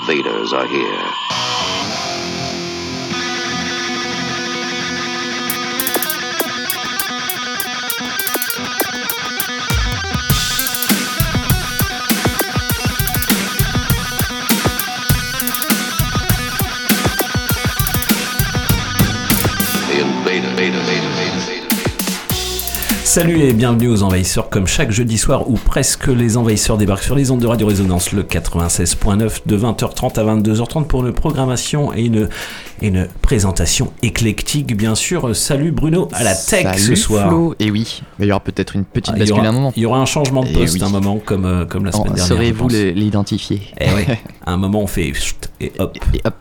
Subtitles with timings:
[0.00, 1.77] invaders are here.
[23.18, 24.48] Salut et bienvenue aux Envahisseurs.
[24.48, 28.12] Comme chaque jeudi soir, où presque les Envahisseurs débarquent sur les ondes de Radio Résonance,
[28.12, 32.28] le 96.9 de 20h30 à 22h30 pour une programmation et une,
[32.80, 35.34] et une présentation éclectique, bien sûr.
[35.34, 37.26] Salut Bruno à la tech Salut ce soir.
[37.28, 37.56] Flo.
[37.58, 39.72] Et oui, mais il y aura peut-être une petite Ah, bascule aura, à un moment.
[39.74, 40.82] il y aura un changement de Eh poste oui.
[40.84, 42.24] un moment comme, euh, comme la semaine En- dernière.
[42.26, 43.86] Saurez-vous l'identifier Eh
[44.46, 45.98] à un moment on fait chut et hop.
[46.14, 46.34] Et hop.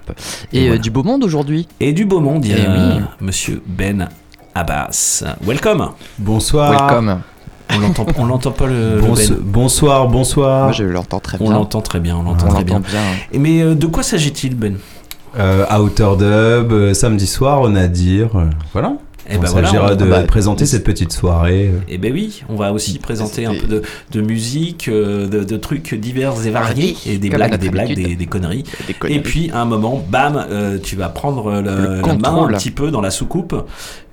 [0.54, 1.68] Et Et, euh, du beau monde aujourd'hui.
[1.80, 3.02] Et du beau monde, il y Eh a oui.
[3.20, 4.10] monsieur Ben
[4.58, 5.24] Abbas.
[5.46, 5.90] Welcome.
[6.18, 6.72] Bonsoir.
[6.72, 7.20] Welcome.
[7.70, 9.38] On l'entend, on l'entend pas le, Ben.
[9.44, 10.64] bonsoir, bonsoir.
[10.64, 11.54] Moi je l'entends très On bien.
[11.54, 12.76] l'entend très bien, on l'entend On très bien.
[12.76, 13.02] l'entend bien.
[13.34, 14.78] Et mais euh, de quoi s'agit-il, Ben?
[15.38, 18.30] Euh, Outer Dub, euh, samedi soir, on a dire.
[18.36, 18.94] euh, voilà.
[19.30, 21.68] Eh on ben voilà, s'agira on- de bah, présenter cette petite soirée.
[21.74, 21.80] euh.
[21.90, 25.58] Eh ben oui, on va aussi présenter un peu de, de musique, euh, de, de
[25.58, 28.64] trucs divers et variés, et des comme blagues, des blagues, des, des conneries.
[28.88, 32.46] Des Et puis à un moment, bam, euh, tu vas prendre le- Le la main
[32.46, 33.54] un petit peu dans la soucoupe.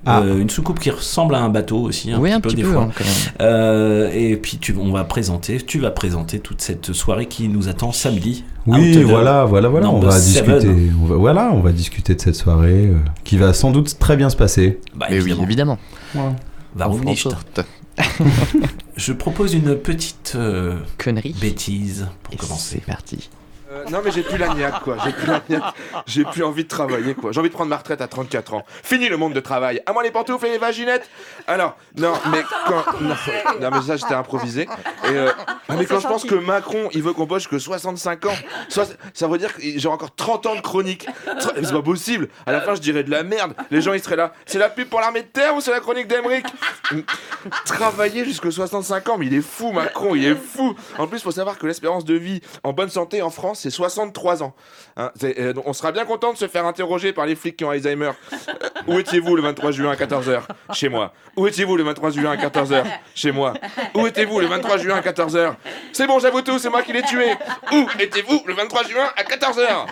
[0.06, 0.20] Ah.
[0.20, 2.56] Euh, une soucoupe qui ressemble à un bateau aussi, un oui, petit un peu petit
[2.56, 2.82] des peu fois.
[2.82, 3.14] hein, quand même.
[3.40, 7.68] Euh, et puis tu, on va présenter, tu vas présenter toute cette soirée qui nous
[7.68, 8.44] attend samedi.
[8.66, 9.90] Oui, voilà, voilà, voilà.
[9.90, 10.58] On va seven.
[10.58, 10.90] discuter.
[11.02, 14.16] On va, voilà, on va discuter de cette soirée euh, qui va sans doute très
[14.16, 14.80] bien se passer.
[14.94, 15.78] Bah, Mais oui, évidemment.
[15.94, 16.36] évidemment.
[18.96, 21.34] Je propose une petite euh, Connerie.
[21.40, 22.80] bêtise pour Et commencer.
[22.80, 23.30] c'est parti.
[23.74, 25.74] Euh, non mais j'ai plus la niaque quoi, j'ai plus la niaque,
[26.06, 28.64] j'ai plus envie de travailler quoi, j'ai envie de prendre ma retraite à 34 ans.
[28.84, 31.10] Fini le monde de travail, à moi les pantoufles et les vaginettes.
[31.48, 33.00] Alors, non mais quand...
[33.00, 33.16] Non,
[33.60, 34.62] non, mais ça j'étais improvisé.
[34.62, 35.32] Et euh,
[35.68, 38.34] non, mais quand je pense que Macron il veut qu'on bosse que 65 ans,
[38.68, 41.08] soit, ça veut dire que j'ai encore 30 ans de chronique.
[41.42, 44.16] C'est pas possible, à la fin je dirais de la merde, les gens ils seraient
[44.16, 46.46] là, c'est la pub pour l'armée de terre ou c'est la chronique d'Emeric?
[47.64, 50.76] Travailler jusque 65 ans, mais il est fou Macron, il est fou.
[50.98, 54.42] En plus faut savoir que l'espérance de vie en bonne santé en France c'est 63
[54.42, 54.54] ans.
[54.98, 57.70] Hein, euh, on sera bien content de se faire interroger par les flics qui ont
[57.70, 58.10] Alzheimer.
[58.32, 60.42] Euh, où étiez-vous le 23 juin à 14h
[60.74, 61.14] Chez moi.
[61.34, 63.54] Où étiez-vous le 23 juin à 14h Chez moi.
[63.94, 65.54] Où étiez-vous le 23 juin à 14h
[65.92, 67.32] C'est bon, j'avoue tout, c'est moi qui l'ai tué.
[67.72, 69.86] Où étiez-vous le 23 juin à 14h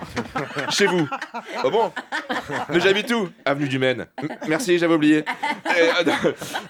[0.70, 1.08] Chez vous.
[1.64, 1.90] Oh bon?
[2.68, 3.30] Mais j'habite où?
[3.46, 4.06] Avenue du Maine.
[4.48, 5.24] Merci, j'avais oublié.
[5.74, 6.04] Euh,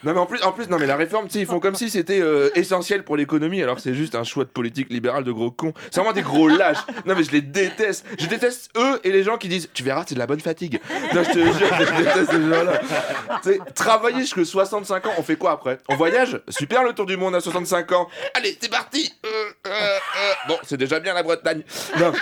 [0.05, 2.23] non mais en plus, non mais la réforme, ils font comme si c'était
[2.55, 5.73] essentiel pour l'économie, alors c'est juste un choix de politique libérale de gros cons.
[5.91, 6.79] C'est vraiment des gros lâches.
[7.07, 8.05] Non mais je les déteste.
[8.19, 10.81] Je déteste eux et les gens qui disent, tu verras, c'est de la bonne fatigue.
[11.15, 12.81] Non, je te jure, je déteste ces gens-là.
[13.43, 15.79] Tu sais, travailler jusque 65 ans, on fait quoi après?
[15.89, 16.41] On voyage?
[16.49, 18.09] Super le tour du monde à 65 ans.
[18.35, 19.13] Allez, c'est parti.
[19.25, 19.29] Euh,
[19.67, 20.33] euh, euh.
[20.49, 21.63] Bon, c'est déjà bien la Bretagne.
[21.99, 22.13] Non.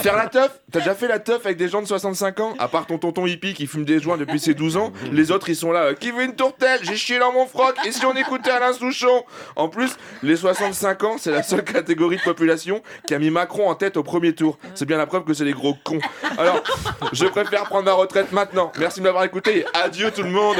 [0.00, 0.50] Faire la teuf?
[0.72, 2.54] T'as déjà fait la teuf avec des gens de 65 ans?
[2.58, 5.48] À part ton tonton hippie qui fume des joints depuis ses 12 ans, les autres
[5.48, 5.80] ils sont là.
[5.84, 6.80] euh, Qui veut une tourtelle?
[6.82, 7.74] J'ai chié dans mon froc.
[7.86, 9.24] Et si on écoutait Alain Souchon?
[9.56, 13.68] En plus, les 65 ans, c'est la seule catégorie de population qui a mis Macron
[13.68, 14.56] en tête au premier tour.
[14.76, 15.98] C'est bien la preuve que c'est des gros cons.
[16.38, 16.62] Alors,
[17.12, 18.70] je préfère prendre ma retraite maintenant.
[18.78, 19.64] Merci de m'avoir écouté.
[19.74, 20.56] Adieu tout le monde.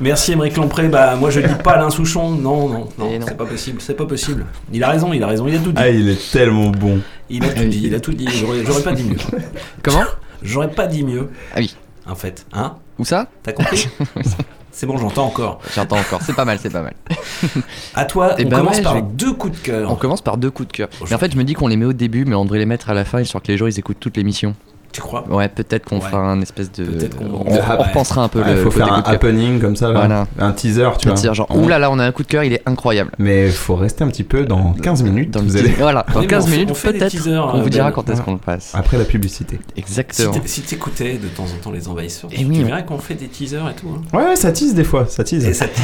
[0.00, 3.26] Merci Émeric Lompré, bah moi je dis pas Alain Souchon, non, non, non, Et non.
[3.28, 4.46] c'est pas possible, c'est pas possible.
[4.72, 5.82] Il a raison, il a raison, il a tout dit.
[5.82, 7.00] Ah, il est tellement bon.
[7.28, 9.16] Il a tout dit, il a tout dit, j'aurais j'aurais pas dit mieux.
[9.82, 10.04] Comment?
[10.42, 11.76] J'aurais pas dit mieux, Ah oui.
[12.06, 12.46] en fait.
[12.52, 12.76] Hein?
[12.98, 13.26] Où ça?
[13.42, 13.88] T'as compris?
[14.72, 15.60] C'est bon, j'entends encore.
[15.74, 16.20] J'entends encore.
[16.22, 16.94] C'est pas mal, c'est pas mal.
[17.94, 19.90] À toi, Eh on ben commence ouais, par vais- deux coups de cœur.
[19.90, 20.88] On commence par deux coups de cœur.
[21.08, 22.66] Mais en fait, je me dis qu'on les met au début, mais on devrait les
[22.66, 24.54] mettre à la fin, histoire que les gens ils écoutent toute l'émission.
[24.92, 25.24] Tu crois?
[25.30, 26.08] Ouais, peut-être qu'on Ouais.
[26.08, 26.84] fera un espèce de.
[26.84, 28.62] Peut-être qu'on- on, on repensera un peu Il le.
[28.62, 30.00] faut côté faire un happening comme ça, là.
[30.00, 30.26] Voilà.
[30.38, 31.16] un teaser, tu Tu vois.
[31.16, 33.12] dire genre, oulala, là là, on a un coup de cœur, il est incroyable.
[33.18, 35.30] Mais il faut rester un petit peu dans 15 minutes.
[35.30, 35.60] Dans vous teaser.
[35.60, 35.68] allez...
[35.78, 37.10] Voilà, dans Oui, mais 15 on minutes, on fait des peut-être.
[37.12, 37.92] teasers, On euh, vous dira Ben.
[37.92, 38.72] quand est-ce qu'on le passe.
[38.74, 39.60] Après la publicité.
[39.76, 40.32] Exactement.
[40.44, 43.28] Si t'écoutais de temps en temps les envahisseurs, Eh tu oui, verrais qu'on fait des
[43.28, 43.86] teasers et tout.
[43.94, 44.02] hein.
[44.16, 45.44] Ouais, ouais, ça tease des fois, ça tease.
[45.44, 45.66] Et ça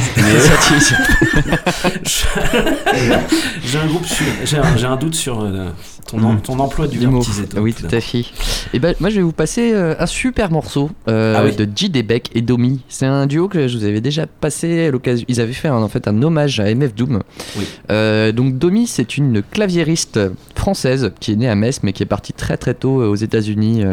[3.63, 5.69] J'ai un groupe sur, j'ai un, j'ai un doute sur euh,
[6.07, 6.41] ton, Mm.
[6.41, 7.21] ton emploi du mot.
[7.57, 8.25] Oui, tout à fait.
[8.73, 11.55] Et ben, moi, je vais vous passer euh, un super morceau euh, Ah oui.
[11.55, 11.89] de J.
[11.89, 12.81] Debec et Domi.
[12.89, 15.25] C'est un duo que je vous avais déjà passé à l'occasion.
[15.27, 17.21] Ils avaient fait un, en fait un hommage à MF Doom.
[17.57, 17.65] Oui.
[17.91, 20.19] Euh, donc, Domi, c'est une claviériste
[20.55, 23.15] française qui est née à Metz, mais qui est partie très très tôt euh, aux
[23.15, 23.83] États-Unis.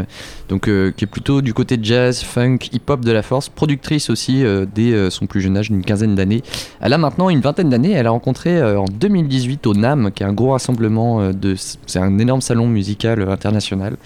[0.49, 3.49] donc, qui est plutôt du côté jazz, funk, hip-hop de la force.
[3.49, 4.43] Productrice aussi
[4.75, 6.43] dès son plus jeune âge, d'une quinzaine d'années.
[6.81, 7.93] Elle a maintenant une vingtaine d'années.
[7.93, 11.55] Elle a rencontré en 2018 au NAM, qui est un gros rassemblement de.
[11.87, 13.97] C'est un énorme salon musical international.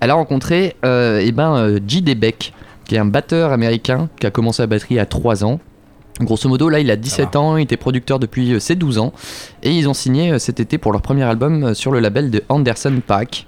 [0.00, 1.78] Elle a rencontré euh, eh ben, euh,
[2.84, 5.60] qui est un batteur américain qui a commencé la batterie à 3 ans.
[6.20, 9.12] Grosso modo, là, il a 17 ans, il était producteur depuis euh, ses 12 ans,
[9.62, 12.30] et ils ont signé euh, cet été pour leur premier album euh, sur le label
[12.30, 13.46] de Anderson Paak.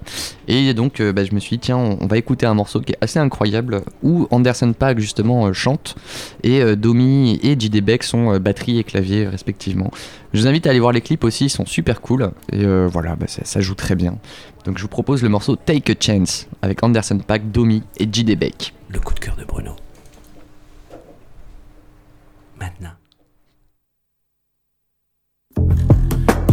[0.48, 2.98] Et donc, bah, je me suis dit, tiens, on, va écouter un morceau qui est
[3.00, 5.94] assez incroyable, où Anderson Paak, justement, chante,
[6.42, 7.80] et Domi et J.D.
[7.80, 9.90] Beck sont batterie et clavier, respectivement.
[10.32, 12.88] Je vous invite à aller voir les clips aussi, ils sont super cool, et euh,
[12.90, 14.16] voilà, bah, ça, ça joue très bien.
[14.64, 18.36] Donc, je vous propose le morceau Take a Chance, avec Anderson Paak, Domi et J.D.
[18.36, 18.74] Beck.
[18.88, 19.76] Le coup de cœur de Bruno.
[22.62, 23.01] Maintenant.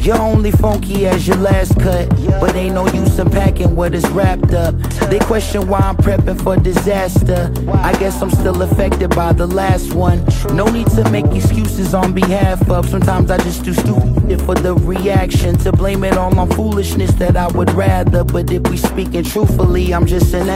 [0.01, 2.09] You're only funky as your last cut,
[2.39, 4.73] but ain't no use in packing what is wrapped up.
[5.09, 7.51] They question why I'm prepping for disaster.
[7.67, 10.25] I guess I'm still affected by the last one.
[10.53, 12.87] No need to make excuses on behalf of.
[12.87, 15.57] Sometimes I just do stupid for the reaction.
[15.59, 18.23] To blame it all on foolishness that I would rather.
[18.23, 20.47] But if we speaking truthfully, I'm just an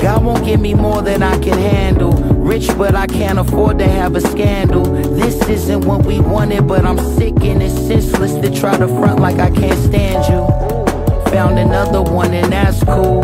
[0.00, 2.12] God won't give me more than I can handle.
[2.12, 4.84] Rich, but I can't afford to have a scandal.
[4.84, 9.20] This isn't what we wanted, but I'm sick and it's senseless to try to front
[9.20, 10.46] like I can't stand you.
[11.30, 13.22] Found another one, and that's cool.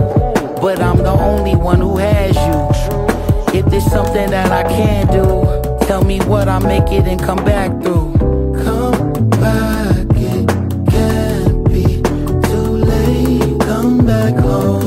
[0.60, 3.58] But I'm the only one who has you.
[3.58, 7.44] If there's something that I can do, tell me what I'll make it and come
[7.44, 8.14] back through.
[8.64, 10.48] Come back, it
[10.90, 12.02] can't be
[12.48, 13.60] too late.
[13.60, 14.83] Come back home.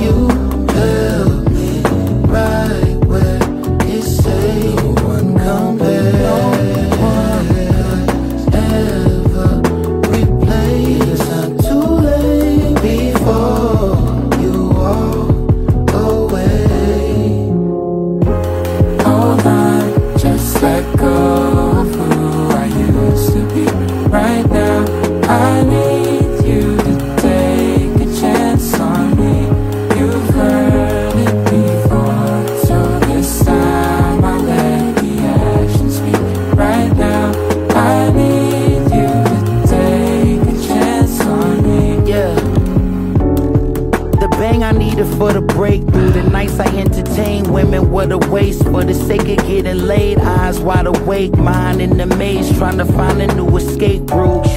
[48.12, 48.64] What waste.
[48.64, 52.86] For the sake of getting laid, eyes wide awake, mind in the maze, trying to
[52.86, 54.48] find a new escape route.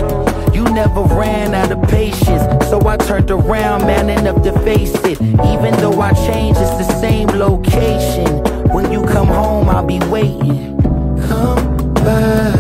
[0.55, 5.21] You never ran out of patience, so I turned around, man enough to face it.
[5.21, 8.43] Even though I changed, it's the same location.
[8.73, 10.77] When you come home, I'll be waiting.
[11.29, 12.60] Come back,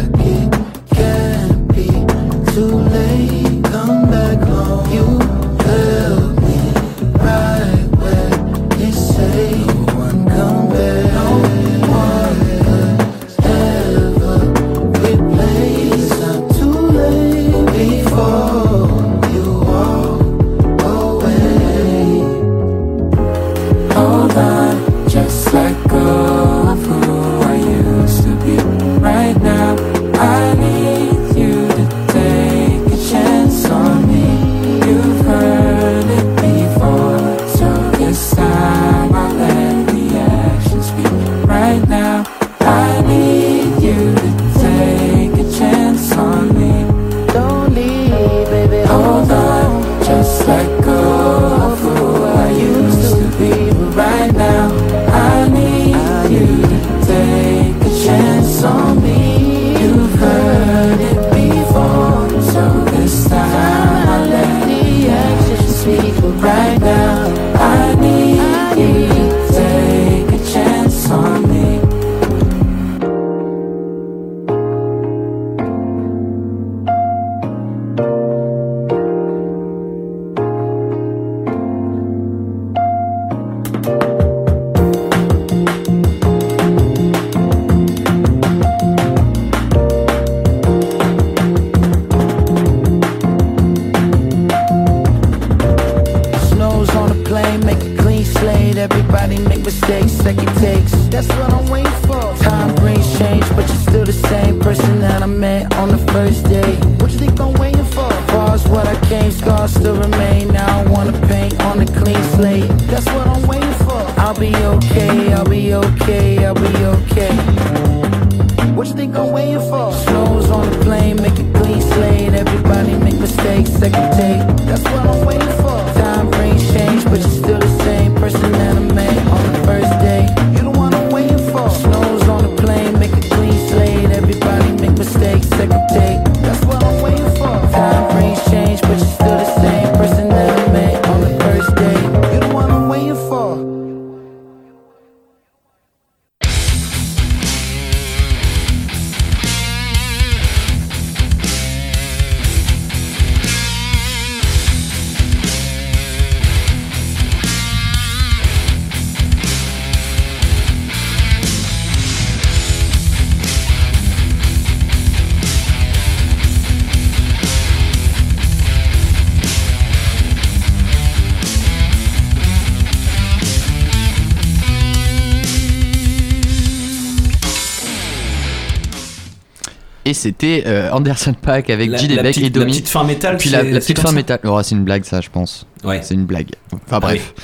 [180.20, 182.08] c'était euh, Anderson Paak avec La, J.
[182.08, 182.72] la Debec petite, et la Domi.
[182.72, 183.36] petite fin métal.
[183.36, 184.38] Puis la, la petite fin métal.
[184.44, 185.66] Oh, c'est une blague, ça, je pense.
[185.84, 186.00] Ouais.
[186.02, 186.50] C'est une blague.
[186.72, 187.34] Enfin Ah bref.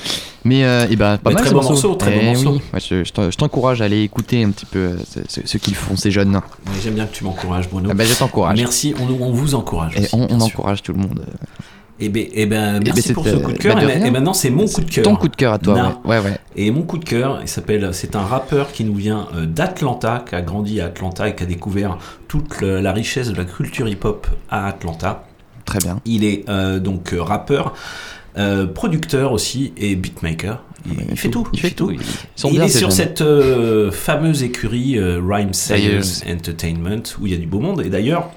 [0.45, 2.51] Mais euh, eh ben, pas Mais mal très bon morceau, très bon Eh morceau.
[2.51, 2.61] oui.
[2.73, 5.45] Ouais, je je t'en- je t'encourage à aller écouter un petit peu euh, ce, ce-
[5.47, 6.35] ce qu'ils font, ces jeunes.
[6.35, 6.41] Ouais,
[6.81, 7.89] J'aime bien que tu m'encourages, Bruno.
[7.91, 8.57] Ah bah, je t'encourage.
[8.57, 9.97] Merci, on, on vous encourage.
[9.97, 11.25] Et on, encourage tout le monde.
[11.99, 13.75] Et ben, eh ben, ben, merci pour ce coup de cœur.
[13.75, 14.05] bah, de et, ben- rien.
[14.05, 15.03] et maintenant, c'est mon coup de cœur.
[15.03, 16.17] Ton coup de cœur à toi, ouais.
[16.17, 16.37] ouais, ouais.
[16.55, 20.23] Et mon coup de cœur, il s'appelle, c'est un rappeur qui nous vient euh, d'Atlanta,
[20.27, 23.87] qui a grandi à Atlanta et qui a découvert toute la richesse de la culture
[23.87, 25.23] hip-hop à Atlanta.
[25.65, 25.99] Très bien.
[26.05, 27.73] Il est euh, donc euh, rappeur,
[28.37, 30.63] euh, producteur aussi et beatmaker.
[30.85, 31.45] Il, il fait tout.
[31.51, 31.91] Il fait tout.
[32.35, 32.91] Sont il est sur jeunes.
[32.91, 35.99] cette euh, fameuse écurie euh, Rhyme Sayers.
[36.29, 37.81] Entertainment où il y a du beau monde.
[37.85, 38.29] Et d'ailleurs,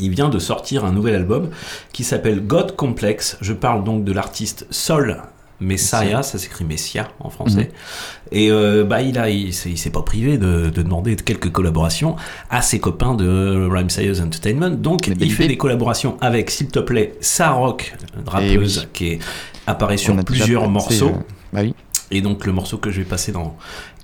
[0.00, 1.50] il vient de sortir un nouvel album
[1.92, 3.36] qui s'appelle God Complex.
[3.40, 5.22] Je parle donc de l'artiste Sol
[5.62, 7.64] Messiah, ça s'écrit Messia en français.
[7.64, 8.32] Mhm.
[8.32, 11.52] Et euh, bah, il a, il, s'est- il s'est pas privé de, de demander quelques
[11.52, 12.16] collaborations
[12.48, 14.70] à ses copains de Rhyme Sayers Entertainment.
[14.70, 17.94] Donc, il fait des collaborations avec, s'il te plaît, Sarok,
[18.26, 18.88] rappeuse Eh oui.
[18.94, 19.18] qui est,
[19.66, 21.08] apparaît sur plusieurs morceaux.
[21.08, 21.74] euh, Bah oui,
[22.10, 23.56] Et donc le morceau que je vais passer dans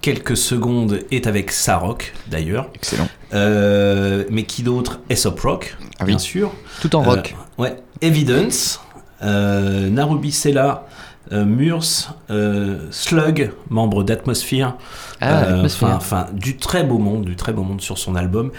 [0.06, 2.70] quelques secondes est avec Sarok d'ailleurs.
[2.76, 3.08] excellent.
[3.34, 6.06] Euh, mais qui d'autre Aesop Rock, Ah oui.
[6.10, 6.52] bien sûr.
[6.80, 7.34] Tout en rock.
[7.58, 7.76] Euh, ouais.
[8.02, 8.80] Evidence,
[9.24, 10.86] euh, Narubi Sela,
[11.32, 14.76] euh, Murs, euh, Slug, membre d'Atmosphere.
[15.20, 18.52] Ah, Euh, enfin, du très beau monde, du très beau monde sur son album.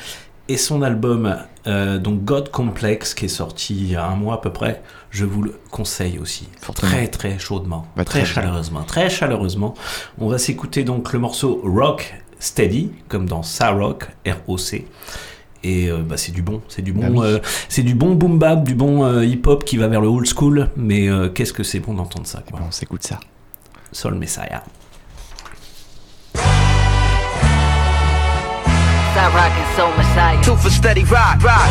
[0.49, 1.35] Et son album,
[1.67, 4.81] euh, donc God Complex, qui est sorti il y a un mois à peu près,
[5.11, 6.47] je vous le conseille aussi.
[6.61, 6.89] Fortement.
[6.91, 9.73] Très très chaudement, Bah, très, chaleureusement, très chaleureusement.
[10.19, 14.87] On va s'écouter donc le morceau Rock Steady, comme dans Sa Rock, R-O-C.
[15.63, 17.19] Et euh, bah, c'est du bon, c'est du bon, Ah oui.
[17.23, 20.27] euh, c'est du bon boom bap, du bon hip hop qui va vers le old
[20.27, 20.69] school.
[20.77, 22.59] Mais qu'est-ce que c'est bon d'entendre ça, quoi.
[22.59, 23.19] Bon, on s'écoute ça.
[23.91, 24.63] Soul Messiah.
[29.17, 30.43] Stop rocking Soul Messiah.
[30.43, 31.67] Two for steady rock, rock.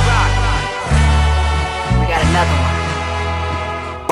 [2.00, 2.75] We got another one.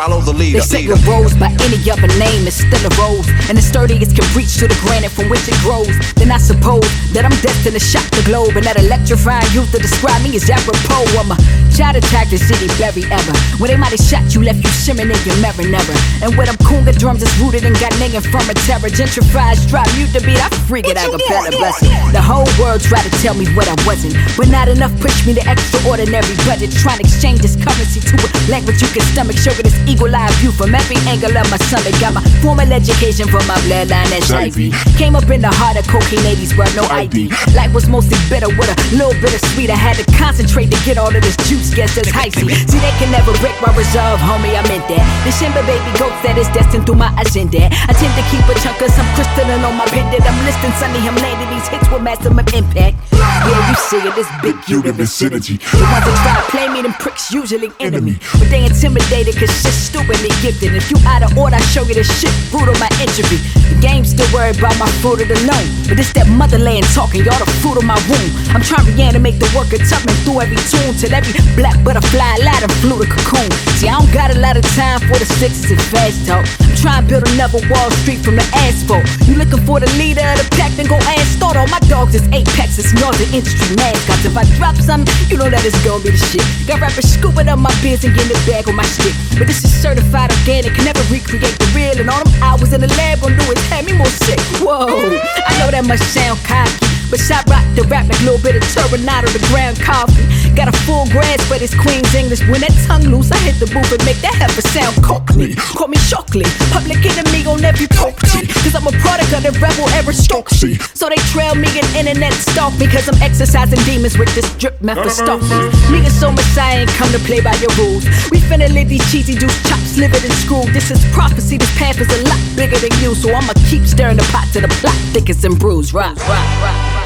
[0.05, 3.57] Follow the They say a rose by any other name is still a rose, and
[3.57, 5.89] the sturdiest can reach to the granite from which it grows.
[6.21, 6.85] Then I suppose
[7.17, 10.45] that I'm destined to shock the globe, and that electrifying youth to describe me is
[10.53, 11.09] apropos.
[11.17, 11.41] I'm a
[11.73, 13.33] child attack the city very ever.
[13.57, 15.97] When they might have shot you, left you shimmering in your mirror never.
[16.21, 18.93] And with them conga drums is rooted in Ghanaian from a terror.
[18.93, 21.89] Gentrified, stripe mute the beat, I freak it, I capella blessing.
[22.13, 25.33] The whole world tried to tell me what I wasn't, but not enough push me
[25.41, 26.77] to extraordinary budget.
[26.77, 30.31] Trying to exchange this currency to a language you can stomach, showing this eagle eye
[30.43, 31.95] view from every angle of my stomach.
[32.03, 34.75] Got my formal education from my bloodline that's Ivy.
[34.99, 37.31] Came up in the heart of cocaine 80s, but no ID.
[37.55, 39.71] Life was mostly bitter with a little bit of sweet.
[39.71, 42.51] I had to concentrate to get all of this juice, guess that's icy.
[42.67, 45.05] See, they can never break my reserve, homie, I meant that.
[45.23, 47.71] The Shimba baby goats that is destined through my agenda.
[47.71, 50.27] I tend to keep a chunk of some crystalline on my pendant.
[50.27, 52.99] I'm listing Sunny, him landing these hits with maximum impact.
[53.15, 55.61] Yeah, you see it, this big uterus synergy.
[55.61, 58.19] The ones that try to play me, them pricks usually enemy.
[58.39, 60.75] But they intimidated cause stupidly gifted.
[60.75, 63.39] If you out of order, I show you this shit, brutal my injury.
[63.69, 65.67] The game still worried about my fruit of the loan.
[65.89, 68.29] But it's that motherland talking, y'all the fruit of my womb.
[68.55, 72.37] I'm trying to reanimate the work of Tubman through every tune till every black butterfly
[72.65, 73.49] and flew the cocoon.
[73.77, 76.45] See, I don't got a lot of time for the sixes and fast talk.
[76.61, 79.05] I'm trying to build another Wall Street from the asphalt.
[79.29, 81.57] You looking for the leader of the pack, then go ask start.
[81.57, 84.25] All my dogs is apex, it's north the industry mascots.
[84.25, 86.45] If I drop something, you know that it's gonna be the shit.
[86.69, 89.13] Got rappers scooping up my biz and getting it back on my shit.
[89.39, 91.99] But this is certified organic, can never recreate the real.
[92.01, 94.41] And all them hours in the lab do is have me more sick.
[94.61, 96.94] Whoa, I know that must sound cocky.
[97.11, 100.23] But shot rock the rap like a little bit of turbinado, the ground coffee.
[100.55, 102.41] Got a full grasp, but it's Queen's English.
[102.47, 105.55] When that tongue loose, I hit the booth and make that heifer sound cockney.
[105.75, 108.47] Call me Shockley, public enemy on every property.
[108.63, 110.79] Cause I'm a product of the rebel aristocracy.
[110.95, 112.87] So they trail me and internet stalk me.
[112.87, 115.43] Cause I'm exercising demons with this drip method stuff.
[115.91, 118.07] Me and so Messiah ain't come to play by your rules.
[118.31, 120.63] We finna live these cheesy juice chops, live it and screw.
[120.71, 123.15] This is prophecy, this path is a lot bigger than you.
[123.15, 125.93] So I'ma keep stirring the pot to the plot, thickest and bruised.
[125.93, 127.04] Rock, rock, rock,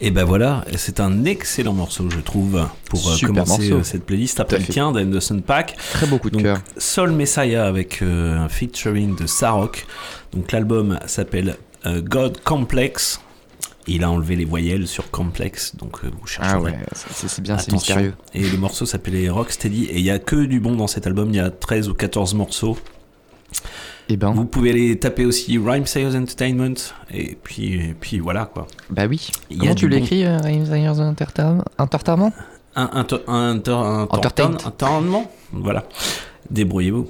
[0.00, 3.76] Et ben voilà, c'est un excellent morceau, je trouve, pour euh, Super commencer morceau.
[3.76, 5.76] euh, cette playlist après le tien d'Anderson Pack.
[5.92, 6.58] Très beau coup de cœur.
[6.76, 9.86] Soul Messiah avec euh, un featuring de Sarok.
[10.32, 13.20] Donc l'album s'appelle euh, God Complex.
[13.88, 16.52] Il a enlevé les voyelles sur Complex, donc euh, vous chercherez.
[16.56, 18.14] Ah ouais, c'est bien, c'est mystérieux.
[18.34, 19.84] Et le morceau s'appelait Rocksteady.
[19.84, 21.30] Et il y a que du bon dans cet album.
[21.30, 22.76] Il y a 13 ou 14 morceaux.
[24.08, 26.74] Et ben, Vous pouvez les taper aussi Rhyme Sales Entertainment.
[27.12, 28.66] Et puis, et puis voilà quoi.
[28.90, 29.30] bah oui.
[29.50, 30.00] Il Comment tu du bon.
[30.00, 31.64] l'écris, euh, Rhymes Sayers Entertainment?
[31.78, 32.32] Entertainment?
[34.78, 35.30] Tournement.
[35.52, 35.84] Voilà.
[36.50, 37.08] Débrouillez-vous.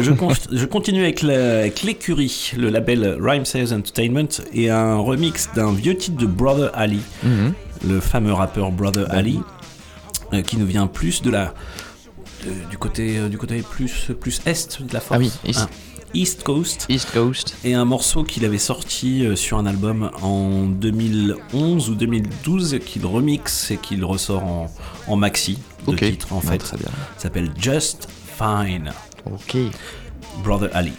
[0.00, 5.50] Je, con- je continue avec la- l'écurie, le label Rhyme Sales Entertainment, et un remix
[5.54, 7.52] d'un vieux titre de Brother Ali, Mhm.
[7.86, 9.40] le fameux rappeur Brother Ali,
[10.32, 11.52] euh, qui nous vient plus de la
[12.46, 15.18] de- du côté euh, du côté plus plus est de la force.
[15.20, 15.60] Ah oui, East.
[15.64, 15.68] Ah,
[16.14, 16.86] East Coast.
[16.88, 17.56] East Coast.
[17.64, 23.04] Et un morceau qu'il avait sorti euh, sur un album en 2011 ou 2012 qu'il
[23.06, 24.70] remixe et qu'il ressort en,
[25.06, 25.98] en maxi de Ok.
[25.98, 26.58] titre en fait.
[26.58, 26.88] très bien.
[27.16, 28.92] Ça s'appelle Just Fine.
[29.26, 29.56] Ok.
[30.42, 30.92] Brother Ali.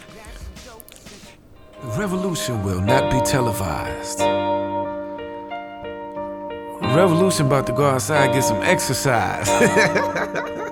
[1.96, 4.20] Revolution will not be televised.
[6.94, 9.48] Revolution about to go outside get some exercise.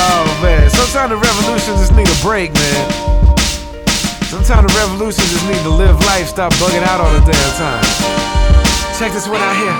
[0.00, 2.84] oh man, sometimes the revolution just need a break, man.
[4.32, 7.84] Sometimes the revolution just need to live life, stop bugging out all the damn time.
[8.98, 9.76] Check this one out here.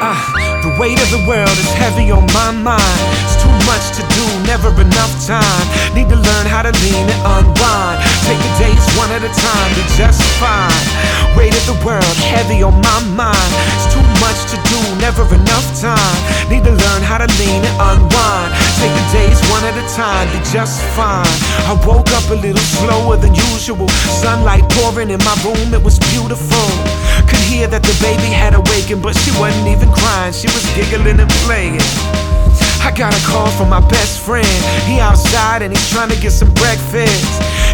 [0.00, 3.00] Ah, the weight of the world is heavy on my mind.
[3.24, 5.66] It's too much to do, never enough time.
[5.94, 7.98] Need to learn how to lean and unwind.
[8.26, 10.84] Take the days one at a time, be just fine.
[11.36, 13.50] Weight of the world heavy on my mind.
[13.76, 16.18] It's too much to do, never enough time.
[16.50, 18.50] Need to learn how to lean and unwind.
[18.82, 21.28] Take the days one at a time, be just fine.
[21.70, 23.88] I woke up a little slower than usual.
[24.22, 26.68] Sunlight pouring in my room, it was beautiful.
[27.48, 30.36] Hear that the baby had awakened, but she wasn't even crying.
[30.36, 31.80] She was giggling and playing.
[32.84, 34.44] I got a call from my best friend.
[34.84, 37.24] He outside and he's trying to get some breakfast.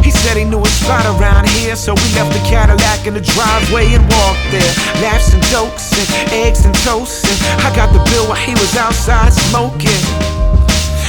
[0.07, 3.25] He said he knew a spot around here, so we left the Cadillac in the
[3.35, 4.73] driveway and walked there.
[5.03, 6.07] Laughs and jokes and
[6.47, 7.27] eggs and toast.
[7.27, 10.03] And I got the bill while he was outside smoking.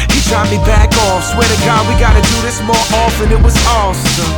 [0.10, 1.22] He dropped me back off.
[1.22, 3.30] Swear to God, we gotta do this more often.
[3.30, 4.34] It was awesome.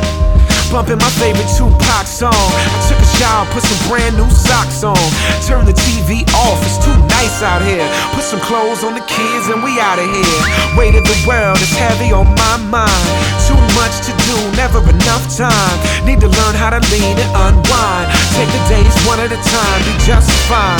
[0.68, 2.32] Bumping my favorite Tupac song.
[2.36, 3.07] I took a
[3.50, 4.98] put some brand new socks on.
[5.42, 7.86] Turn the TV off, it's too nice out here.
[8.14, 10.40] Put some clothes on the kids and we out of here.
[10.78, 13.08] Weight of the world is heavy on my mind.
[13.46, 15.76] Too much to do, never enough time.
[16.06, 18.06] Need to learn how to lean and unwind.
[18.38, 20.78] Take the days one at a time, be just fine.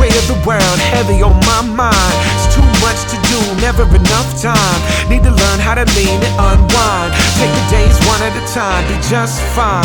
[0.00, 2.16] Weight of the world heavy on my mind.
[2.80, 4.80] Much to do, never enough time.
[5.10, 7.10] Need to learn how to lean and unwind.
[7.38, 9.84] Take the days one at a time, be just fine.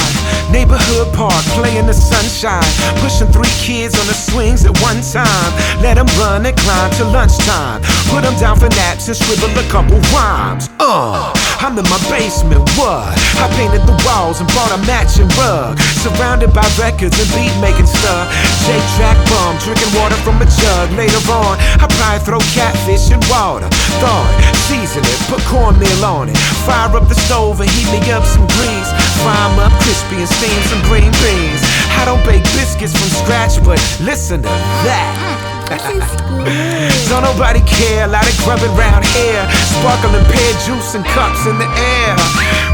[0.52, 2.70] Neighborhood park, play in the sunshine.
[3.02, 5.52] Pushing three kids on the swings at one time.
[5.82, 7.82] Let them run and climb till lunchtime.
[8.14, 10.70] Put them down for naps and scribble a couple rhymes.
[10.80, 13.08] Uh, I'm in my basement, what?
[13.40, 15.80] I painted the walls and bought a matching rug.
[16.04, 18.28] Surrounded by records and beat making stuff.
[18.68, 20.92] J track bum, drinking water from a jug.
[21.00, 23.72] Later on, I probably throw catfish in water.
[24.04, 26.38] Thaw it, season it, put cornmeal on it.
[26.68, 28.92] Fire up the stove and heat me up some grease.
[29.24, 31.64] Fry 'em up crispy and steam some green beans.
[31.96, 34.52] I don't bake biscuits from scratch, but listen to
[34.84, 35.63] that.
[37.10, 39.42] Don't nobody care, a lot of grubbing round here.
[39.74, 42.14] Sparkling pear juice and cups in the air.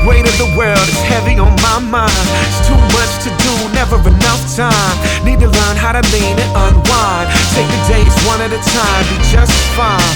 [0.03, 2.27] Weight of the world is heavy on my mind.
[2.43, 4.95] It's too much to do, never enough time.
[5.23, 7.27] Need to learn how to lean and unwind.
[7.55, 10.15] Take the days one at a time, be just fine.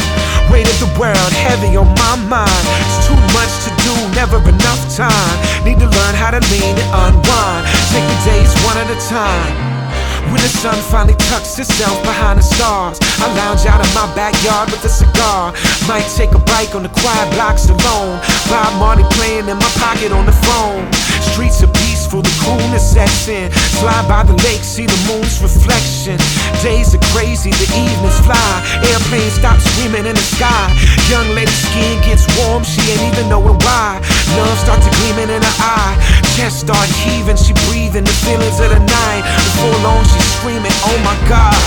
[0.52, 2.64] Weight of the world heavy on my mind.
[2.84, 5.36] It's too much to do, never enough time.
[5.64, 7.64] Need to learn how to lean and unwind.
[7.96, 9.73] Take the days one at a time.
[10.32, 14.72] When the sun finally tucks itself behind the stars, I lounge out in my backyard
[14.72, 15.54] with a cigar.
[15.88, 18.20] Might take a bike on the quiet blocks alone.
[18.50, 20.88] Bob Marley playing in my pocket on the phone.
[21.34, 21.74] Streets are
[22.22, 23.50] the coolness sets in.
[23.80, 26.20] Slide by the lake, see the moon's reflection.
[26.62, 28.54] Days are crazy, the evenings fly.
[28.86, 30.70] Airplanes stop screaming in the sky.
[31.10, 34.04] Young lady's skin gets warm, she ain't even knowing why.
[34.38, 35.96] Love starts to gleaming in her eye.
[36.36, 39.24] Chest start heaving, she breathing the feelings of the night.
[39.48, 41.58] Before long, she's screaming, oh my god.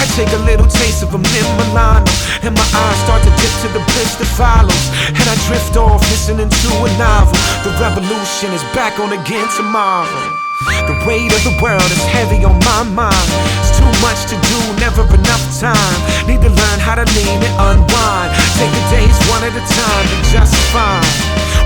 [0.00, 2.08] I take a little taste of a mint Milano,
[2.42, 4.84] and my eyes start to dip to the bliss that follows.
[5.12, 7.36] And I drift off, listening to a novel.
[7.62, 9.93] The revolution is back on again tomorrow.
[9.94, 13.30] The weight of the world is heavy on my mind.
[13.62, 15.98] It's too much to do, never enough time.
[16.26, 18.34] Need to learn how to lean and unwind.
[18.58, 21.06] Take the days one at a time, be just fine.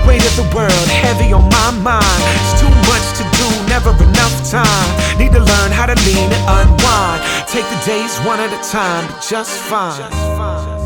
[0.05, 2.21] Weight of the world heavy on my mind.
[2.37, 4.89] It's too much to do, never enough time.
[5.17, 7.25] Need to learn how to lean and unwind.
[7.49, 10.78] Take the days one at a time, be just fine.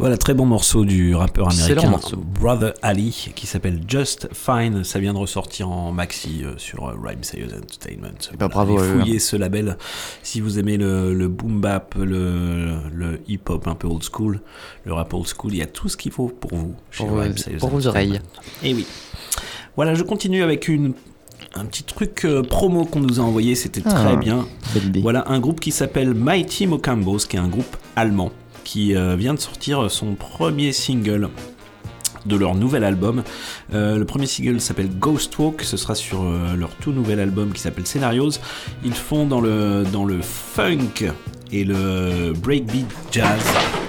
[0.00, 1.92] Voilà, très bon morceau du rappeur américain.
[2.16, 4.82] Brother Ali qui s'appelle Just Fine.
[4.82, 8.16] Ça vient de ressortir en maxi euh, sur euh, Rhyme Sayers Entertainment.
[8.38, 9.76] bah, bravo à Allez eux, fouiller ce label
[10.22, 14.40] si vous aimez le, le boom bap, le, le hip hop un peu old school,
[14.86, 15.52] le rap old school.
[15.52, 16.74] Il y a tout ce qu'il faut pour vous.
[16.90, 18.20] chez Pour vos- Rhyme Sayers pour vos oreilles.
[18.62, 18.86] Et oui.
[19.76, 20.94] Voilà, je continue avec une
[21.54, 24.46] un petit truc euh, promo qu'on nous a envoyé, c'était Ah, très bien.
[24.72, 25.00] Belle idée.
[25.00, 28.30] Voilà un groupe qui s'appelle Mighty Mocambos, qui est un groupe allemand,
[28.70, 31.28] qui euh, vient de sortir son premier single
[32.24, 33.24] de leur nouvel album.
[33.74, 37.50] Euh, le premier single s'appelle Ghost Walk, ce sera sur euh, leur tout nouvel album
[37.52, 38.30] qui s'appelle Scenarios.
[38.84, 41.10] Ils font dans le, dans le funk
[41.50, 43.40] et le breakbeat jazz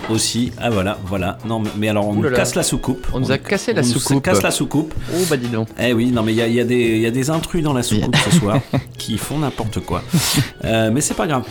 [0.10, 0.52] aussi.
[0.58, 1.38] Ah voilà, voilà.
[1.46, 3.06] Non mais- alors on nous casse la soucoupe.
[3.14, 4.24] On nous a cassé la on nous soucoupe.
[4.24, 4.96] casse la soucoupe.
[5.14, 5.68] Oh bah dis donc.
[5.80, 7.30] Eh oui, non mais il y a, il y a des- il y a des
[7.30, 8.58] intrus dans la soucoupe ce soir
[8.98, 10.02] qui font n'importe quoi.
[10.66, 11.44] Euh, mais c'est pas grave,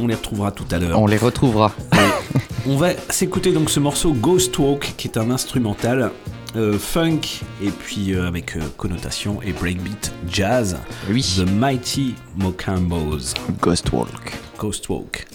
[0.00, 0.98] on les retrouvera tout à l'heure.
[0.98, 1.74] On les retrouvera.
[2.70, 6.12] On va s'écouter donc ce morceau Ghost Walk qui est un instrumental
[6.54, 7.20] euh, funk
[7.62, 10.76] et puis euh, avec euh, connotation et breakbeat jazz.
[11.08, 11.24] Oui.
[11.38, 13.32] The Mighty Mocambos.
[13.62, 14.34] Ghost Walk.
[14.58, 15.26] Ghost Walk.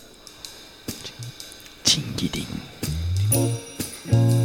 [1.84, 2.46] Chingiding.
[3.32, 4.43] Ghost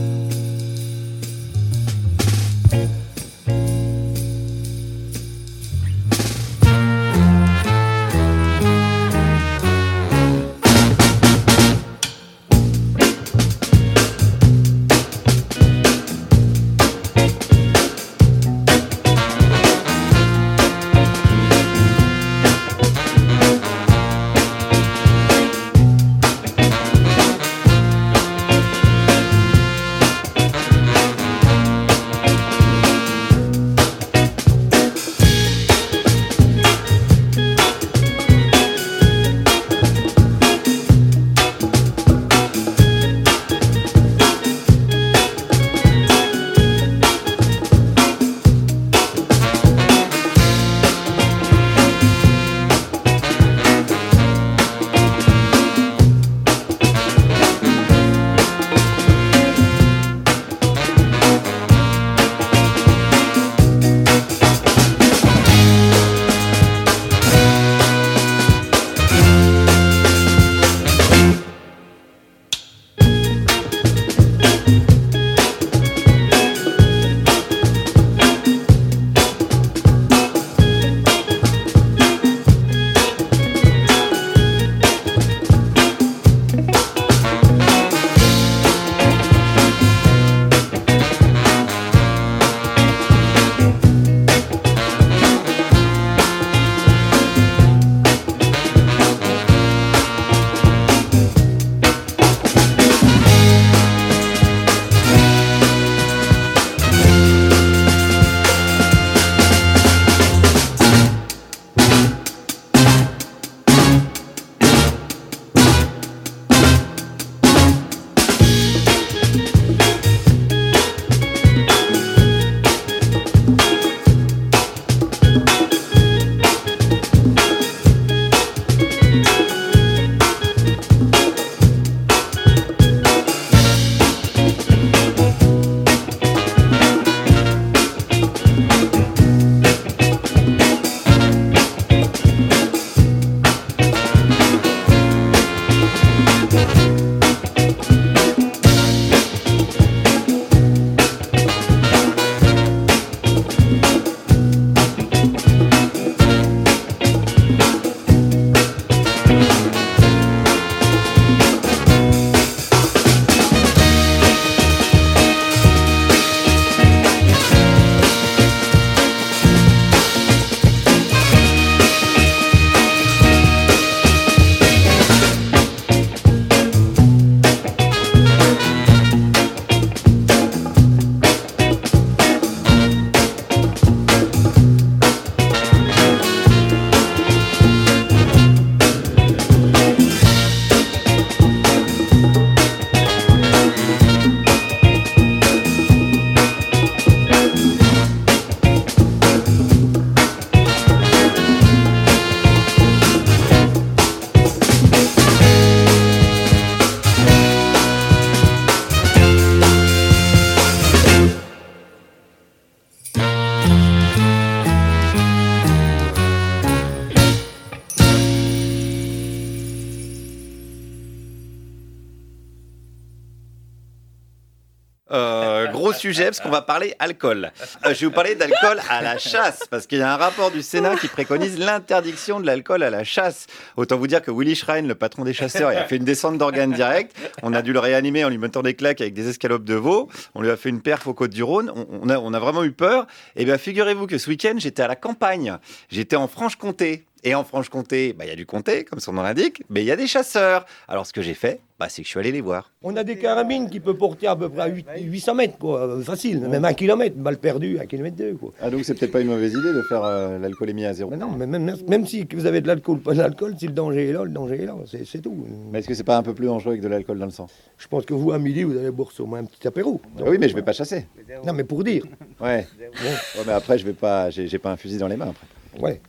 [225.98, 227.50] sujet parce qu'on va parler alcool.
[227.84, 230.50] Euh, je vais vous parler d'alcool à la chasse parce qu'il y a un rapport
[230.50, 233.46] du Sénat qui préconise l'interdiction de l'alcool à la chasse.
[233.76, 236.38] Autant vous dire que Willy Schrein, le patron des chasseurs, il a fait une descente
[236.38, 237.16] d'organes direct.
[237.42, 240.08] On a dû le réanimer en lui mettant des claques avec des escalopes de veau.
[240.34, 241.72] On lui a fait une perf aux côtes du Rhône.
[242.02, 243.06] On, a, vraiment eu peur.
[243.36, 245.58] Et bien, figurez-vous que ce week-end, j'étais à la campagne.
[245.90, 247.04] J'étais en Franche-Comté.
[247.24, 249.86] Et en Franche-Comté, bah, il y a du comté, comme son nom l'indique, mais il
[249.86, 250.66] y a des chasseurs.
[250.86, 252.72] Alors, ce que j'ai fait, bah, c'est que je suis allé les voir.
[252.82, 255.80] On a des carabines qui peuvent porter à peu près à huit- 800 mètres, quoi,
[255.80, 258.52] euh, facile, même un kilomètre, balle perdue, un kilomètre deux, quoi.
[258.60, 261.10] Ah, donc c'est peut-être pas une mauvaise idée de faire euh, l'alcoolémie à zéro.
[261.10, 263.72] Mais non, mais même, même, si vous avez de l'alcool, pas de l'alcool, si le
[263.72, 265.36] danger est là, le danger est là, c'est tout.
[265.72, 267.48] Mais est-ce que c'est pas un peu plus dangereux avec de l'alcool dans le sang?
[267.78, 270.00] Je pense que vous, à midi, vous allez boire au moins un petit apéro.
[270.18, 271.06] Ah Oui, mais je vais pas chasser.
[271.44, 272.04] Non, mais pour dire.
[272.40, 272.66] Ouais.
[272.80, 275.46] Ouais, mais après, je vais pas, j'ai pas un fusil dans les mains après.
[275.80, 276.00] Ouais,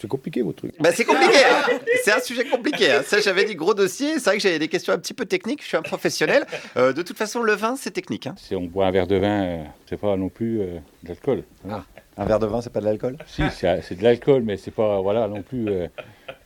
[0.00, 0.72] c'est compliqué, votre truc.
[0.80, 1.78] Bah, c'est compliqué, hein.
[2.04, 2.90] c'est un sujet compliqué.
[2.92, 3.02] hein.
[3.04, 4.14] Ça, j'avais dit gros dossier.
[4.14, 5.62] C'est vrai que j'avais des questions un petit peu techniques.
[5.62, 6.46] Je suis un professionnel.
[6.76, 8.26] Euh, de toute façon, le vin, c'est technique.
[8.26, 8.34] hein.
[8.38, 11.42] Si on boit un verre de vin, euh, c'est pas non plus euh, de l'alcool.
[11.68, 11.84] Ah,
[12.18, 13.16] un verre de vin, c'est pas de l'alcool?
[13.26, 15.66] Si, c'est c'est de l'alcool, mais c'est pas, voilà, non plus.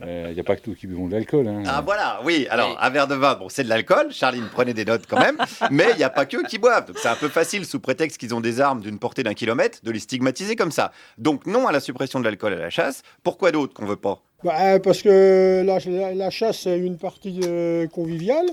[0.04, 1.46] Il n'y a pas que tous qui buvons de l'alcool.
[1.46, 1.62] hein.
[1.66, 2.46] Ah voilà, oui.
[2.50, 4.10] Alors, un verre de vin, bon, c'est de l'alcool.
[4.12, 5.36] Charline, prenez des notes quand même.
[5.70, 6.86] mais il n'y a pas que qui boivent.
[6.86, 9.78] Donc, c'est un peu facile, sous prétexte qu'ils ont des armes d'une portée d'un kilomètre,
[9.84, 10.90] de les stigmatiser comme ça.
[11.18, 13.02] Donc, non à la suppression de l'alcool à la chasse.
[13.22, 14.18] Pourquoi d'autre qu'on veut pas?
[14.42, 18.46] Bah, parce que la, la- la chasse, c'est une partie euh, conviviale.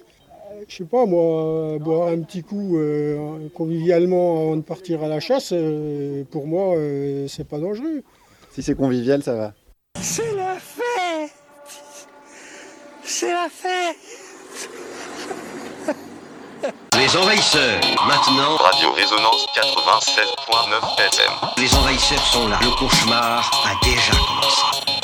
[0.68, 5.08] Je sais pas, moi, euh, boire un petit coup euh, convivialement avant de partir à
[5.08, 8.04] la chasse, euh, pour moi, euh, c'est pas dangereux.
[8.52, 9.54] Si c'est convivial, ça va.
[10.02, 11.34] C'est la fête
[13.04, 13.98] C'est la fête
[16.98, 18.58] Les envahisseurs, maintenant.
[18.58, 21.32] Radio Résonance 96.9 FM.
[21.58, 22.60] Les envahisseurs sont là.
[22.62, 24.99] Le cauchemar a déjà commencé.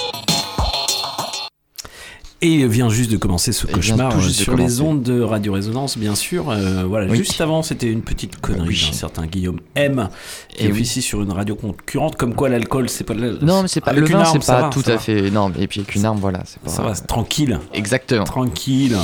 [2.41, 6.50] Et vient juste de commencer ce cauchemar sur les ondes de Radio Résonance, bien sûr.
[6.52, 7.17] Euh, voilà, Oui.
[7.17, 8.88] juste avant, c'était une petite connerie Oui.
[8.91, 10.10] d'un certain Guillaume M,
[10.50, 10.74] qui Et oui.
[10.74, 13.80] officie sur une radio concurrente, comme quoi l'alcool, c'est pas de la- Non, mais c'est
[13.82, 15.32] pas Avec le vin, c'est pas va, tout à fait.
[15.32, 16.69] Non, et puis avec une arme, voilà, c'est pas.
[16.69, 17.58] Ça va, tranquille.
[17.74, 18.26] Exactement.
[18.26, 18.98] Tranquille.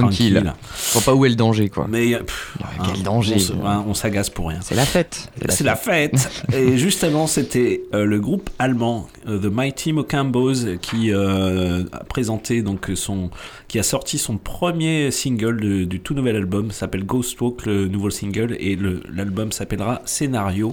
[0.00, 0.52] Tranquille.
[0.72, 1.86] Faut pas où est le danger, quoi.
[1.88, 3.36] Mais euh, pff, quel hein, danger.
[3.60, 4.58] On hein, on s'agace pour rien.
[4.62, 5.30] C'est la fête.
[5.48, 6.30] C'est la fête.
[6.52, 12.04] Et juste avant, c'était euh, le groupe allemand euh, The Mighty Mocambos qui euh, a
[12.04, 13.30] présenté donc son,
[13.68, 17.88] qui a sorti son premier single de- du tout nouvel album, s'appelle Ghost Walk, le
[17.88, 18.78] nouveau single, et
[19.12, 20.72] l'album s'appellera Scénario.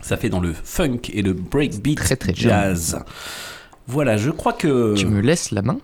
[0.00, 1.98] Ça fait dans le funk et le breakbeat
[2.34, 2.98] jazz.
[3.86, 4.94] Voilà, je crois que.
[4.94, 5.78] Tu me laisses la main?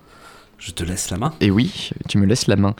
[0.65, 1.33] Je te laisse la main.
[1.41, 2.75] Et oui, tu me laisses la main.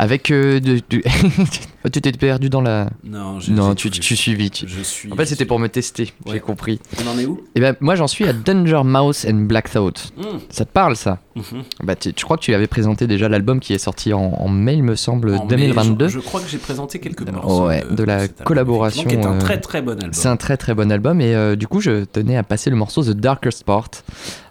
[0.00, 1.02] Avec euh, de, du-
[1.92, 2.88] tu t'es perdu dans la.
[3.02, 4.62] Non, non, tu, tu suis vite.
[4.64, 5.12] Je suis.
[5.12, 6.12] En fait, c'était pour me tester.
[6.24, 6.34] Ouais.
[6.34, 6.78] J'ai compris.
[7.04, 7.42] On en est où?
[7.56, 10.12] Et ben, moi, j'en suis à Danger Mouse and Black Thought.
[10.16, 10.22] Mm.
[10.50, 11.18] Ça te parle, ça?
[11.34, 11.64] Mhm.
[11.82, 14.48] bah, tu, tu crois que tu avais présenté déjà l'album qui est sorti en, en
[14.48, 16.06] mai, il me semble, En mai, 2022.
[16.06, 17.66] Je, je crois que j'ai présenté quelques morceaux.
[17.66, 19.02] Ouais, de la collaboration.
[19.02, 20.12] effectivement, Qui est un euh, très très bon album.
[20.12, 22.76] C'est un très très bon album et euh, du coup je tenais à passer le
[22.76, 23.88] morceau The Darker Sport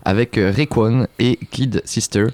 [0.04, 2.26] avec euh, Rayquan et Kid Sister.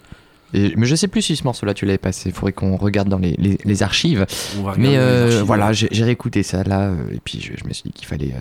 [0.54, 3.10] Et, mais je sais plus si ce morceau-là tu l'avais passé, il faudrait qu'on regarde
[3.10, 4.26] dans les, les- les archives.
[4.78, 5.42] Mais les euh, archives.
[5.44, 8.34] voilà, j'ai réécouté ça là euh, et puis je, je me suis dit qu'il fallait,
[8.36, 8.40] euh,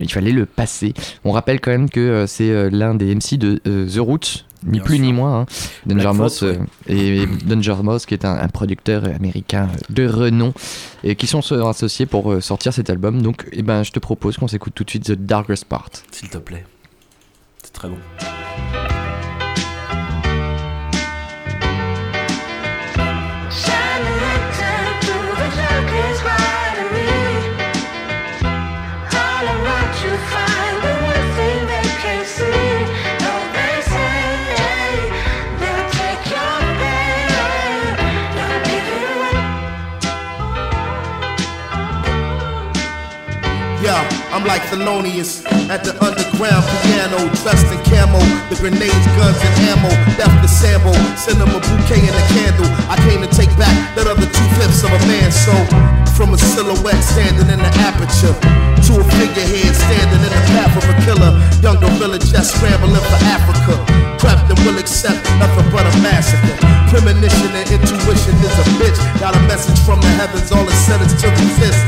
[0.00, 0.92] il fallait le passer.
[1.24, 4.44] On rappelle quand même que euh, c'est l'un des MC de The Roots.
[4.66, 5.04] Ni Bien plus sûr.
[5.04, 5.46] ni moins, hein.
[5.84, 6.08] Danger
[6.44, 6.56] euh,
[6.88, 10.54] et Danger Mouse qui est un, un producteur américain de renom
[11.02, 13.20] et qui sont associés pour sortir cet album.
[13.20, 15.90] Donc, eh ben, je te propose qu'on s'écoute tout de suite The Darker Sport.
[16.12, 16.64] S'il te plaît.
[17.62, 17.96] C'est très bon.
[44.44, 45.40] Like Thelonious
[45.72, 48.20] at the underground piano, dressed in camo.
[48.52, 49.88] The grenades, guns, and ammo.
[50.20, 52.68] Left the sample, send them a bouquet and a candle.
[52.92, 55.32] I came to take back that other two fifths of a man.
[55.32, 55.56] So,
[56.12, 58.36] from a silhouette standing in the aperture
[58.84, 61.32] to a figurehead standing in the path of a killer.
[61.64, 63.80] Young gorilla just scrambling for Africa.
[64.20, 66.56] Prepped and will accept nothing but a massacre.
[66.92, 69.00] Premonition and intuition is a bitch.
[69.18, 71.80] Got a message from the heavens, all it said is to resist.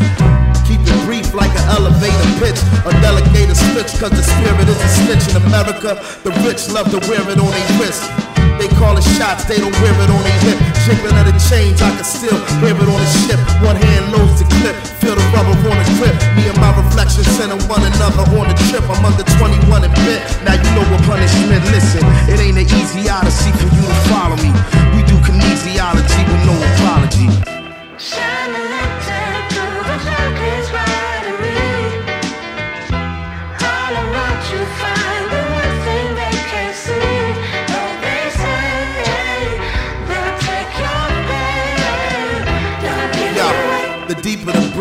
[2.46, 5.98] A delegator switch, cause the spirit is a snitch in America.
[6.22, 8.06] The rich love to wear it on their wrist.
[8.62, 10.58] They call it shots, they don't wear it on their hip.
[10.86, 13.40] Jiggling of the chains, I can still hear it on the ship.
[13.66, 16.14] One hand loads the clip, feel the rubber on the grip.
[16.38, 18.86] Me and my reflection sending one another on the trip.
[18.94, 20.22] I'm under 21 and bit.
[20.46, 21.66] Now you know what punishment.
[21.74, 24.54] Listen, it ain't an easy odyssey for you to follow me.
[24.94, 27.26] We do kinesiology with no apology.
[27.98, 28.65] Shine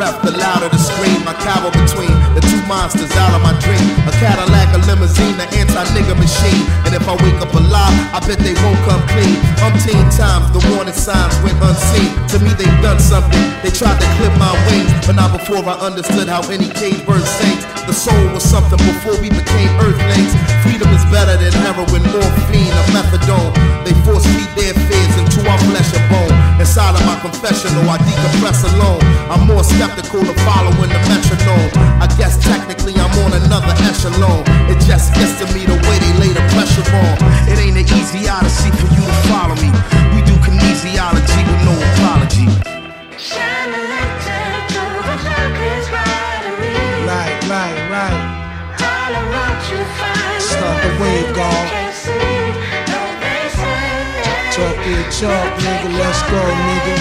[0.06, 1.28] the the louder the scream.
[1.28, 2.15] I cower between
[2.50, 3.84] two monsters out of my dream.
[4.10, 6.64] A Cadillac, a limousine, an anti-nigga machine.
[6.86, 9.36] And if I wake up alive, I bet they won't come clean.
[9.66, 12.12] Umpteen times, the warning signs went unseen.
[12.34, 13.44] To me, they've done something.
[13.64, 17.26] They tried to clip my wings, but not before I understood how any cage bird
[17.26, 17.64] sings.
[17.90, 20.34] The soul was something before we became earthlings.
[20.66, 23.54] Freedom is better than heroin, morphine, or methadone.
[23.86, 26.34] They force feed their fears into our flesh and bone.
[26.58, 29.02] Inside of my confessional, I decompress alone.
[29.30, 31.70] I'm more skeptical of following the metronome.
[32.02, 34.44] I guess technically I'm on another echelon.
[34.72, 37.16] It just gets to me the way they lay the pressure on.
[37.52, 39.70] It ain't an easy odyssey for you to follow me.
[40.16, 42.48] We do kinesiology with no apology.
[47.06, 48.20] Right, right, right.
[50.40, 51.68] Start the wave, God.
[54.56, 55.90] Talk your talk, nigga.
[56.00, 56.96] Let's go, nigga.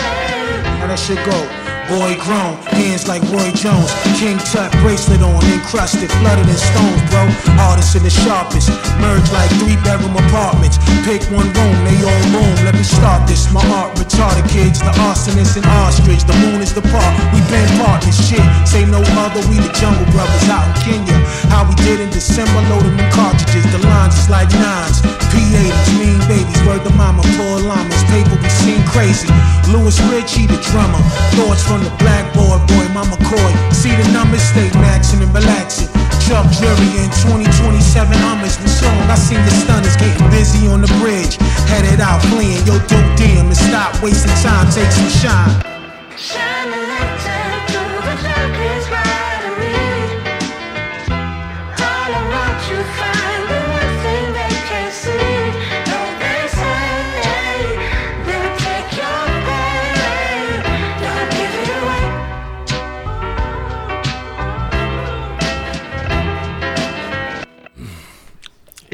[0.79, 1.74] How that shit go?
[1.85, 3.93] Boy grown, hands like Roy Jones.
[4.17, 7.29] King Tut bracelet on, encrusted, flooded in stones, bro.
[7.61, 8.73] Hardest and the sharpest.
[9.05, 10.81] Merge like three bedroom apartments.
[11.05, 12.57] Pick one room, they all boom.
[12.65, 13.53] Let me start this.
[13.53, 16.25] My art retarded kids, the arsonist and ostrich.
[16.25, 18.17] The moon is the park, we been partners.
[18.17, 21.19] Shit, say no other, we the jungle brothers out in Kenya.
[21.53, 23.69] How we did in December, loading them cartridges.
[23.69, 25.05] The lines is like nines.
[25.29, 28.03] P80s, mean babies, word the mama, poor llamas.
[28.09, 29.29] Paper we seen crazy.
[29.69, 31.03] Louis Richie, the drummer.
[31.37, 33.53] Thoughts from the blackboard, boy, Mama Coy.
[33.73, 35.89] See the numbers, stay maxing and relaxing.
[36.23, 38.97] Chuck Jury in 2027 Hummers the song.
[39.11, 41.37] I seen the stunners getting busy on the bridge.
[41.69, 46.84] Headed out fleeing, yo, dope damn, and stop wasting time, take some shine.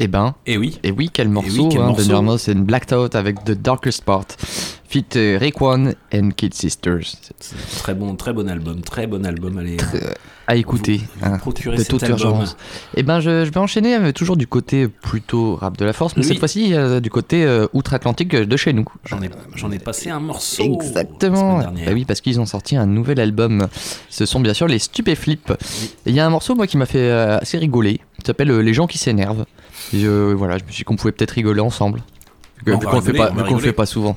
[0.03, 0.33] Eh ben.
[0.47, 0.79] Et oui.
[0.83, 2.07] Et oui, quel morceau, quel hein, morceau.
[2.07, 4.25] de Normal, c'est une Blacked Out avec The Darkest Part.
[4.89, 7.15] Fit euh, Raekwon and Kid Sisters.
[7.77, 9.57] Très bon, très bon album, très bon album.
[9.59, 9.77] Allez,
[10.47, 10.99] À écouter.
[11.21, 12.57] hein, procurez de toute urgence.
[12.97, 16.17] Eh ben, je, je vais enchaîner avec toujours du côté plutôt rap de la force,
[16.17, 16.27] mais Oui.
[16.29, 18.83] cette fois-ci euh, du côté euh, outre-Atlantique euh, de chez nous.
[19.05, 20.63] J'en ai, j'en ai passé un morceau.
[20.63, 21.59] Exactement.
[21.59, 21.67] la.
[21.67, 23.67] Bah oui, parce qu'ils ont sorti un nouvel album.
[24.09, 25.51] Ce sont bien sûr les Stupéflips.
[26.05, 28.01] Et Il y a un morceau moi qui m'a fait euh, assez rigoler.
[28.19, 29.45] Il s'appelle euh, Les gens qui s'énervent.
[29.93, 32.01] Et, euh, voilà, je me suis dit qu'on pouvait peut-être rigoler ensemble.
[32.65, 34.15] Vu qu'on le fait pas, vu qu'on le fait pas souvent.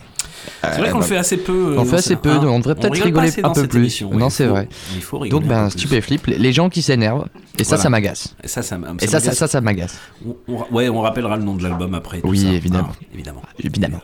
[0.62, 1.74] C'est vrai Euh, qu'on le fait assez peu.
[1.78, 2.40] On euh, fait dans assez peu, hein.
[2.44, 4.02] on devrait peut-être rigoler un peu cette plus.
[4.02, 4.68] non, c'est vrai.
[4.94, 5.40] Il faut rigoler.
[5.40, 5.70] Donc, ben.
[5.70, 7.26] Stupéflip, les gens qui s'énervent.
[7.58, 7.82] Et ça, Voilà.
[7.84, 8.36] ça m'agace.
[8.42, 9.36] Et ça, ça, ça, ça, m'agace.
[9.38, 9.98] ça, ça m'agace.
[10.26, 12.20] On- on- ouais, on rappellera le nom de l'album après.
[12.20, 12.88] tout Oui, ça, évidemment.
[12.90, 13.42] hein, évidemment.
[13.58, 14.00] Évidemment.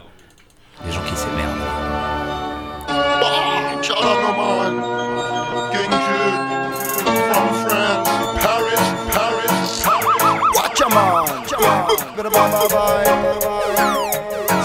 [0.87, 1.59] Les gens qui s'émerdent.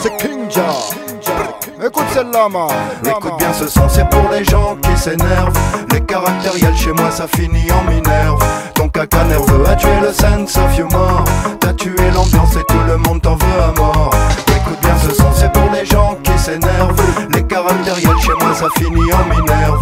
[0.02, 0.64] C'est King Ja.
[1.86, 2.48] Écoute celle-là.
[3.06, 5.58] Écoute bien ce son, c'est pour les gens qui s'énervent.
[5.94, 8.44] Les caractériels chez moi, ça finit en minerve.
[8.74, 11.24] Ton caca nerveux a tué le sense of humor.
[11.62, 14.12] T'as tué l'ambiance et tout le monde t'en veut à mort.
[14.48, 17.02] Écoute bien ce son, c'est pour les gens qui s'énervent.
[17.34, 19.82] Les caractériels chez moi, ça finit en minerve.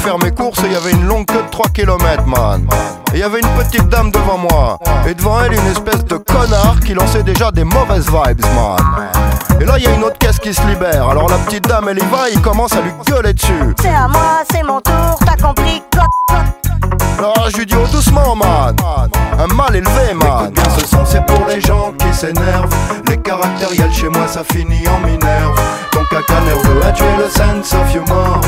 [0.00, 2.66] Faire mes courses et il y avait une longue queue de 3 km, man.
[3.12, 4.78] Et il y avait une petite dame devant moi.
[5.06, 8.78] Et devant elle, une espèce de connard qui lançait déjà des mauvaises vibes, man.
[9.60, 11.08] Et là, il y a une autre caisse qui se libère.
[11.08, 13.74] Alors la petite dame, elle y va, il commence à lui gueuler dessus.
[13.80, 15.82] C'est à moi, c'est mon tour, t'as compris
[17.18, 18.76] Alors je lui dis, oh doucement, man.
[19.38, 20.44] Un mal élevé, man.
[20.44, 22.74] Écoute bien ce son, c'est pour les gens qui s'énervent.
[23.08, 25.60] Les caractériels chez moi, ça finit en minerve.
[25.90, 28.40] Ton caca nerveux a tué le sense of humor.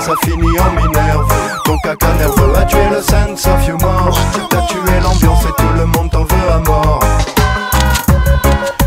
[0.00, 1.32] Ça finit en minerve.
[1.64, 4.18] Ton caca nerveux a tué le sense of humor.
[4.48, 7.00] T'as tué l'ambiance et tout le monde t'en veut à mort.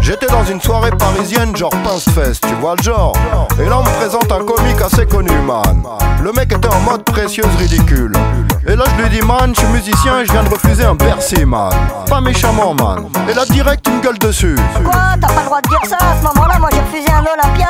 [0.04, 3.14] J'étais dans une soirée parisienne genre Pince Fest, tu vois le genre.
[3.58, 5.82] Et là on me présente un comique assez connu man.
[6.22, 8.12] Le mec était en mode précieuse ridicule.
[8.68, 10.96] Et là je lui dis man, je suis musicien et je viens de refuser un
[10.96, 11.72] Bercy man.
[12.10, 13.06] Pas méchamment man.
[13.30, 14.58] Et là direct une gueule dessus.
[14.84, 17.22] Quoi T'as pas le droit de dire ça à ce moment-là, moi j'ai refusé un
[17.22, 17.68] Olympia.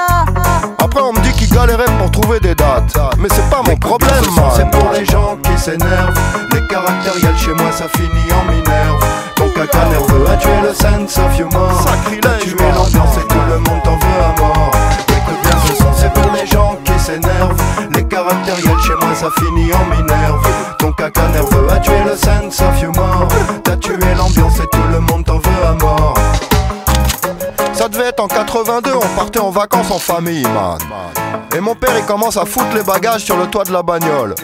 [0.79, 2.97] Après on me dit qu'il galérait pour trouver des dates.
[3.19, 6.19] Mais c'est pas mon problème man C'est pour les gens qui s'énervent.
[6.51, 9.05] Les caractériels chez moi, ça finit en minerve.
[9.53, 11.85] Ton caca nerveux a tué le sense of humor.
[12.21, 14.71] T'as tué l'ambiance et tout le monde t'en veut à mort.
[15.09, 17.55] Écoute bien ce son, c'est pour les gens qui s'énervent.
[17.93, 20.47] Les caractériels chez moi, ça finit en minerve.
[20.79, 23.27] Ton caca nerveux a tué le sense of humor.
[23.63, 26.12] T'as tué l'ambiance et tout le monde t'en veut à mort.
[27.83, 30.77] Ça devait être en 82, on partait en vacances en famille, man.
[31.53, 34.35] Et mon père il commence à foutre les bagages sur le toit de la bagnole.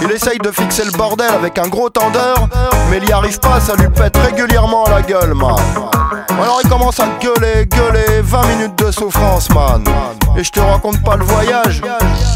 [0.00, 2.48] Il essaye de fixer le bordel avec un gros tendeur,
[2.88, 5.56] mais il y arrive pas, ça lui pète régulièrement à la gueule, man.
[6.40, 9.84] Alors il commence à gueuler, gueuler, 20 minutes de souffrance, man.
[10.34, 11.82] Et je te raconte pas le voyage,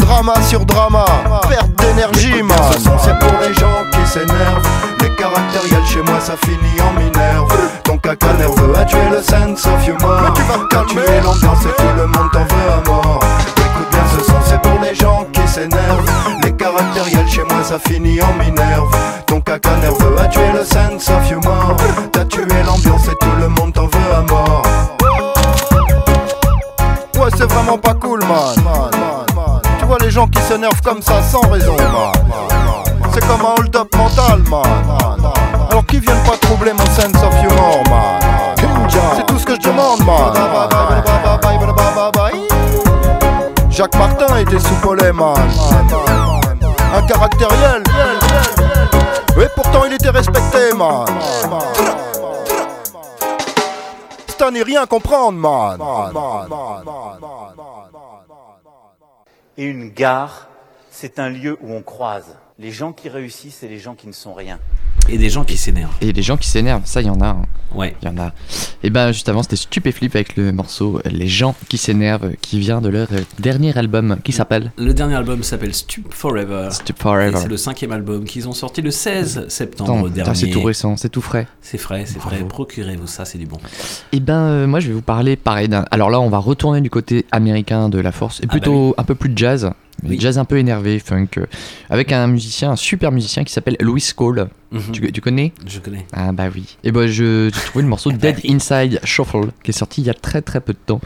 [0.01, 1.07] drama sur drama,
[1.49, 2.59] perte d'énergie, man.
[3.03, 4.69] C'est pour les gens qui s'énervent,
[5.01, 7.70] les caractériels chez moi ça finit en minerve.
[8.03, 10.23] Ton caca nerveux a tué le sense of humor.
[10.23, 13.21] Mais tu vas calmer, l'ambiance et tout le monde t'en veut à mort.
[13.57, 16.07] Écoute bien ce son c'est pour les gens qui s'énervent,
[16.43, 18.91] les caractériels chez moi ça finit en minerve.
[19.27, 21.77] Ton caca nerveux a tué le sense of humor.
[22.13, 24.63] T'as tué l'ambiance et tout le monde t'en veut à mort.
[27.19, 28.55] Ouais, c'est vraiment pas cool, man.
[29.79, 32.13] Tu vois les gens qui s'énervent comme ça sans raison, man.
[33.13, 34.63] C'est comme un hold-up mental, man.
[35.91, 38.21] Qu'ils viennent pas troubler mon sense of humor, man.
[39.17, 40.33] C'est tout ce que je demande, man.
[43.71, 45.37] Jacques Martin était soupolé, man.
[46.95, 47.83] Un caractériel.
[49.37, 51.07] Et pourtant il était respecté, man.
[54.43, 55.79] À n'y rien comprendre, man.
[59.59, 60.49] Et une gare,
[60.91, 64.13] c'est un lieu où on croise les gens qui réussissent et les gens qui ne
[64.13, 64.59] sont rien.
[65.09, 65.95] Et des gens qui s'énervent.
[66.03, 67.29] Et des gens qui s'énervent, ça, il y en a.
[67.29, 67.43] hein.
[67.75, 67.97] Ouais.
[68.03, 68.33] Il y en a.
[68.83, 72.61] Et ben, juste avant, c'était Stupéflip avec le morceau euh, Les gens qui s'énervent, qui
[72.61, 76.69] vient de leur euh, dernier album, qui s'appelle Le dernier album s'appelle Stup Forever.
[76.71, 77.39] Stup Forever.
[77.41, 80.35] C'est le cinquième album qu'ils ont sorti le 16 septembre Attends, dernier.
[80.35, 81.47] c'est tout récent, c'est tout frais.
[81.63, 82.45] C'est frais, c'est frais.
[82.47, 83.59] Procurez-vous ça, c'est du bon.
[84.13, 85.87] Et ben, euh, moi, je vais vous parler pareil d'un.
[85.91, 89.05] Alors là, on va retourner du côté américain de la force, et bah plutôt un
[89.05, 89.71] peu plus de jazz.
[90.19, 91.47] Jazz un peu énervé, funk, euh,
[91.89, 94.49] avec un musicien, un super musicien qui s'appelle Louis Cole.
[94.73, 94.93] Mhm.
[94.93, 95.53] tu, tu connais?
[95.67, 96.07] Je connais.
[96.13, 96.77] Ah bah oui.
[96.85, 100.11] Et ben je j'ai trouvé le morceau Dead Inside Shuffle qui est sorti il y
[100.11, 101.01] a très très peu de temps.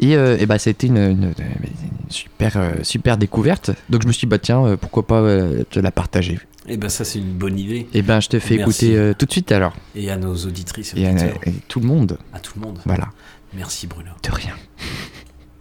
[0.00, 3.70] Et, euh, et bah ça a été une, une- une super euh, super découverte.
[3.88, 6.38] Donc je me suis dit bah tiens euh, pourquoi pas euh, te la partager?
[6.66, 7.86] Et ben ça, c'est une bonne idée.
[7.92, 8.86] Et ben je te fais Merci.
[8.86, 9.76] écouter euh, tout de suite alors.
[9.94, 12.18] Et à nos auditrices et Et à, et tout le monde.
[12.32, 12.78] À tout le monde.
[12.86, 13.10] Voilà.
[13.54, 14.10] Merci Bruno.
[14.22, 14.54] De rien.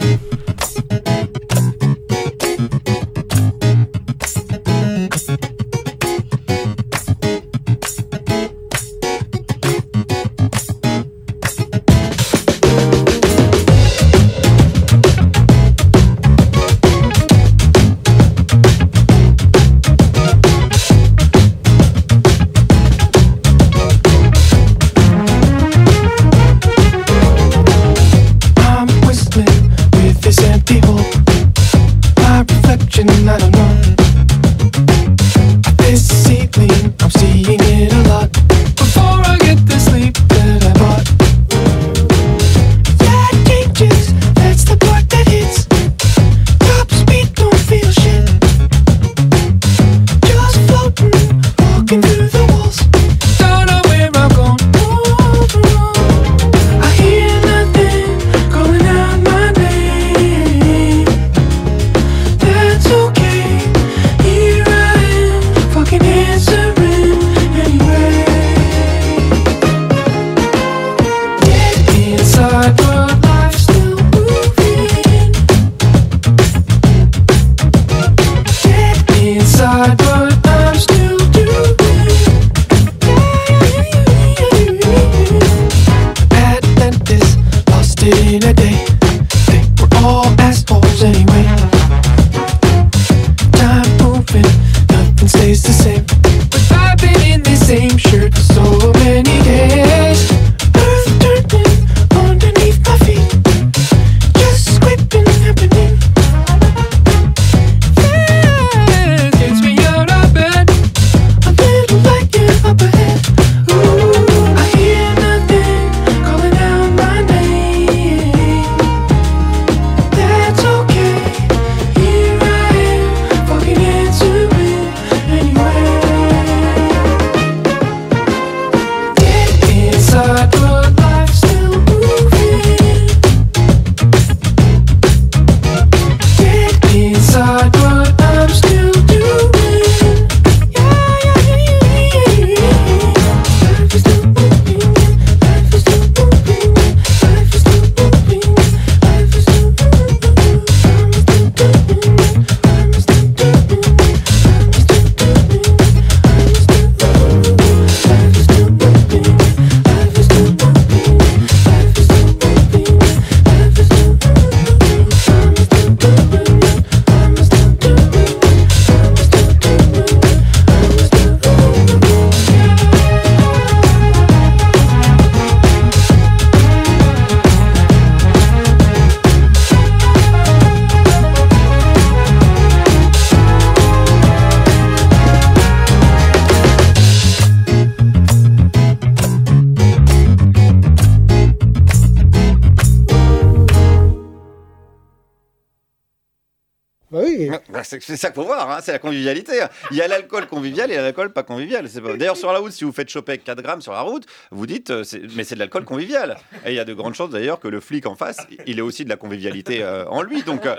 [198.83, 199.53] c'est la convivialité.
[199.91, 201.87] Il y a l'alcool convivial et l'alcool pas convivial.
[201.89, 204.25] Pas- D'ailleurs, sur la route, si vous faites choper avec 4 grammes sur la route,
[204.51, 205.03] vous dites, euh,
[205.35, 206.37] mais c'est de l'alcool convivial.
[206.65, 208.81] Et il y a de grandes chances d'ailleurs que le flic en face, il est
[208.81, 210.43] aussi de la convivialité euh, en lui.
[210.43, 210.75] Donc euh,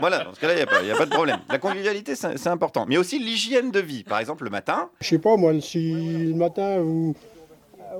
[0.00, 1.38] voilà, dans ce cas-là, il n'y a, a pas de problème.
[1.48, 2.84] La convivialité, c'est important.
[2.88, 4.04] Mais aussi l'hygiène de vie.
[4.04, 7.14] Par exemple, le matin, Je sais pas, moi, si le matin vous,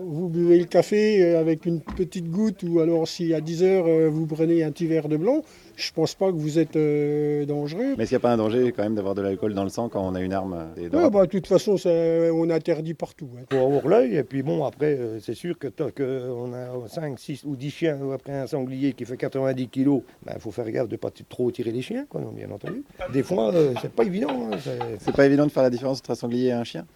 [0.00, 4.26] vous buvez le café avec une petite goutte ou alors si à 10 heures vous
[4.26, 5.42] prenez un petit verre de blanc,
[5.80, 7.94] je pense pas que vous êtes euh, dangereux.
[7.96, 9.68] Mais est-ce qu'il n'y a pas un danger quand même d'avoir de l'alcool dans le
[9.68, 12.94] sang quand on a une arme et Ouais, bah, de toute façon, ça, on interdit
[12.94, 13.28] partout.
[13.38, 13.44] hein.
[13.48, 17.18] Pour avoir l'œil, et puis bon, après, euh, c'est sûr que tant qu'on a 5,
[17.18, 20.68] 6 ou 10 chiens, ou après un sanglier qui fait 90 kilos, il faut faire
[20.70, 22.82] gaffe de ne pas trop tirer les chiens, quoi, non, bien entendu.
[23.12, 24.48] Des fois, euh, c'est pas évident.
[24.52, 24.56] hein,
[24.98, 26.86] C'est pas évident de faire la différence entre un sanglier et un chien?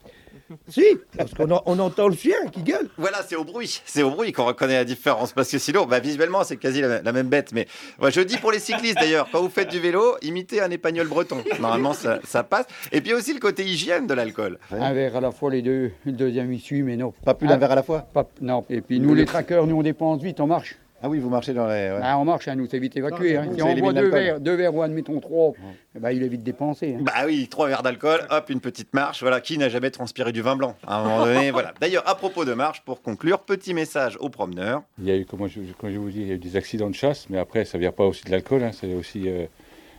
[0.68, 0.84] Si,
[1.16, 2.88] parce qu'on en- on entend le chien qui gueule.
[2.98, 3.80] Voilà, c'est au bruit.
[3.84, 5.32] C'est au bruit qu'on reconnaît la différence.
[5.32, 7.52] Parce que sinon, bah, visuellement, c'est quasi la, la même bête.
[7.52, 7.66] Mais
[8.00, 11.08] ouais, je dis pour les cyclistes d'ailleurs, quand vous faites du vélo, imitez un épagnol
[11.08, 11.38] breton.
[11.60, 12.66] Normalement, ça, ça passe.
[12.92, 14.58] Et puis aussi le côté hygiène de l'alcool.
[14.70, 15.92] Un verre à la fois, les deux.
[16.04, 17.12] Le deuxième, il suit, mais non.
[17.24, 18.64] Pas plus d'un verre à la fois Pas- Non.
[18.70, 20.76] Et puis nous, les traqueurs, nous, on dépense vite, on marche.
[21.02, 21.72] Ah oui, vous marchez dans les.
[21.90, 21.98] ouais.
[22.02, 23.36] Ah, on marche, hein, nous, c'est vite évacué.
[23.36, 23.46] hein.
[23.54, 25.52] Si on boit deux verres, deux verres ou admettons trois,
[25.98, 26.94] ben, il est vite dépensé.
[26.98, 27.02] hein.
[27.02, 29.20] Bah oui, trois verres d'alcool, hop, une petite marche.
[29.22, 31.74] Voilà, qui n'a jamais transpiré du vin blanc À un moment donné, voilà.
[31.80, 34.82] D'ailleurs, à propos de marche, pour conclure, petit message aux promeneurs.
[34.98, 36.56] Il y a eu, comme je, comme je vous dis, il y a eu des
[36.56, 39.46] accidents de chasse, mais après, ça vient pas aussi de l'alcool, hein, c'est aussi euh,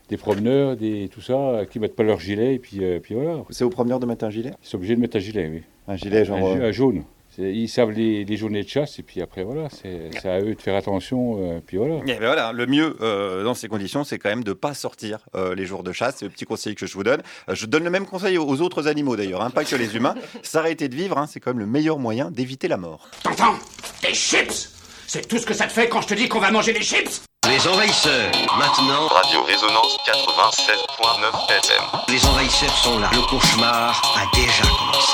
[0.09, 3.39] des promeneurs, des, tout ça, qui mettent pas leur gilet, et puis, euh, puis voilà.
[3.49, 4.51] C'est aux promeneurs de mettre un gilet?
[4.63, 5.63] Ils sont obligés de mettre un gilet, oui.
[5.87, 7.03] Un gilet, genre, Un, euh, un jaune.
[7.37, 10.61] Ils savent les, les journées de chasse, et puis après, voilà, c'est à eux de
[10.61, 11.95] faire attention, euh, puis voilà.
[12.03, 14.73] Eh ben voilà, le mieux euh, dans ces conditions, c'est quand même de ne pas
[14.73, 16.15] sortir euh, les jours de chasse.
[16.19, 17.21] C'est le petit conseil que je vous donne.
[17.49, 20.15] Euh, je donne le même conseil aux autres animaux d'ailleurs, hein, pas que les humains.
[20.43, 23.07] S'arrêter de vivre, hein, c'est quand même le meilleur moyen d'éviter la mort.
[23.23, 23.55] T'entends
[24.03, 24.69] Des chips
[25.07, 26.81] C'est tout ce que ça te fait quand je te dis qu'on va manger des
[26.81, 29.07] chips Les envahisseurs, maintenant.
[29.07, 31.83] Radio Résonance 96.9 FM.
[32.09, 33.09] Les envahisseurs sont là.
[33.13, 35.13] Le cauchemar a déjà commencé.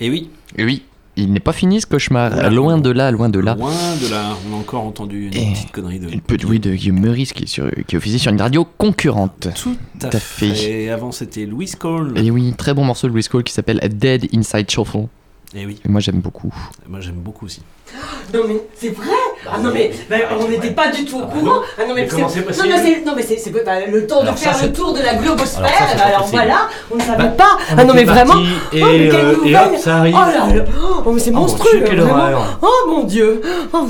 [0.00, 0.30] Et oui.
[0.58, 0.82] Oui,
[1.16, 2.32] il n'est pas fini ce cauchemar.
[2.32, 2.50] Voilà.
[2.50, 3.54] Loin de là, loin de là.
[3.54, 6.08] Loin de là, on a encore entendu une Et petite connerie de.
[6.10, 9.48] Une petite oui de Guillaume Meurice qui, est sur, qui officie sur une radio concurrente.
[9.54, 10.84] Tout à fait.
[10.84, 12.18] Et avant, c'était Louis Cole.
[12.18, 15.06] Et oui, très bon morceau de Louis Cole qui s'appelle Dead Inside Shuffle.
[15.54, 15.80] Et oui.
[15.84, 16.52] Et moi j'aime beaucoup.
[16.88, 17.62] Moi, j'aime beaucoup aussi.
[18.34, 19.06] Non mais c'est vrai
[19.48, 22.42] Ah non mais bah, on n'était pas du tout au courant Ah non mais, c'est
[22.42, 24.72] possible Non mais c'est non, mais c'est- bah, le temps Alors de ça, faire le
[24.72, 27.56] tour de la globosphère Alors ça, eh ben, alors voilà on ne savait Bah, pas
[27.70, 29.96] on Ah non mais vraiment partis et, Oh mais quelle euh, et nouvelle hop, ça
[29.98, 30.16] arrive.
[30.18, 30.64] Oh là là
[31.06, 32.14] Oh mais c'est Oh mon monstrueux Dieu, quelle vraiment.
[32.16, 32.58] horreur.
[32.62, 33.40] Oh mon dieu
[33.72, 33.88] Oh.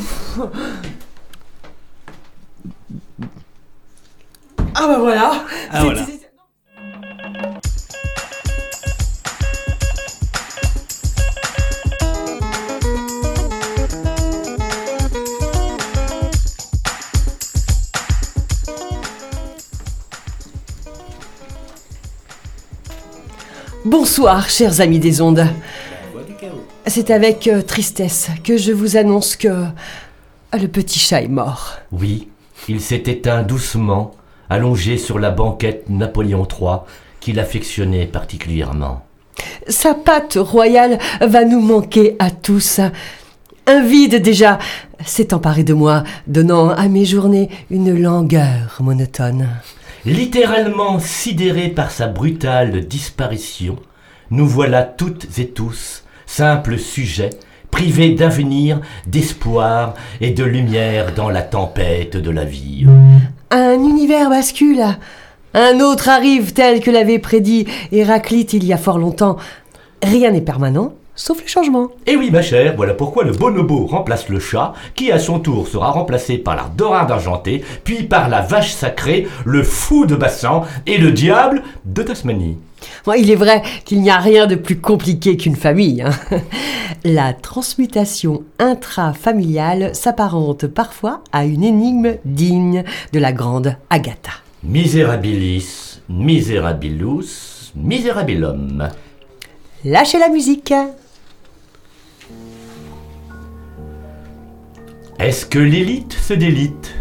[4.75, 5.33] Ah bah voilà
[5.73, 6.03] Ah, voilà.
[23.87, 25.47] Bonsoir, chers amis des ondes.
[26.89, 29.65] C'est avec euh, tristesse que je vous annonce que euh,
[30.55, 31.77] le petit chat est mort.
[31.93, 32.27] Oui,
[32.69, 34.11] il s'est éteint doucement,
[34.51, 36.79] allongé sur la banquette Napoléon III,
[37.21, 39.05] qu'il affectionnait particulièrement.
[39.69, 42.81] Sa patte royale va nous manquer à tous.
[43.69, 44.59] Un vide déjà
[45.05, 49.47] s'est emparé de moi, donnant à mes journées une langueur monotone.
[50.07, 53.75] Littéralement sidéré par sa brutale disparition,
[54.31, 57.31] nous voilà toutes et tous, simples sujets,
[57.73, 62.87] privés d'avenir, d'espoir et de lumière dans la tempête de la vie.
[63.51, 64.85] Un univers bascule.
[65.55, 69.39] Un autre arrive tel que l'avait prédit Héraclite il y a fort longtemps.
[70.05, 71.89] Rien n'est permanent, sauf le changement.
[72.07, 75.67] Et oui, ma chère, voilà pourquoi le bonobo remplace le chat, qui à son tour
[75.67, 80.63] sera remplacé par la dorade argentée, puis par la vache sacrée, le fou de Bassan
[80.87, 82.59] et le diable de Tasmanie.
[83.05, 86.03] Bon, il est vrai qu'il n'y a rien de plus compliqué qu'une famille.
[86.03, 86.11] hein.
[87.05, 94.33] La transmutation intrafamiliale s'apparente parfois à une énigme digne de la grande Agatha.
[94.63, 98.89] Miserabilis, miserabilius, miserabilium.
[99.85, 100.75] Lâchez la musique.
[105.19, 106.95] Est-ce que l'élite se délite?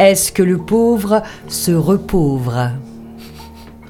[0.00, 2.70] Est-ce que le pauvre se repauvre?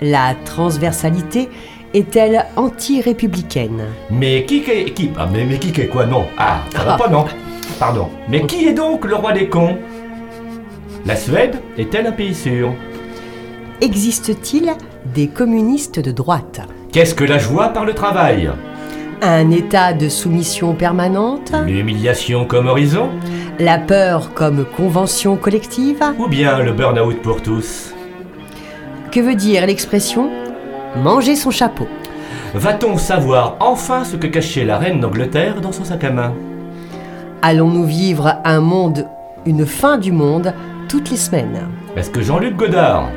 [0.03, 1.49] La transversalité
[1.95, 3.85] est-elle anti-républicaine?
[4.11, 6.05] Mais qui qui ah, mais, mais qui qu'est quoi?
[6.05, 6.27] Non.
[6.37, 7.25] Ah, ça va pas non.
[7.79, 8.11] Pardon.
[8.29, 9.79] Mais qui est donc le roi des cons?
[11.07, 12.75] La Suède est-elle un pays sûr?
[13.81, 14.71] Existe-t-il
[15.15, 16.61] des communistes de droite?
[16.93, 18.51] Qu'est-ce que la joie par le travail?
[19.27, 21.51] Un état de soumission permanente.
[21.67, 23.09] L'humiliation comme horizon.
[23.59, 26.05] La peur comme convention collective.
[26.19, 27.95] Ou bien le burn-out pour tous.
[29.11, 30.29] Que veut dire l'expression
[31.03, 31.89] manger son chapeau?
[32.53, 36.35] Va-t-on savoir enfin ce que cachait la reine d'Angleterre dans son sac à main?
[37.41, 39.07] Allons-nous vivre un monde,
[39.47, 40.53] une fin du monde,
[40.87, 41.67] toutes les semaines?
[41.97, 43.09] Est-ce que Jean-Luc Godard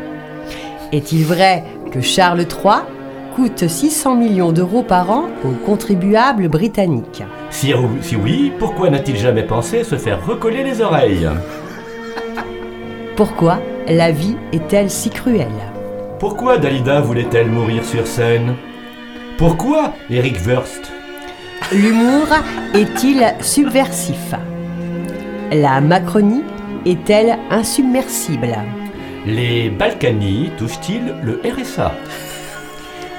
[0.94, 2.97] Est-il vrai que Charles III
[3.38, 7.22] coûte 600 millions d'euros par an aux contribuables britanniques.
[7.52, 7.72] Si,
[8.02, 11.30] si oui, pourquoi n'a-t-il jamais pensé se faire recoller les oreilles?
[13.16, 15.72] Pourquoi la vie est-elle si cruelle?
[16.20, 18.56] Pourquoi Dalida voulait-elle mourir sur scène?
[19.38, 20.92] Pourquoi Eric Wurst?
[21.72, 22.26] L'humour
[22.74, 24.34] est-il subversif?
[25.52, 26.44] La Macronie
[26.88, 28.58] est-elle insubmersible?
[29.28, 31.92] Les Balkany touchent-ils le RSA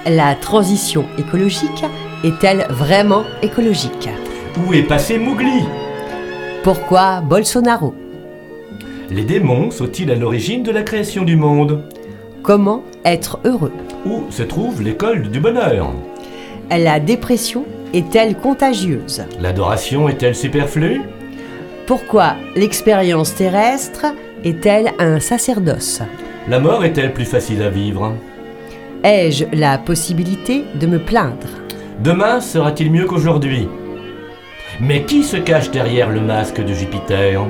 [0.07, 1.85] La transition écologique
[2.25, 4.09] est-elle vraiment écologique?
[4.57, 5.65] Où est passé Mowgli?
[6.63, 7.95] Pourquoi Bolsonaro?
[9.11, 11.83] Les démons sont-ils à l'origine de la création du monde?
[12.43, 13.73] Comment être heureux?
[14.07, 15.93] Où se trouve l'école du bonheur?
[16.71, 19.25] La dépression est-elle contagieuse?
[19.41, 21.03] L'adoration est-elle superflue?
[21.87, 24.07] Pourquoi l'expérience terrestre
[24.45, 26.03] est-elle un sacerdoce?
[26.49, 28.15] La mort est-elle plus facile à vivre?
[29.05, 31.47] Ai-je la possibilité de me plaindre?
[32.01, 33.69] Demain sera-t-il mieux qu'aujourd'hui?
[34.81, 37.41] Mais qui se cache derrière le masque de Jupiter?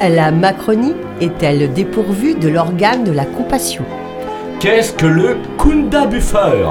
[0.00, 3.84] La Macronie est-elle dépourvue de l'organe de la compassion?
[4.58, 6.66] Qu'est-ce que le Kunda Buffer?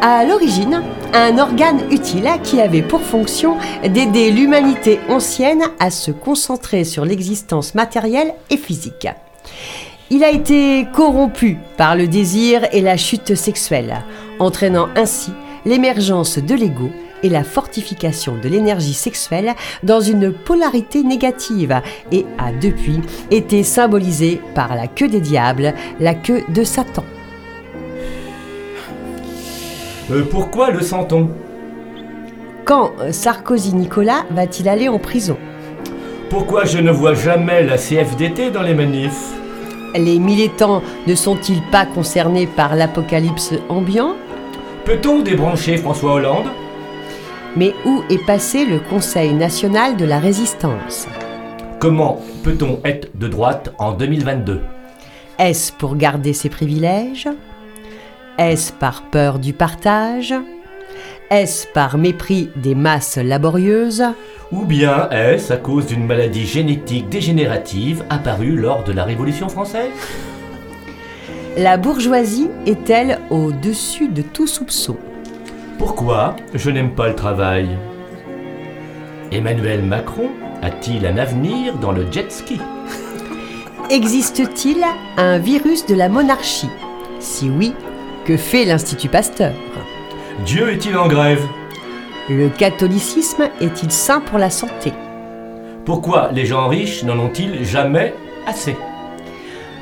[0.00, 0.82] À l'origine,
[1.12, 7.74] un organe utile qui avait pour fonction d'aider l'humanité ancienne à se concentrer sur l'existence
[7.74, 9.08] matérielle et physique.
[10.14, 14.04] Il a été corrompu par le désir et la chute sexuelle,
[14.40, 15.32] entraînant ainsi
[15.64, 16.90] l'émergence de l'ego
[17.22, 21.80] et la fortification de l'énergie sexuelle dans une polarité négative
[22.12, 23.00] et a depuis
[23.30, 27.04] été symbolisé par la queue des diables, la queue de Satan.
[30.10, 31.30] Euh, pourquoi le sent-on?
[32.66, 35.38] Quand Sarkozy Nicolas va-t-il aller en prison?
[36.28, 39.41] Pourquoi je ne vois jamais la CFDT dans les manifs?
[39.94, 44.14] Les militants ne sont-ils pas concernés par l'apocalypse ambiant
[44.84, 46.46] Peut-on débrancher François Hollande
[47.56, 51.06] Mais où est passé le Conseil national de la résistance
[51.78, 54.60] Comment peut-on être de droite en 2022
[55.38, 57.28] Est-ce pour garder ses privilèges?
[58.38, 60.34] Est-ce par peur du partage?
[61.32, 64.04] Est-ce par mépris des masses laborieuses
[64.50, 69.88] Ou bien est-ce à cause d'une maladie génétique dégénérative apparue lors de la Révolution française
[71.56, 74.98] La bourgeoisie est-elle au-dessus de tout soupçon
[75.78, 77.78] Pourquoi je n'aime pas le travail
[79.30, 80.28] Emmanuel Macron
[80.60, 82.60] a-t-il un avenir dans le jet ski
[83.88, 84.84] Existe-t-il
[85.16, 86.68] un virus de la monarchie?
[87.20, 87.72] Si oui,
[88.26, 89.54] que fait l'Institut Pasteur?
[90.44, 91.46] Dieu est-il en grève?
[92.28, 94.92] Le catholicisme est-il sain pour la santé?
[95.84, 98.14] Pourquoi les gens riches n'en ont-ils jamais
[98.46, 98.76] assez?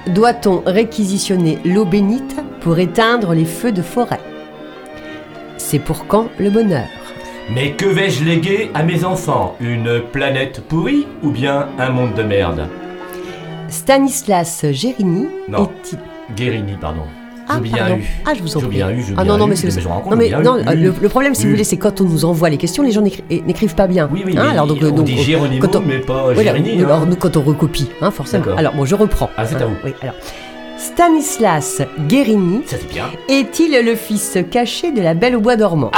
[0.09, 4.21] Doit-on réquisitionner l'eau bénite pour éteindre les feux de forêt?
[5.57, 6.89] C'est pour quand le bonheur?
[7.55, 9.57] Mais que vais-je léguer à mes enfants?
[9.61, 12.69] Une planète pourrie ou bien un monde de merde?
[13.69, 15.65] Stanislas Gérini Non.
[15.65, 15.99] est-il...
[16.37, 17.03] Guérini, pardon.
[17.57, 17.97] Ah, bien pardon.
[17.97, 18.05] eu.
[18.27, 18.69] Ah, je vous en prie.
[18.71, 20.69] bien eu, j'ai Ah non, non, eu, mais c'est rends compte, non, mais non, eu.
[20.69, 22.93] euh, le, le problème, si vous voulez, c'est quand on nous envoie les questions, les
[22.93, 24.09] gens eh, n'écrivent pas bien.
[24.13, 25.99] Oui, oui, Hein, mais alors, donc, on euh, donc, dit euh, Géronimo, quand on- mais
[25.99, 26.85] pas Gérini, hein.
[26.87, 28.45] alors, nous, quand on recopie, hein, forcément.
[28.57, 29.31] Alors, bon, je reprends.
[29.37, 29.75] Ah, c'est à vous.
[29.85, 30.15] Oui, alors.
[30.79, 32.63] Stanislas Guérini
[33.29, 35.91] est-il le fils caché de la Belle au bois dormant?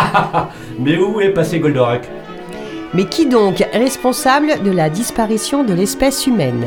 [0.80, 2.09] Mais où est passé Goldorak?
[2.92, 6.66] Mais qui donc est responsable de la disparition de l'espèce humaine?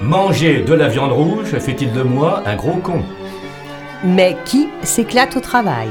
[0.00, 3.02] Manger de la viande rouge fait-il de moi un gros con?
[4.04, 5.88] Mais qui s'éclate au travail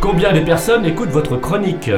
[0.00, 1.90] Combien de personnes écoutent votre chronique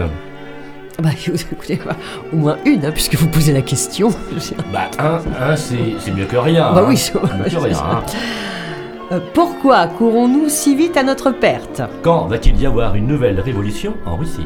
[1.03, 1.11] Bah
[1.53, 1.97] écoutez, bah,
[2.33, 4.09] au moins une, hein, puisque vous posez la question.
[4.73, 5.21] Bah, un,
[5.53, 5.77] un c'est
[6.15, 6.73] mieux que rien.
[6.73, 6.87] Bah hein.
[6.89, 7.77] oui, c'est mieux que rien.
[7.79, 8.03] hein.
[9.11, 13.95] Euh, Pourquoi courons-nous si vite à notre perte Quand va-t-il y avoir une nouvelle révolution
[14.05, 14.45] en Russie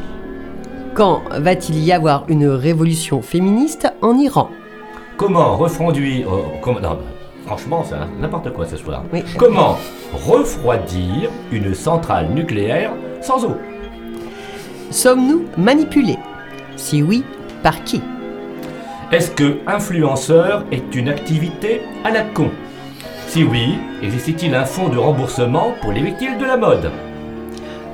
[0.93, 4.49] Quand va-t-il y avoir une révolution féministe en Iran
[5.17, 6.33] Comment refroidir...
[6.33, 6.99] euh, comment- non, bah,
[7.45, 9.03] franchement, c'est n'importe quoi ce soir.
[9.11, 9.23] Oui.
[9.37, 9.77] Comment
[10.13, 12.91] refroidir une centrale nucléaire
[13.21, 13.57] sans eau?
[14.91, 16.19] Sommes-nous manipulés?
[16.75, 17.23] Si oui,
[17.61, 18.01] par qui?
[19.11, 22.49] Est-ce que influenceur est une activité à la con?
[23.27, 26.91] Si oui, existe-t-il un fonds de remboursement pour les victimes de la mode?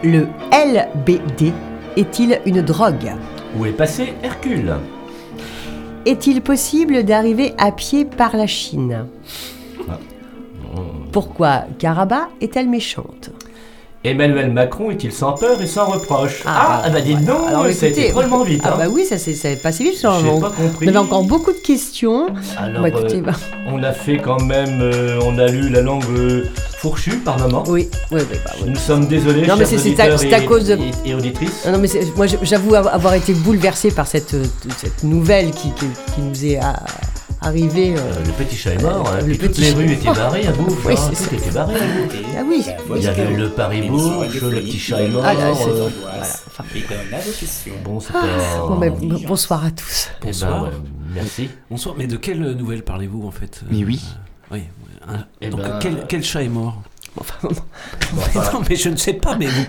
[0.04, 1.54] Le LBD
[1.98, 3.14] est-il une drogue?
[3.58, 4.76] Où est passé Hercule?
[6.06, 9.06] Est-il possible d'arriver à pied par la Chine
[11.12, 13.32] Pourquoi Caraba est-elle méchante
[14.06, 17.00] Emmanuel Macron est-il sans peur et sans reproche Ah, Ah, ah bah
[17.50, 18.62] Alors, c'est écoutez, drôlement vite.
[18.64, 18.78] Ah hein.
[18.78, 19.98] bah oui, ça s'est passé vite.
[19.98, 20.86] ça, J'ai pas compris.
[20.86, 22.28] On avait encore beaucoup de questions.
[22.58, 23.34] Alors, écoutez, euh, bah,
[23.68, 26.06] on a fait quand même, euh, on a lu la langue
[26.80, 27.64] euh, fourchue par moment.
[27.68, 28.38] Oui, oui, oui.
[28.46, 28.70] bah, oui.
[28.70, 30.00] Nous sommes désolés, Non, mais c'est- c'est
[30.34, 31.64] à- cause de- et, et auditrices.
[31.66, 34.46] Ah Non, mais moi j'avoue av- avoir été bouleversée par cette, euh,
[34.78, 36.60] cette nouvelle qui, qui, qui nous est
[37.42, 37.96] arrivée.
[37.98, 40.86] euh, Le petit chat est mort, hein, le toutes les rues étaient barrées à bouffe,
[40.86, 41.36] Oui, hein, c'est tout ça.
[41.36, 42.16] était barré à bouffe.
[42.38, 42.66] Ah oui.
[42.98, 45.24] Il y avait le Paris-Bourges, le petit chat est mort.
[45.26, 46.64] Ah là, c'est- euh, voilà, enfin,
[47.86, 50.10] Bon, c'était Ah, bon, ben, b- bonsoir à tous.
[50.22, 50.70] Eh ben, Bonsoir.
[51.14, 51.50] merci.
[51.70, 54.02] Bonsoir, mais de quelle nouvelle parlez-vous en fait Mais oui.
[54.52, 54.64] Euh, Oui.
[55.42, 56.82] Eh Donc, ben- quel, quel chat est mort
[57.20, 57.36] Enfin,
[58.14, 59.66] Mais non, mais je ne sais pas, mais vous,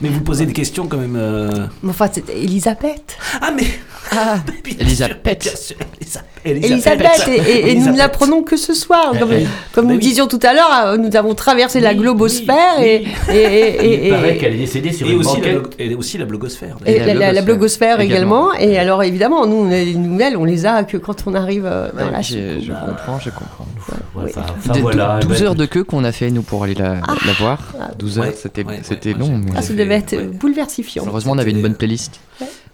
[0.00, 1.16] mais vous posez des questions quand même.
[1.16, 3.16] euh, mais enfin, c'est Elisabeth.
[3.40, 3.66] Ah, mais.
[4.10, 4.38] Ah,
[4.80, 5.42] Elisabeth.
[5.42, 9.12] Bien sûr, Elisa- Elisabeth, et, et- et nous ne l'apprenons que ce soir.
[9.18, 10.04] Comme, Eh, comme bah nous oui.
[10.06, 14.36] disions tout à l'heure, euh, nous avons traversé la globosphère et, et, et- Il paraît
[14.36, 16.76] qu'elle est décédée sur Et une aussi, la, et aussi la blogosphère.
[16.86, 18.52] et la, la- la blogosphère également.
[18.54, 18.72] également.
[18.72, 22.06] Et alors évidemment, nous, les nouvelles, on les a que quand on arrive euh, dans
[22.06, 23.66] Ouais, la je, je comprends, je comprends.
[23.88, 23.94] Ouais,
[24.24, 24.30] Oui.
[24.36, 25.18] enfin, enfin, De- voilà.
[25.20, 26.94] 12 eh ben, heures de queue qu'on a fait nous pour aller la,
[27.26, 27.58] la voir.
[27.98, 28.34] 12 heures, Ouais,
[28.82, 29.40] c'était long.
[29.56, 31.04] Ah, ça devait être bouleversifiant.
[31.06, 32.20] Heureusement, on avait une bonne playlist.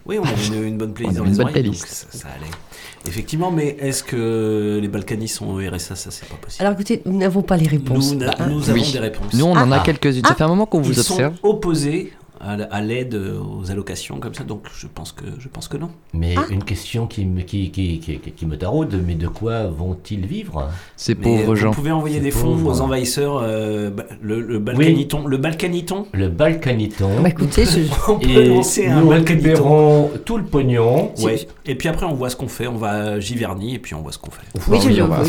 [0.07, 2.07] Oui, on avait une, une bonne playlist On dans les une bonne oreilles, donc playlist.
[2.11, 2.51] ça, ça allait.
[3.07, 6.63] Effectivement, mais est-ce que les Balkany sont au RSA Ça, c'est pas possible.
[6.65, 8.13] Alors écoutez, nous n'avons pas les réponses.
[8.15, 8.93] Nous, Hein nous avons Oui.
[8.93, 9.33] des réponses.
[9.35, 9.83] Nous, on en a Ah.
[9.85, 10.25] quelques-unes.
[10.27, 11.35] Ça fait un moment qu'on vous Ils sont observe.
[11.43, 15.91] opposés à l'aide aux allocations comme ça, donc je pense que je pense que non.
[16.12, 16.45] Mais Ah.
[16.51, 20.26] une question qui me, qui, qui, qui, qui- qui me taraude, mais de quoi vont-ils
[20.26, 20.68] vivre?
[20.97, 21.70] Ces pauvres vous gens.
[21.70, 23.91] pouvez envoyer des fonds aux envahisseurs, euh,
[24.22, 26.07] le, le Balkaniton, le Balkaniton.
[26.12, 27.20] Le Balkaniton.
[27.22, 29.45] Bah écoutez, je- On peut Et lancer un nous Balkaniton.
[29.49, 31.12] récupérons tout le pognon.
[31.22, 31.47] Ouais.
[31.66, 32.66] Et puis après, on voit ce qu'on fait.
[32.66, 34.43] On va à Giverny et puis on voit ce qu'on fait.
[34.68, 35.22] Oui, je- on va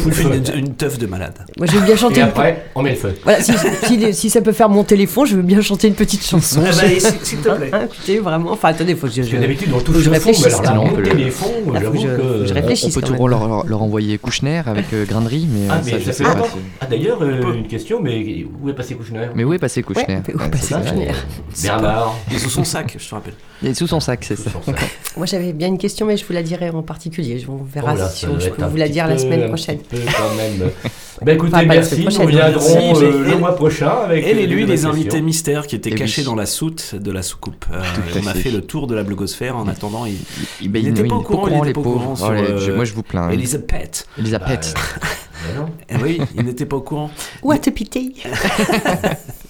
[0.54, 1.34] une, une teuf de malade.
[1.58, 2.18] moi je veux bien chanter.
[2.20, 3.14] Et une- après, on met le feu.
[3.24, 3.54] Voilà, si,
[3.84, 6.62] si- si ça peut faire monter les fonds, je veux bien chanter une petite chanson.
[6.66, 7.72] Ah bah, allez, s'il te plaît.
[7.86, 8.52] Écoutez, vraiment.
[8.52, 9.22] Enfin, attendez, faut que je.
[9.22, 10.98] Parce que d'habitude, on touche je le fond, mais réfléchisse alors là, même.
[11.06, 12.08] monter les fonds, j'avoue je-
[12.48, 12.96] que réfléchisse.
[12.98, 16.00] On peut toujours leur, leur envoyer Kouchner avec euh, Grindery, mais, Ah, euh, mais ça,
[16.00, 16.48] je ça sais fait pas.
[16.82, 19.28] Ah, d'ailleurs, euh, une question, mais où est passé Kouchner?
[19.36, 20.20] Mais où est passé Kouchner?
[20.34, 20.74] Où est passé.
[20.76, 21.08] Kouchner?
[21.64, 22.16] Bernard.
[22.34, 23.34] Et sous son sac, je te rappelle.
[23.62, 24.50] Il est sous son sac, c'est ça.
[25.18, 27.44] Moi, j'avais bien une question, mais je vous la dirai en particulier.
[27.48, 29.78] On verra Oh là, si on- je peux vous la dire la semaine prochaine.
[29.80, 30.70] peu quand même.
[31.22, 32.04] Ben écoutez, Enfin, merci.
[32.04, 34.26] Nous reviendrons euh, le mois prochain avec.
[34.28, 36.26] Elle et lui, les invités mystères qui étaient Eh cachés oui.
[36.26, 37.66] dans la soute de la soucoupe.
[37.74, 37.82] Euh,
[38.22, 38.52] on a fait.
[38.52, 39.56] le tour de la blogosphère.
[39.58, 40.16] En attendant, il,
[40.62, 41.48] Il, ben, n'était oui, pas au courant.
[41.48, 42.00] Il les n'était pas au pauvres.
[42.00, 43.30] courant sur Oh, les- je- euh, moi, je vous plains.
[43.30, 44.08] Elisabeth.
[44.18, 44.74] Elisabeth.
[45.48, 45.70] Ben non.
[45.90, 47.12] Eh oui, il n'était pas au courant.
[47.44, 48.14] What a pity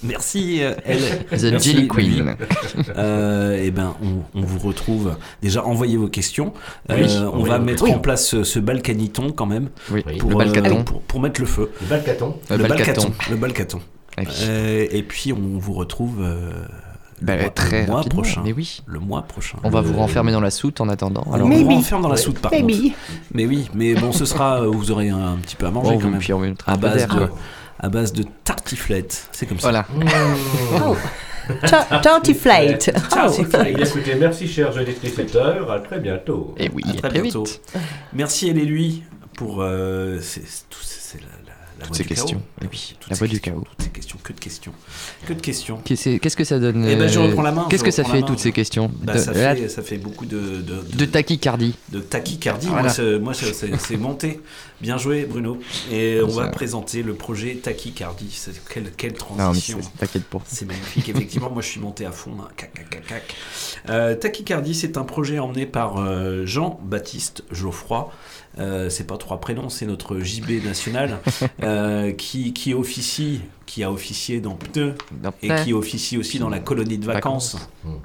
[0.02, 0.98] Merci, euh, elle.
[1.38, 1.88] The Merci, Jelly.
[1.88, 2.36] Queen.
[2.96, 5.16] Euh, eh ben, on, on vous retrouve.
[5.42, 6.52] Déjà, envoyez vos questions.
[6.90, 9.70] Euh, Oui, on va mettre en place ce, ce balkaniton quand même.
[9.90, 10.84] Oui, Pour, le euh, balcaton.
[10.84, 11.70] pour, pour mettre le feu.
[11.80, 12.36] Le Balcaton.
[12.50, 13.12] Le balcaton.
[13.30, 13.80] Le balcaton.
[14.18, 14.22] Ah.
[14.42, 16.50] Euh, et puis, on vous retrouve euh,
[17.20, 18.42] le Bah, mois- très le mois rapidement, prochain.
[18.44, 18.82] Mais oui.
[18.86, 19.58] Le mois prochain.
[19.64, 21.24] On va Le- vous renfermer dans la soute en attendant.
[21.32, 21.64] Alors, on Maybe.
[21.64, 22.70] vous renferme dans la soude par Maybe.
[22.92, 22.94] contre.
[23.32, 24.62] Mais oui, mais bon, ce sera.
[24.62, 26.20] euh, Vous aurez un, petit peu à manger Bon, quand oui, même.
[26.20, 27.28] puis on À un base de,
[27.80, 29.28] à base de tartiflette.
[29.32, 29.70] C'est comme ça.
[29.70, 29.86] Voilà.
[30.84, 30.96] Oh.
[31.68, 32.90] Ta- Tartiflate.
[33.16, 33.30] Oh.
[33.64, 35.70] Eh écoutez, merci chers auditeurs.
[35.70, 36.54] À très bientôt.
[36.58, 37.44] Et oui, À très très bientôt.
[37.44, 37.60] vite.
[38.12, 39.04] Merci elle et lui
[39.36, 41.26] pour euh, c'est tout- c'est la,
[41.80, 42.26] la, Toutes ces du questions.
[42.38, 42.40] chaos.
[42.62, 43.64] Eh oui, Toutes la ces voix du questions, chaos.
[43.70, 44.72] Toutes ces questions, que de questions,
[45.26, 45.80] que de questions.
[45.84, 48.22] Qu'est-ce que ça donne Eh ben, je euh, reprends la main, Qu'est-ce que ça fait
[48.22, 51.74] toutes ces questions Bah, de, ça, fait, ça fait beaucoup de de, de tachycardie.
[51.90, 52.68] de tachycardie.
[52.68, 52.92] Voilà.
[53.20, 54.40] Moi, c'est- monté.
[54.80, 55.58] Bien joué, Bruno.
[55.90, 58.30] Et on va présenter le projet tachycardie.
[58.30, 59.78] C'est- Quelle, quelle Non, mais transition.
[59.82, 60.38] c'est- t'inquiète pas.
[60.46, 61.50] C'est magnifique, effectivement.
[61.50, 62.32] Moi, je suis monté à fond.
[62.40, 62.48] hein.
[62.56, 63.34] Cac, cac, cac, cac.
[63.88, 68.10] Euh, Tachycardie, c'est un projet emmené par euh, Jean-Baptiste Geoffroy.
[68.58, 71.18] Euh, c'est pas trois prénoms, c'est notre JB national
[71.62, 76.48] euh, qui, qui officie, qui a officié dans Pneu Dans et qui officie aussi dans
[76.48, 77.56] la colonie de vacances,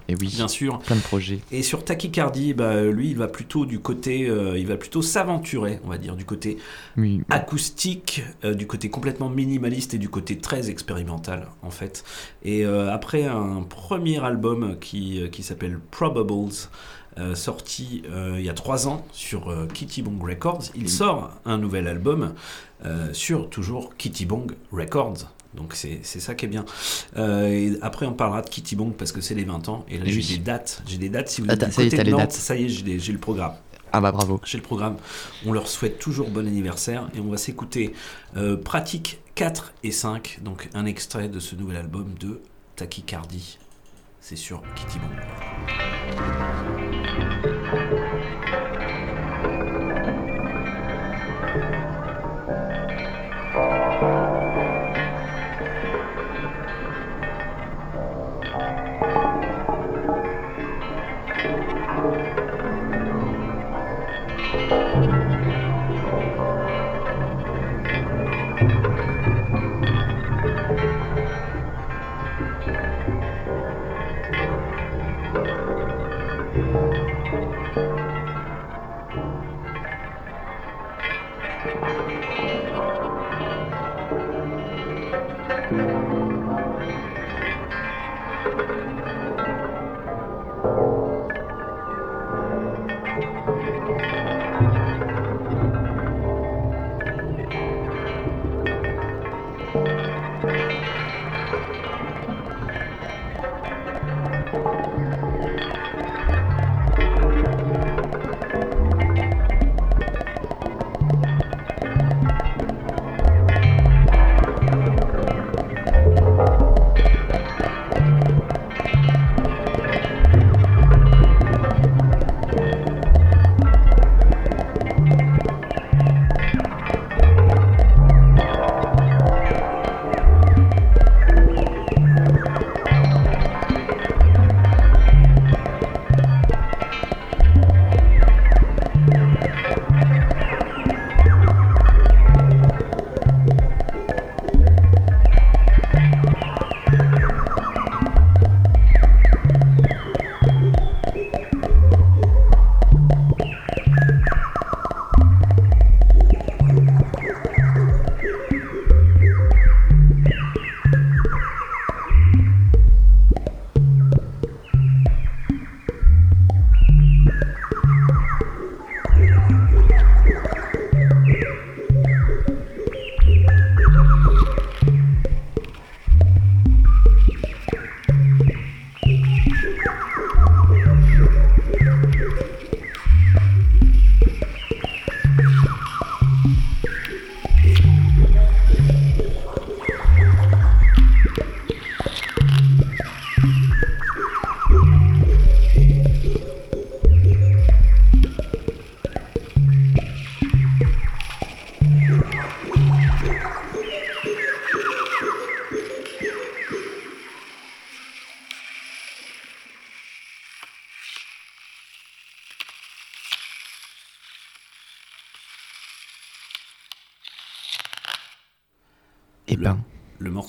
[0.10, 0.80] Et oui, bien sûr.
[0.80, 1.40] plein de projets.
[1.52, 5.80] Et sur Tachycardie, bah, lui, il va plutôt du côté, euh, il va plutôt s'aventurer,
[5.86, 6.58] on va dire, du côté
[6.98, 7.22] Oui.
[7.30, 12.04] acoustique, euh, du côté complètement minimaliste et du côté très expérimental en fait.
[12.44, 16.52] Et euh, après un premier album qui, qui s'appelle Probables,
[17.18, 21.32] euh, sorti euh, il y a trois ans sur euh, Kitty Bong Records, il sort
[21.46, 22.34] un nouvel album
[23.14, 25.30] sur toujours Kitty Bong Records.
[25.54, 26.66] Donc c'est ça qui est bien.
[27.16, 30.06] Et après on parlera de Kitty Bong parce que c'est les 20 ans et là
[30.08, 30.28] j'ai oui.
[30.28, 30.82] des dates.
[30.88, 32.32] J'ai des dates si vous Ah, êtes du ça y est, les Nantes, dates.
[32.32, 33.54] ça y est j'ai le programme.
[33.92, 34.40] Ah bah bravo.
[34.46, 34.96] J'ai le programme.
[35.46, 37.94] On leur souhaite toujours bon anniversaire et on va s'écouter
[38.64, 42.42] Pratique 4 et 5, donc un extrait de ce nouvel album de
[42.76, 43.60] Tachycardie.
[44.24, 45.18] C'est sur Kitty Bong.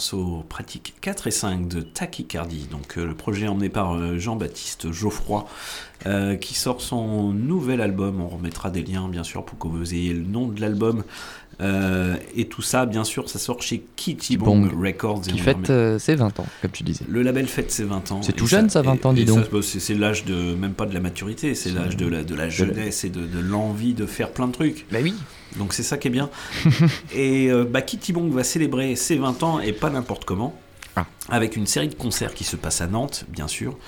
[0.03, 4.19] Le morceau pratique 4 et 5 de Tachycardie, donc euh, le projet emmené par euh,
[4.19, 5.47] Jean-Baptiste Geoffroy,
[6.07, 8.21] euh, qui sort son nouvel album.
[8.21, 11.05] On remettra des liens, bien sûr, pour que vous ayez le nom de l'album.
[11.63, 15.23] Euh, et tout ça, bien sûr, ça sort chez Kitty Bong Records.
[15.23, 17.05] Qui fête euh, ses 20 ans, comme tu disais.
[17.09, 18.21] le label fête ses 20 ans.
[18.23, 19.45] C'est tout jeune, ça, 20 ans, et- dis et donc.
[19.63, 22.49] c'est c'est l'âge de, même pas de la maturité, c'est l'âge de la, de la
[22.49, 24.87] jeunesse et de, de l'envie de faire plein de trucs.
[24.91, 25.15] Bah oui.
[25.59, 26.31] Donc c'est ça qui est bien.
[27.15, 30.59] et euh, bah, Kitty Bong va célébrer ses 20 ans et pas n'importe comment.
[30.97, 31.07] Ah.
[31.29, 33.79] Avec une série de concerts qui se passe à Nantes, bien sûr.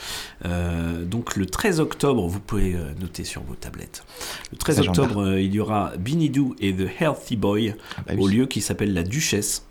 [0.45, 4.05] Euh, donc le 13 octobre, vous pouvez euh, noter sur vos tablettes.
[4.53, 5.03] Le 13 Agenda.
[5.03, 7.75] octobre, euh, il y aura Binny Doo et The Healthy Boy
[8.07, 9.67] bah au lieu qui s'appelle La Duchesse.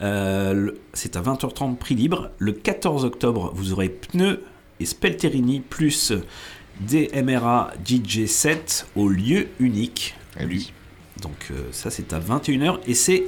[0.00, 2.30] Euh, c'est à 20h30 prix libre.
[2.38, 4.42] Le 14 octobre, vous aurez Pneu
[4.80, 6.12] et Spelterini plus
[6.80, 10.16] DMRA DJ7 au lieu unique.
[10.38, 10.72] Lui.
[11.20, 13.24] Donc euh, ça c'est à 21h et c'est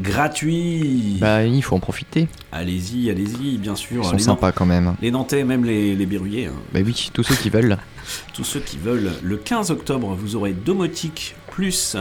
[0.00, 1.18] gratuit.
[1.20, 2.28] Bah, il faut en profiter.
[2.52, 4.02] Allez-y, allez-y, bien sûr.
[4.02, 4.94] Ils sont Les sympas quand même.
[5.00, 6.46] Les Nantais, même les, les Berruyers.
[6.46, 6.52] hein.
[6.72, 7.76] Bah oui, tous ceux qui veulent.
[8.34, 9.12] Tous ceux qui veulent.
[9.22, 11.96] Le 15 octobre, vous aurez Domotique plus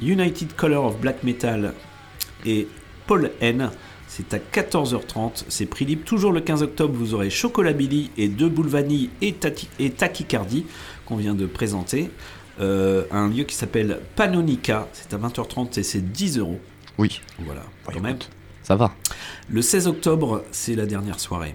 [0.00, 1.74] United Color of Black Metal
[2.46, 2.68] et
[3.08, 3.70] Paul N.
[4.06, 6.04] C'est à 14h30, c'est prix libre.
[6.04, 9.90] Toujours le 15 octobre, vous aurez Chocolat Billy et Deux Boules Vanille et, Tati- et
[9.90, 10.64] Tachycardie
[11.06, 12.10] qu'on vient de présenter.
[12.60, 16.60] Euh, un lieu qui s'appelle Panonica, c'est à 20h30 et c'est 10 euros.
[16.98, 17.20] Oui.
[17.38, 18.18] Voilà, quand même.
[18.62, 18.94] Ça va.
[19.50, 21.54] Le 16 octobre, c'est la dernière soirée.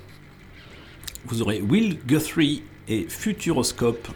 [1.26, 4.08] Vous aurez Will Guthrie et Futuroscope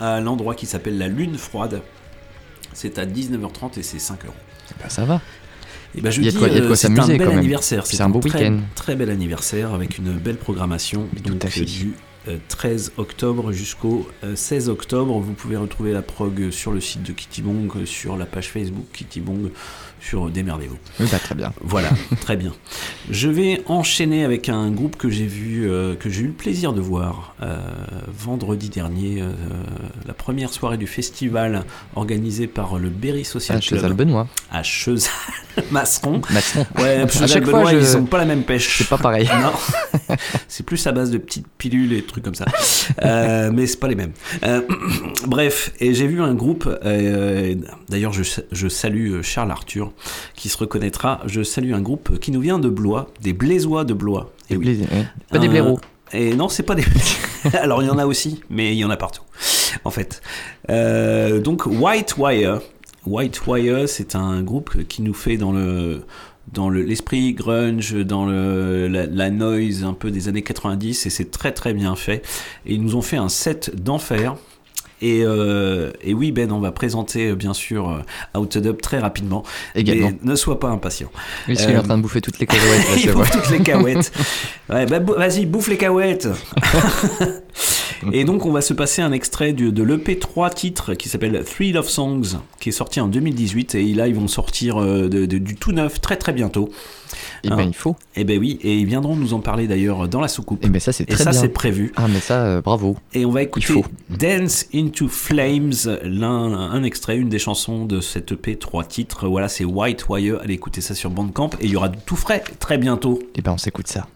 [0.00, 1.82] à l'endroit qui s'appelle la Lune Froide.
[2.72, 4.34] C'est à 19h30 et c'est 5 euros.
[4.80, 5.20] Bah, ça va.
[5.94, 7.38] Et ben je Il y a dis, euh, quoi c'est un s'amuser, bel quand même.
[7.40, 7.86] anniversaire.
[7.86, 8.60] C'est un beau très, week-end.
[8.74, 11.06] Très bel anniversaire avec une belle programmation.
[11.22, 11.94] Donc, du
[12.28, 15.18] euh, 13 octobre jusqu'au euh, 16 octobre.
[15.18, 18.48] Vous pouvez retrouver la prog sur le site de Kitty Bong, euh, sur la page
[18.48, 19.50] Facebook Kitty Bong,
[20.02, 20.76] sur euh, Démerdez-vous.
[21.00, 21.52] Oui, bah, très bien.
[21.62, 21.88] Voilà,
[22.20, 22.52] très bien.
[23.10, 26.72] Je vais enchaîner avec un groupe que j'ai vu, euh, que j'ai eu le plaisir
[26.72, 27.56] de voir euh,
[28.18, 29.30] vendredi dernier, euh,
[30.06, 31.64] la première soirée du festival
[31.96, 33.80] organisé par le Berry Social À Club.
[33.80, 34.26] Chezal-Benoît.
[34.50, 35.10] À Chezal
[35.70, 36.20] Masseron.
[36.30, 36.66] Masseron.
[36.78, 38.78] Ouais, À Chezal chaque fois, Benoît, je- ils ont pas la même pêche.
[38.78, 39.28] C'est pas pareil.
[39.42, 39.52] Non.
[40.48, 42.46] c'est plus à base de petites pilules et trucs comme ça.
[43.04, 44.12] Euh, mais c'est pas les mêmes.
[44.44, 44.60] Euh,
[45.26, 47.54] bref, et j'ai vu un groupe, euh,
[47.88, 49.92] d'ailleurs je, je salue Charles Arthur,
[50.34, 53.94] qui se reconnaîtra, je salue un groupe qui nous vient de Blois, des Blaisois de
[53.94, 54.32] Blois.
[54.50, 54.64] Et oui.
[54.76, 55.06] Blais- ouais.
[55.30, 55.80] Pas des Euh, blaireaux.
[56.12, 56.84] Et non, c'est pas des.
[57.54, 59.22] Alors il y en a aussi, mais il y en a partout,
[59.84, 60.20] en fait.
[60.70, 62.60] Euh, donc White Wire.
[63.06, 66.04] White Wire, c'est un groupe qui nous fait dans le
[66.52, 71.30] dans le- l'esprit grunge, dans la, la noise un peu des années 90, et c'est
[71.30, 72.24] très très bien fait.
[72.66, 74.36] Et ils nous ont fait un set d'enfer.
[75.02, 78.80] Et, euh, et oui, Ben, on va présenter euh, bien sûr euh, Out of Dub
[78.80, 79.42] très rapidement.
[79.74, 80.12] Également.
[80.22, 81.10] Ne sois pas impatient.
[81.48, 83.50] Oui, parce qu'il est en train de bouffer toutes les cacahuètes, là, Il bouffe toutes
[83.50, 84.12] les cacahuètes.
[84.70, 86.28] Ouais, bah, vas-y, bouffe les cacahuètes.
[88.12, 91.72] Et donc, on va se passer un extrait de l'EP 3 titres qui s'appelle Three
[91.72, 93.74] Love Songs, qui est sorti en 2018.
[93.76, 96.70] Et là, ils vont sortir de- de- du tout neuf très très bientôt.
[97.44, 97.96] Eh ben, il faut.
[98.16, 100.64] Et ben oui, et ils viendront nous en parler d'ailleurs dans la soucoupe.
[100.64, 101.40] Et ben ça, c'est Et très ça, bien.
[101.40, 101.92] c'est prévu.
[101.96, 102.96] Ah, mais ça, euh, bravo.
[103.14, 103.84] Et on va écouter faut.
[104.10, 109.28] Dance into Flames, l'un, un extrait, une des chansons de cette EP, trois titres.
[109.28, 110.38] Voilà, c'est White Wire.
[110.42, 113.18] Allez écouter ça sur Bandcamp et il y aura du tout frais très bientôt.
[113.34, 114.06] Et ben, on s'écoute ça.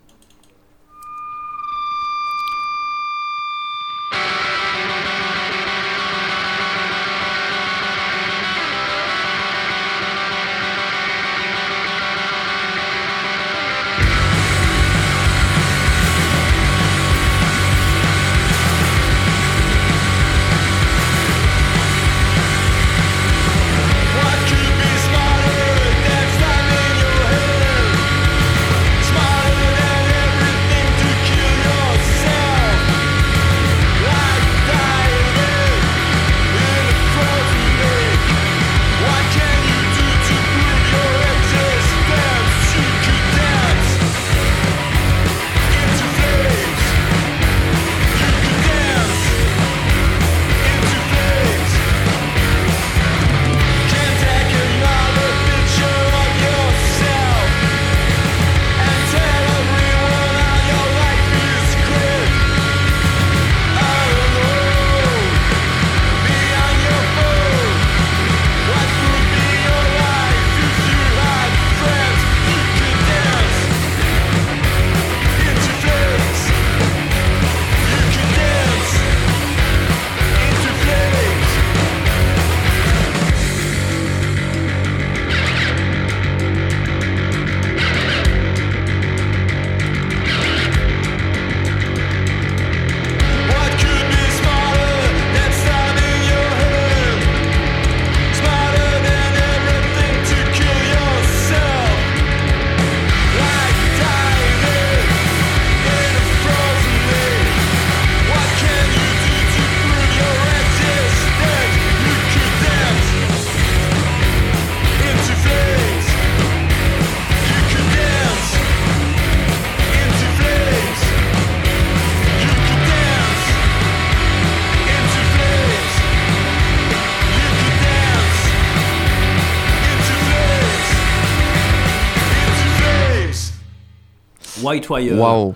[134.67, 135.19] White Wire.
[135.19, 135.55] Waouh.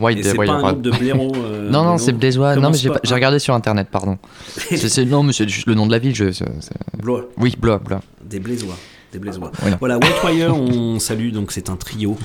[0.00, 2.54] White c'est pas un groupe de blaireaux, euh, non, non, c'est Blaisois.
[2.54, 4.16] Non, mais j'ai pas- regardé sur internet, pardon.
[4.56, 6.14] C'est- c'est- non, mais c'est juste le nom de la ville.
[6.14, 6.44] Je, c'est-
[6.96, 7.24] Blois.
[7.36, 8.00] Oui, Blois, Blois.
[8.24, 8.76] Des Blaisois.
[9.12, 9.50] Des Blaisois.
[9.60, 9.76] Voilà.
[9.80, 12.16] Voilà, White Wire, on salue, donc c'est un trio.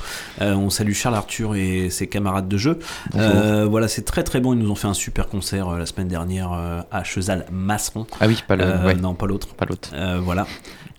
[0.42, 2.78] Euh, on salue Charles Arthur et ses camarades de jeu.
[3.16, 4.54] Euh, voilà, c'est très très bon.
[4.54, 6.52] Ils nous ont fait un super concert euh, la semaine dernière
[6.92, 8.06] à Chezal Masseron.
[8.20, 8.94] Ah oui, pas le- ouais.
[8.96, 9.48] Non, pas l'autre.
[9.56, 9.90] Pas l'autre.
[10.22, 10.46] Voilà.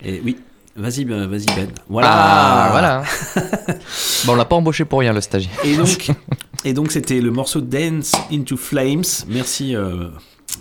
[0.05, 0.39] Et oui.
[0.77, 1.69] Vas-y, ben, vas-y Ben.
[1.89, 2.09] Voilà.
[2.11, 3.05] Ah, voilà.
[4.25, 5.53] bon, on l'a pas embauché pour rien, le stagiaire.
[5.65, 6.11] Et donc,
[6.65, 9.05] et donc c'était le morceau Dance into Flames.
[9.29, 10.09] Merci, euh,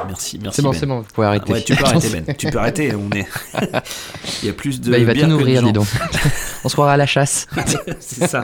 [0.07, 0.57] merci, merci.
[0.57, 0.77] C'est bon, Ben.
[0.79, 1.53] c'est bon, vous pouvez arrêter.
[1.53, 2.35] Ouais, tu peux arrêter Ben.
[2.35, 2.93] Tu peux arrêter.
[2.93, 3.27] On est.
[4.43, 4.91] Il y a plus de.
[4.91, 5.67] Bah, il va tout nourrir, gens.
[5.67, 5.87] dis donc.
[6.63, 7.47] on se croira à la chasse.
[7.99, 8.43] c'est ça.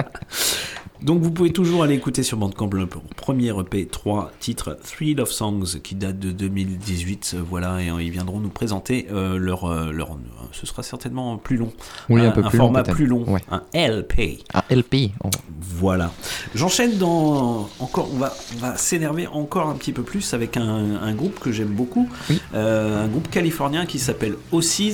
[1.02, 2.86] Donc vous pouvez toujours aller écouter sur Bandcamp le
[3.16, 8.02] premier EP, 3 titres, Three Love Songs, qui date de 2018, euh, voilà, et euh,
[8.04, 10.18] ils viendront nous présenter euh, leur, euh, leur,
[10.52, 11.72] ce sera certainement plus long,
[12.10, 12.96] Oui, un peu plus long, format peut-être.
[12.96, 13.40] plus long, Ouais.
[13.50, 14.40] un LP.
[14.54, 15.12] Un LP.
[15.24, 15.30] oh.
[15.62, 16.12] Voilà.
[16.54, 18.10] J'enchaîne dans encore.
[18.14, 21.52] On va, on va s'énerver encore un petit peu plus avec un, un groupe que
[21.54, 22.10] j'aime beaucoup,
[22.54, 24.94] Euh, un groupe californien qui s'appelle Ossies.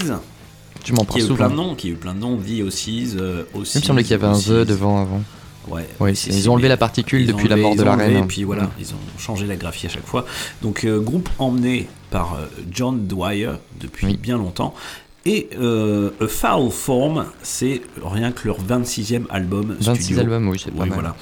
[0.84, 1.36] Tu m'en qui parles a eu souvent.
[1.38, 4.12] plein de noms, qui a eu plein de noms, dit Ossies, Il me semblait qu'il
[4.12, 4.38] y avait un.
[4.40, 5.22] The devant avant.
[5.68, 8.24] Ouais, ils ont enlevé la particule depuis la mort de la reine.
[8.24, 10.26] Et puis voilà, ils ont changé la graphie à chaque fois.
[10.62, 14.74] Donc euh, groupe emmené par euh, John Dwyer depuis bien longtemps.
[15.28, 20.22] Et euh, A Foul Form, c'est rien que leur 26e album 26 studio.
[20.22, 20.94] albums, oui, c'est pas mal.
[20.94, 21.16] Voilà.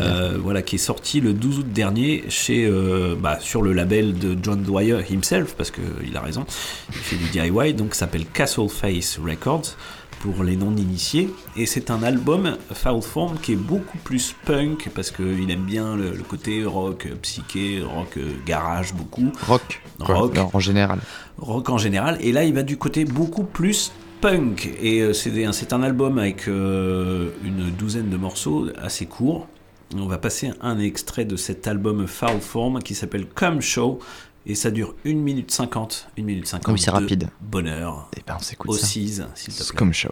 [0.00, 4.16] Euh, voilà, qui est sorti le 12 août dernier chez, euh, bah, sur le label
[4.16, 6.46] de John Dwyer himself, parce qu'il a raison,
[6.90, 9.74] il fait du DIY, donc ça s'appelle Castle Face Records
[10.20, 11.30] pour les non-initiés.
[11.56, 15.96] Et c'est un album, Foul Form, qui est beaucoup plus punk, parce qu'il aime bien
[15.96, 19.32] le, le côté rock euh, psyché, rock euh, garage beaucoup.
[19.46, 19.82] Rock.
[19.98, 20.38] Rock.
[20.52, 21.00] en général.
[21.38, 22.18] Rock en général.
[22.20, 24.70] Et là, il va du côté beaucoup plus punk.
[24.80, 29.48] Et euh, c'est un album avec euh, une douzaine de morceaux assez courts.
[29.96, 33.98] On va passer un extrait de cet album Foul Form qui s'appelle Come Show.
[34.46, 36.08] Et ça dure 1 minute 50.
[36.18, 36.72] 1 minute 50.
[36.72, 37.28] Oui, c'est de rapide.
[37.40, 38.08] Bonheur.
[38.16, 38.84] Et ben, on s'écoute ça.
[38.84, 39.76] Ossies, s'il te plaît.
[39.76, 40.10] Comme show.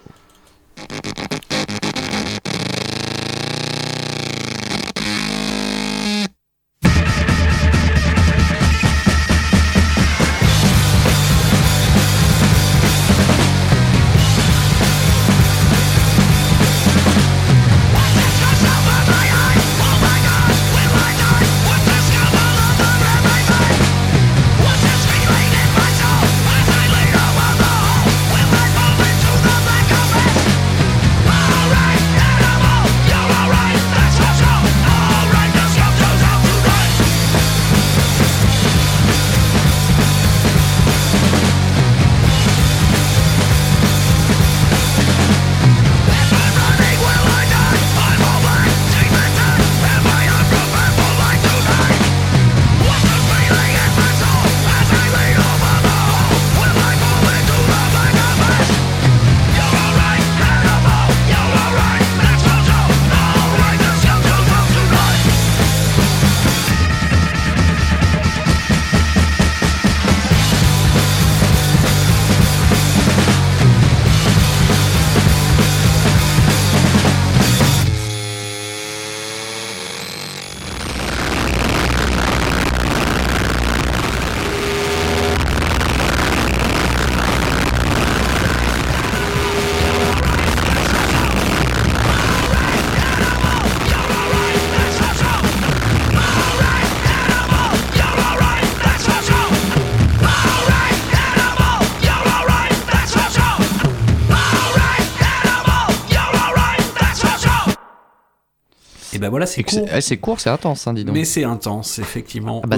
[109.29, 109.87] Ben voilà, c'est court.
[109.95, 111.15] eh, c'est court, c'est intense, hein, dis donc.
[111.15, 112.63] Mais c'est intense, effectivement.
[112.65, 112.77] Ah bah.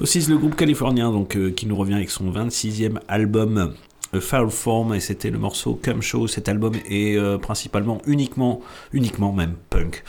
[0.00, 3.74] Ossies, le groupe californien, donc, euh, qui nous revient avec son 26e album.
[4.14, 6.26] A Foul Form et c'était le morceau Come Show.
[6.26, 8.60] Cet album est euh, principalement uniquement,
[8.92, 10.02] uniquement même punk.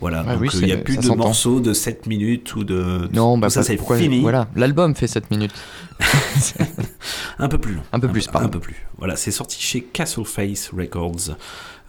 [0.00, 2.54] Voilà, Ah donc oui, euh, il n'y a c'est- plus de morceaux de 7 minutes
[2.56, 3.10] ou de.
[3.12, 4.20] Non, bah ça c'est fini.
[4.20, 5.52] Voilà, l'album fait 7 minutes.
[7.38, 7.82] Un peu plus long.
[7.92, 8.48] Un peu plus, Un pardon.
[8.48, 8.76] peu plus.
[8.98, 11.34] Voilà, c'est sorti chez Castle Face Records euh,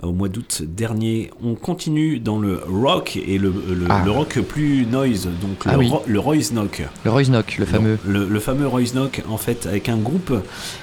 [0.02, 1.30] au mois d'août dernier.
[1.44, 4.02] On continue dans le rock et le, le, Ah.
[4.04, 5.90] le rock plus noise, donc Ah le, oui.
[5.90, 6.82] ro- le Royce Knock.
[7.06, 7.98] Le Royce Knock, le fameux.
[8.08, 10.34] Le, le fameux Royce Knock, en fait, avec un groupe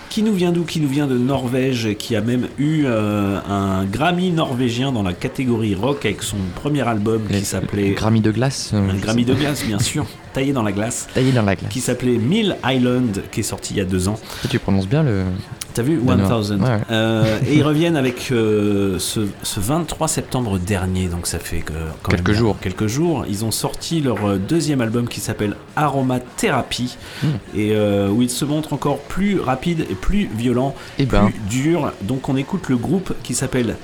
[0.09, 0.63] qui nous vient d'où?
[0.65, 5.13] Qui nous vient de Norvège, qui a même eu euh, un Grammy norvégien dans la
[5.13, 7.91] catégorie rock avec son premier album qui s'appelait.
[7.91, 8.71] Grammy de glace.
[8.75, 11.09] euh, Un Grammy de glace, bien sûr, taillé dans la glace.
[11.15, 11.71] Taillé dans la glace.
[11.71, 14.19] Qui s'appelait Mill Island, qui est sorti il y a deux ans.
[14.49, 15.25] Tu prononces bien le.
[15.73, 16.01] T'as vu?
[16.05, 16.41] Danois.
[16.41, 16.79] 1000 Ouais, ouais.
[16.91, 21.73] Euh, Et ils reviennent avec euh, ce, ce 23 septembre dernier, donc ça fait que,
[22.03, 22.57] quand Quelques même jours.
[22.61, 23.25] Quelques jours.
[23.29, 27.27] Ils ont sorti leur euh, deuxième album qui s'appelle Aromathérapie Hmm.
[27.55, 31.31] et euh, où ils se montrent encore plus rapides et plus violents, Eh plus ben.
[31.49, 31.93] durs.
[32.03, 33.77] Donc on écoute le groupe qui s'appelle.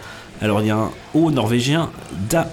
[0.42, 1.90] Alors il y a un O norvégien,
[2.28, 2.50] da.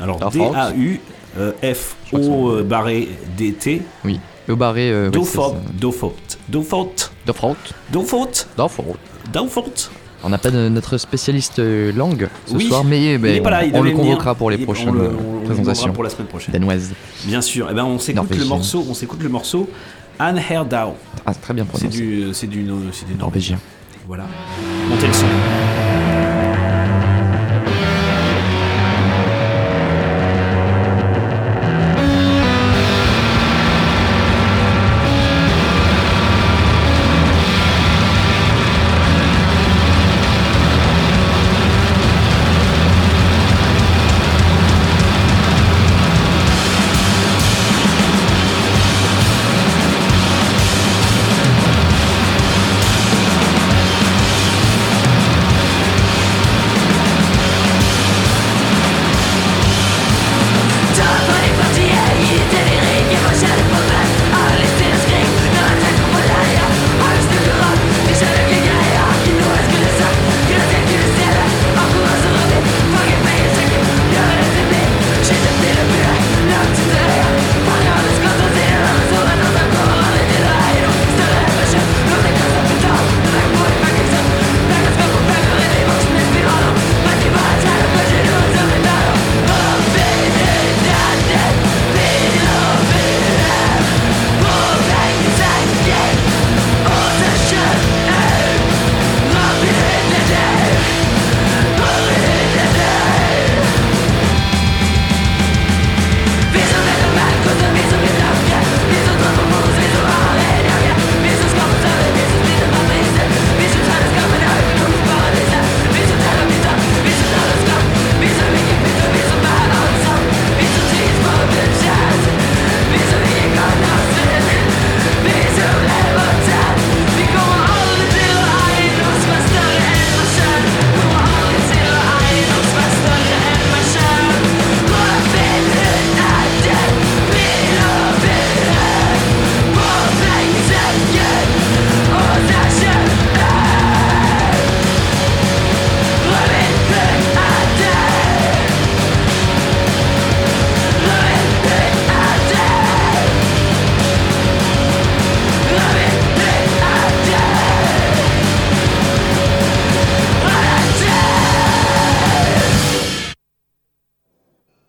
[0.00, 0.30] Alors.
[0.30, 1.00] D-A-U.
[1.38, 3.82] euh, F-O euh, barré D-T.
[4.04, 4.18] Oui.
[4.48, 4.90] Au barré.
[4.90, 5.10] euh.
[5.10, 5.56] Daufopt.
[5.56, 5.72] ça.
[5.78, 6.38] Daufopt.
[6.48, 7.10] Daufopt.
[7.26, 8.48] Daufopt.
[9.32, 9.90] Daufopt.
[10.24, 12.66] On n'a pas de- notre spécialiste euh, langue ce Oui.
[12.66, 14.02] soir, mais ben, là, il on le venir.
[14.04, 15.92] convoquera pour les on prochaines le- euh, on le présentations.
[15.92, 16.52] pour la semaine prochaine.
[16.52, 16.92] Danoises.
[17.24, 17.68] Bien sûr.
[17.70, 18.84] Eh ben, on s'écoute le morceau.
[18.88, 19.68] On s'écoute le morceau.
[20.18, 20.42] Anne.
[21.26, 21.88] Ah, très bien C'est prononcé.
[22.00, 23.58] du, c'est du, c'est du Norvégien.
[24.08, 24.24] Voilà.
[24.88, 25.26] Montez le son.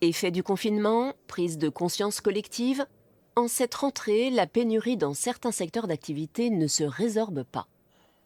[0.10, 2.84] Effet du confinement, prise de conscience collective,
[3.36, 7.68] en cette rentrée, la pénurie dans certains secteurs d'activité ne se résorbe pas.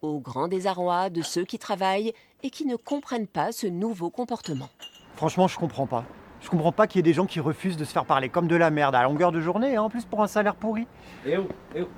[0.02, 4.70] Au grand désarroi de ceux qui travaillent et qui ne comprennent pas ce nouveau comportement.
[5.16, 6.06] Franchement, je comprends pas.
[6.40, 8.48] Je comprends pas qu'il y ait des gens qui refusent de se faire parler comme
[8.48, 10.88] de la merde à longueur de journée, et en plus pour un salaire pourri.
[11.26, 11.90] Eh oh, eh oh,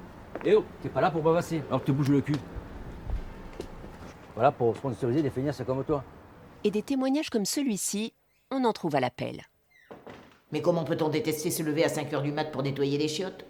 [0.46, 2.38] eh oh, t'es pas là pour bavasser, alors que te bouges le cul.
[4.34, 6.04] Voilà pour sponsoriser des feignasses comme toi.
[6.64, 8.16] Et des témoignages comme celui-ci,
[8.50, 9.44] on en trouve à l'appel.
[10.56, 13.46] Mais comment peut-on détester se lever à 5 heures du mat pour nettoyer les chiottes?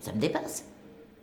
[0.00, 0.64] Ça me dépasse.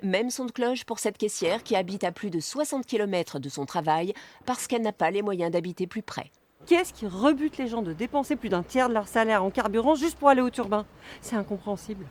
[0.04, 3.50] Même son de cloche pour cette caissière qui habite à plus de 60 km de
[3.50, 4.14] son travail
[4.46, 6.30] parce qu'elle n'a pas les moyens d'habiter plus près.
[6.68, 9.96] Qu'est-ce qui rebute les gens de dépenser plus d'un tiers de leur salaire en carburant
[9.96, 10.86] juste pour aller au turbin?
[11.22, 12.06] C'est incompréhensible.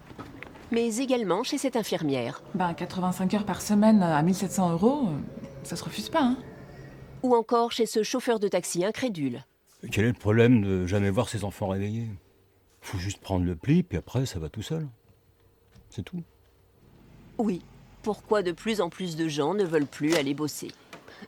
[0.72, 2.42] Mais également chez cette infirmière.
[2.56, 5.06] Ben, 85 heures par semaine à 1700 euros,
[5.62, 6.36] ça se refuse pas, hein
[7.22, 9.44] Ou encore chez ce chauffeur de taxi incrédule.
[9.92, 12.08] Quel est le problème de jamais voir ses enfants réveillés?
[12.84, 14.86] Faut juste prendre le pli, puis après, ça va tout seul.
[15.88, 16.22] C'est tout.
[17.38, 17.62] Oui,
[18.02, 20.70] pourquoi de plus en plus de gens ne veulent plus aller bosser?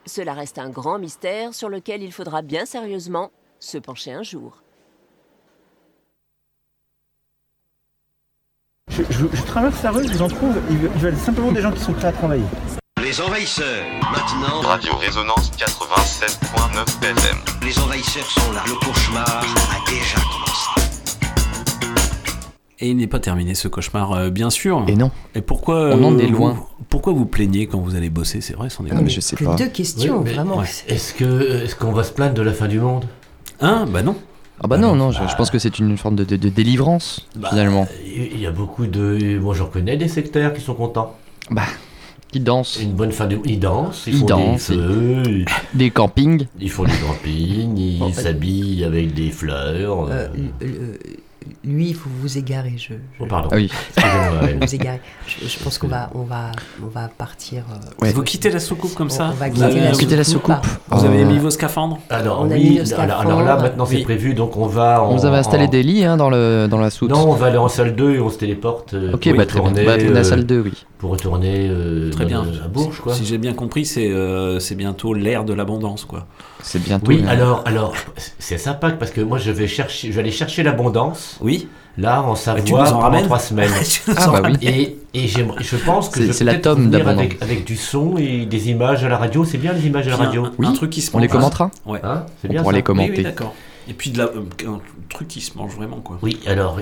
[0.05, 4.62] Cela reste un grand mystère sur lequel il faudra bien sérieusement se pencher un jour.
[8.91, 11.73] Je, je- je traverse la rue, je vous en trouve, ils veulent- simplement des gens
[11.73, 12.45] qui sont prêts à travailler.
[13.03, 14.61] Les envahisseurs, maintenant.
[14.61, 17.39] Radio Résonance 87.9 FM.
[17.62, 18.62] Les envahisseurs sont là.
[18.66, 20.45] Le cauchemar a déjà commencé.
[22.78, 24.85] Et il n'est pas terminé ce cauchemar, euh, bien sûr.
[24.86, 25.11] Et non.
[25.35, 26.66] Et pourquoi On en euh, est vous- loin.
[26.90, 28.43] Pourquoi vous plaignez quand vous allez bosser?
[28.43, 29.55] C'est vrai, c'en est Ah, mais je sais pas.
[29.57, 30.62] Deux questions, Oui, vraiment.
[30.62, 33.07] Est-ce que est-ce qu'on va se plaindre de la fin du monde?
[33.61, 33.86] Hein?
[33.90, 34.15] Bah non.
[34.61, 37.27] Ah bah non, non, je, je pense que c'est une forme de, de- de délivrance,
[37.36, 37.86] Bah, finalement.
[38.07, 39.39] Il y a beaucoup de.
[39.39, 41.15] Moi, j'en connais des sectaires qui sont contents.
[41.51, 41.62] Bah,
[42.32, 42.78] Qui dansent.
[42.82, 43.39] Une bonne fin de.
[43.47, 45.44] Ils dansent, ils, Ils font dansent, des feux, ils-
[45.74, 46.47] Des campings.
[46.61, 50.09] ils font des campings, ils s'habillent avec des fleurs.
[50.11, 50.94] Euh, euh, euh,
[51.64, 52.74] lui, il faut vous égarer.
[52.77, 53.48] Je, je- Oh, pardon.
[53.52, 53.70] Ah oui.
[54.60, 55.01] Vous égarer.
[55.27, 56.52] Je, je pense qu'on va, on va,
[56.82, 57.64] on va partir.
[57.70, 58.12] euh, Ouais.
[58.12, 60.24] Vous quittez la soucoupe comme ça On va Vous quitter avez- la Vous quittez la
[60.24, 60.55] soucoupe.
[60.55, 60.81] soucoupe.
[60.90, 63.56] Vous avez Euh, mis vos scaphandres Alors, On a oui, mis le alors, alors là,
[63.56, 64.05] maintenant c'est Oui.
[64.05, 65.02] prévu, donc on va.
[65.02, 67.10] On en- vous avez installé en- des lits hein, dans, le, dans la soute.
[67.10, 68.94] Non, on va aller en salle 2 et on se téléporte.
[68.94, 69.73] euh, Ok, bah très bien.
[69.77, 70.85] à la salle 2, oui.
[70.98, 72.43] Pour retourner euh, Très bien.
[72.64, 73.12] à Bourges, quoi.
[73.14, 76.27] Si j'ai bien compris, c'est euh, c'est bientôt l'ère de l'abondance, quoi.
[76.62, 77.09] C'est bientôt.
[77.09, 77.93] Oui, alors, alors,
[78.39, 81.36] c'est sympa parce que moi je vais chercher, je vais aller chercher l'abondance.
[81.43, 81.68] Oui.
[81.98, 83.70] Là, en tu Savoie, nous en pendant trois semaines.
[83.89, 84.56] Tu nous Ah, en bah oui.
[84.68, 88.68] Et, et j'aimerais- je pense que C'est- la tome avec, avec du son et des
[88.70, 89.44] images à la radio.
[89.47, 90.44] C'est bien les images à la radio.
[90.47, 90.66] un, Oui.
[90.66, 92.01] un truc qui se On les commentera Ouais.
[92.02, 92.77] Hein c'est On bien pourra ça.
[92.77, 93.10] les commenter.
[93.12, 93.55] Oui, oui, d'accord.
[93.89, 96.19] Et puis de la, euh, un truc qui se mange vraiment, quoi.
[96.23, 96.79] Oui, alors.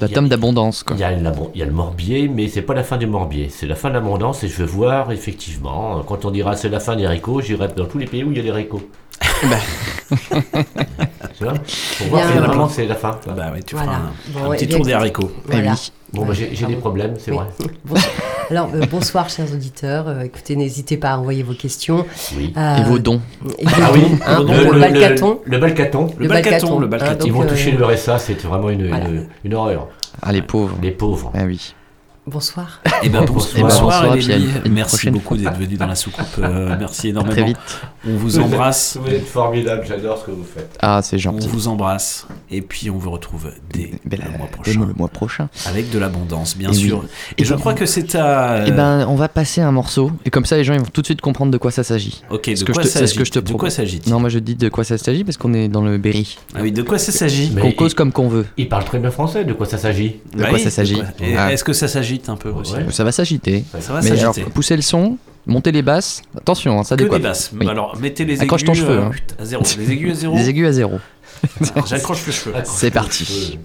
[0.00, 0.96] La tome d'abondance, quoi.
[0.96, 3.06] Il y, a la- il y a le morbier, mais c'est pas la fin du
[3.06, 6.68] morbier, c'est la fin de l'abondance et je veux voir effectivement, quand on dira c'est
[6.70, 8.82] la fin des haricots, j'irai dans tous les pays où il y a des haricots.
[11.36, 11.54] tu vois?
[11.98, 12.32] Pour voir Bien.
[12.32, 13.18] si vraiment c'est la fin.
[13.26, 13.92] Bah ouais, tu Voilà.
[13.92, 15.30] feras un, Bon, un ouais, petit eh tour des haricots.
[15.46, 15.74] Voilà.
[16.12, 17.36] Bon, bah, j'ai des problèmes, c'est Oui.
[17.38, 17.46] vrai.
[17.84, 18.12] Bonsoir.
[18.48, 20.06] Alors, euh, bonsoir, chers auditeurs.
[20.06, 22.06] Euh, écoutez, n'hésitez pas à envoyer vos questions.
[22.36, 22.52] Oui.
[22.56, 23.20] Euh, Et vos dons.
[23.58, 25.40] et vos Ah oui, hein, le, pour le- le balcaton.
[25.44, 26.06] le balcaton.
[26.16, 27.26] Le balcaton, le hein, balcaton.
[27.26, 29.08] Ils donc, vont euh, toucher le RSA, c'est vraiment une, voilà.
[29.08, 29.88] une, une horreur.
[30.22, 30.76] Ah, les pauvres.
[30.80, 31.32] Les pauvres.
[31.34, 31.74] Ah oui.
[32.28, 32.80] Bonsoir.
[33.04, 33.36] Et ben Bonsoir.
[33.36, 36.26] bonsoir, Bonsoir, bonsoir, à une- une Merci beaucoup d'être venu dans la soucoupe.
[36.40, 37.32] Euh, merci énormément.
[37.36, 37.56] Très vite.
[38.04, 38.98] On vous embrasse.
[39.00, 40.76] Vous êtes formidable, j'adore ce que vous faites.
[40.82, 41.46] Ah, c'est On gentil.
[41.46, 42.26] vous embrasse.
[42.50, 44.86] Et puis on vous retrouve dès Ben, le mois dès prochain.
[44.88, 45.48] le mois prochain.
[45.66, 46.88] Avec de l'abondance, bien Et oui.
[46.88, 47.04] sûr.
[47.38, 48.64] Et, Et je ben- crois que c'est à.
[48.66, 50.10] Eh ben, on va passer un morceau.
[50.24, 52.22] Et comme ça, les gens ils vont tout de suite comprendre de quoi ça s'agit.
[52.30, 54.40] Ok, de quoi je te- que je te s'agit De quoi s'agit Non, moi je
[54.40, 56.36] dis de quoi ça s'agit parce qu'on est dans le Berry.
[56.56, 58.46] Ah oui, de quoi ça s'agit Qu'on cause comme qu'on veut.
[58.56, 60.98] Il parle très bien français, de quoi ça s'agit De Bah quoi oui, ça s'agit
[61.20, 61.52] Et Ah.
[61.52, 61.86] Est-ce que ça
[62.16, 62.86] s'agite un peu aussi Ouais.
[62.90, 63.64] Ça va s'agiter.
[63.80, 64.50] Ça va Mais alors, s'agiter.
[64.52, 66.22] poussez le son, montez les basses.
[66.36, 67.20] Attention, hein, ça Que décoiffe.
[67.22, 67.50] des basses.
[67.58, 67.68] Oui.
[67.68, 69.10] Alors, mettez les Accroche aigus ton cheveu, hein.
[69.38, 69.62] à zéro.
[69.78, 70.36] Les aigus à zéro.
[70.36, 70.98] Les aigus à zéro.
[71.74, 72.54] Alors, J'accroche le cheveu.
[72.64, 73.58] C'est parti.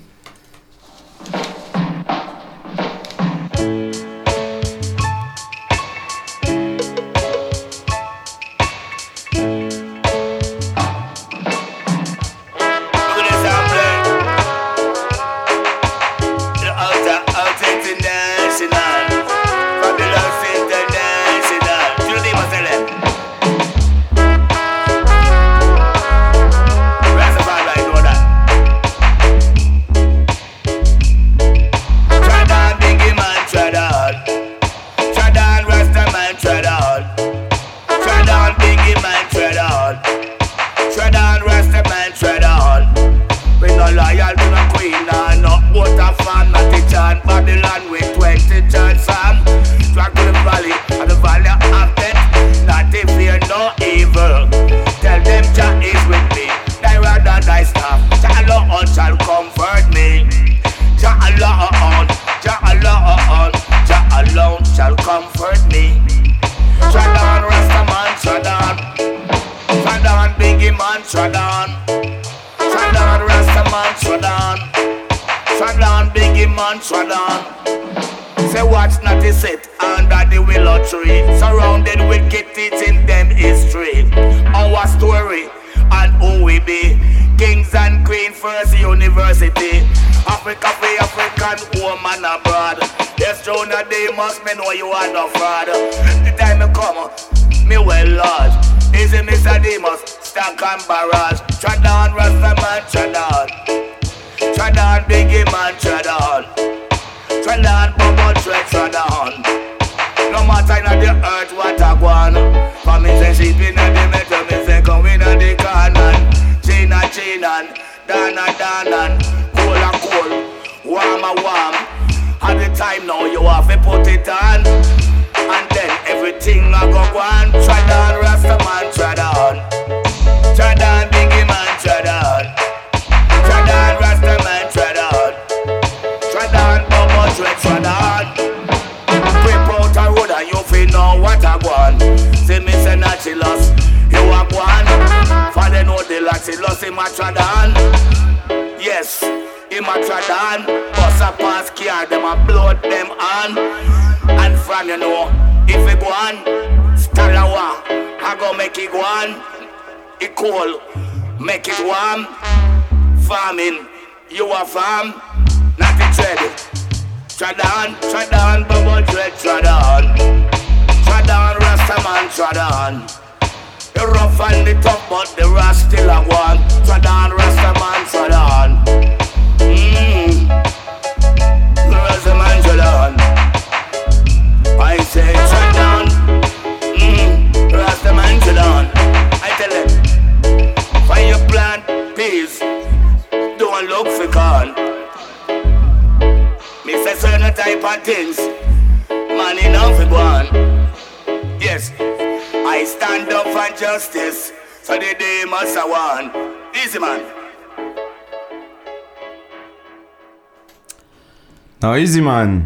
[212.46, 212.62] Man.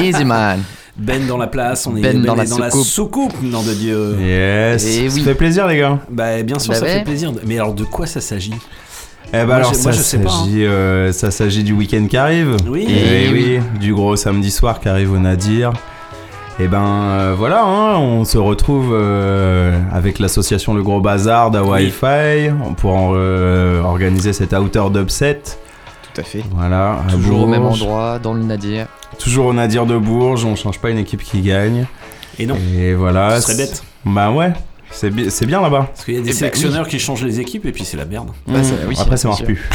[0.00, 0.62] Easy Man.
[0.98, 3.32] Ben dans la place, on est Ben dans la est dans la soucoupe.
[3.40, 4.16] nom de Dieu.
[4.18, 4.84] Yes.
[4.84, 5.22] Eh ça oui.
[5.22, 6.00] fait plaisir, les gars.
[6.10, 6.94] Bah bien sûr, Bah ça ouais.
[6.98, 7.30] fait plaisir.
[7.46, 8.52] Mais alors de quoi ça s'agit?
[9.28, 9.92] Eh ben Moi, alors, ça hein.
[9.92, 12.56] s'agit, euh, ça s'agit du week-end qui arrive.
[12.66, 12.84] Oui.
[12.88, 15.72] Eh Eh oui, du gros samedi soir qui arrive au Nadir.
[16.58, 21.92] Et ben euh, voilà, hein, on se retrouve euh, avec l'association Le Gros Bazar d'Hawaii
[22.76, 25.40] pour en, euh, organiser cet outer dubset.
[26.12, 26.42] Tout à fait.
[26.56, 28.87] Voilà, Toujours au même endroit, dans le Nadir.
[29.18, 31.86] Toujours au Nadir de Bourges, on change pas une équipe qui gagne.
[32.38, 32.56] Et non.
[32.76, 33.36] Et voilà.
[33.40, 33.82] Ce serait bête.
[34.06, 34.52] Bah ouais,
[34.92, 35.88] c'est bi- c'est bien là-bas.
[35.92, 37.96] Parce qu'il y a des Eh ben, sélectionneurs qui changent les équipes et puis c'est
[37.96, 38.28] la merde.
[38.46, 39.68] Bah, ça- oui, Après, ça marche plus.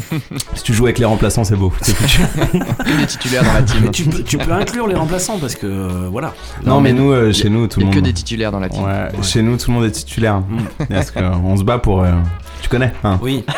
[0.54, 1.72] si tu joues avec les remplaçants, c'est beau.
[1.84, 3.80] Des titulaires dans la team.
[3.84, 6.32] Mais tu, peux, tu peux inclure les remplaçants parce que euh, voilà.
[6.64, 8.02] non, mais nous, euh, chez nous, tout Il le y a monde.
[8.02, 8.82] que des titulaires dans la team.
[8.82, 10.42] Ouais, chez nous, tout le monde est titulaire.
[10.88, 12.02] Parce qu'on se bat pour.
[12.02, 12.12] euh,
[12.62, 13.44] tu connais, hein Oui.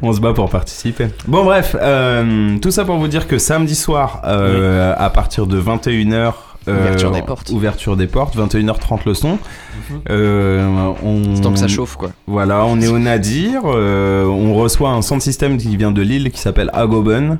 [0.00, 1.08] On se bat pour participer.
[1.26, 5.60] Bon, bref, euh, tout ça pour vous dire que samedi soir, euh, à partir de
[5.60, 6.32] 21h.
[6.68, 7.50] Ouverture des portes.
[7.50, 9.38] Ouverture des portes, 21h30 le son.
[10.08, 11.34] Euh, on...
[11.34, 12.10] C'est tant que ça chauffe, quoi.
[12.28, 13.62] Voilà, on est au Nadir.
[13.64, 17.38] euh, on reçoit un sound system qui vient de Lille qui s'appelle Agoben,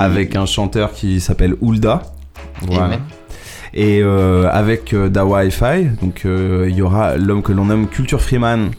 [0.00, 2.02] avec un chanteur qui s'appelle Ulda.
[2.62, 2.98] Voilà.
[3.74, 7.88] Et euh, avec euh, Da Wi-Fi, donc euh, il y aura l'homme que l'on nomme
[7.88, 8.70] Culture Freeman,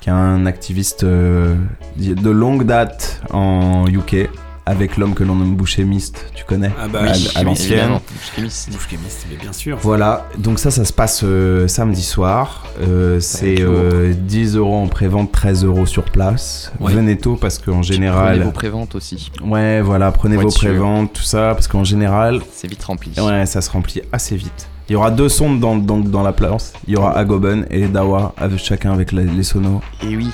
[0.00, 1.54] qui est un activiste euh,
[1.96, 4.28] de longue date en UK,
[4.66, 7.90] avec l'homme que l'on nomme Bouchémiste, tu connais Ah bah, à, oui, à l'ancienne.
[8.38, 9.78] Bouche chimiste, mais bien sûr.
[9.82, 12.66] Voilà, donc ça, ça se passe euh, samedi soir.
[12.80, 13.74] Euh, c'est être lourd.
[13.74, 16.72] euh, 10 euros en prévente, 13 euros sur place.
[16.78, 16.92] Ouais.
[16.92, 18.42] Venez tôt parce qu'en Prenez général.
[18.42, 19.32] vos préventes aussi.
[19.42, 20.60] Ouais, voilà, prenez vos Voiture.
[20.70, 23.12] préventes, tout ça, parce qu'en général, C'est vite rempli.
[23.18, 24.68] ouais, ça se remplit assez vite.
[24.90, 26.72] Il y aura deux sons dans, dans, dans la place.
[26.88, 29.80] Il y aura Agoben et Dawa, avec, chacun avec la- les sonos.
[30.02, 30.28] Et oui.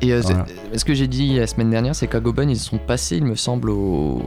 [0.00, 0.40] Et euh, Voilà.
[0.40, 3.24] euh, ce que j'ai dit la semaine dernière, c'est qu'à Goben, ils sont passés, il
[3.24, 4.20] me semble, au,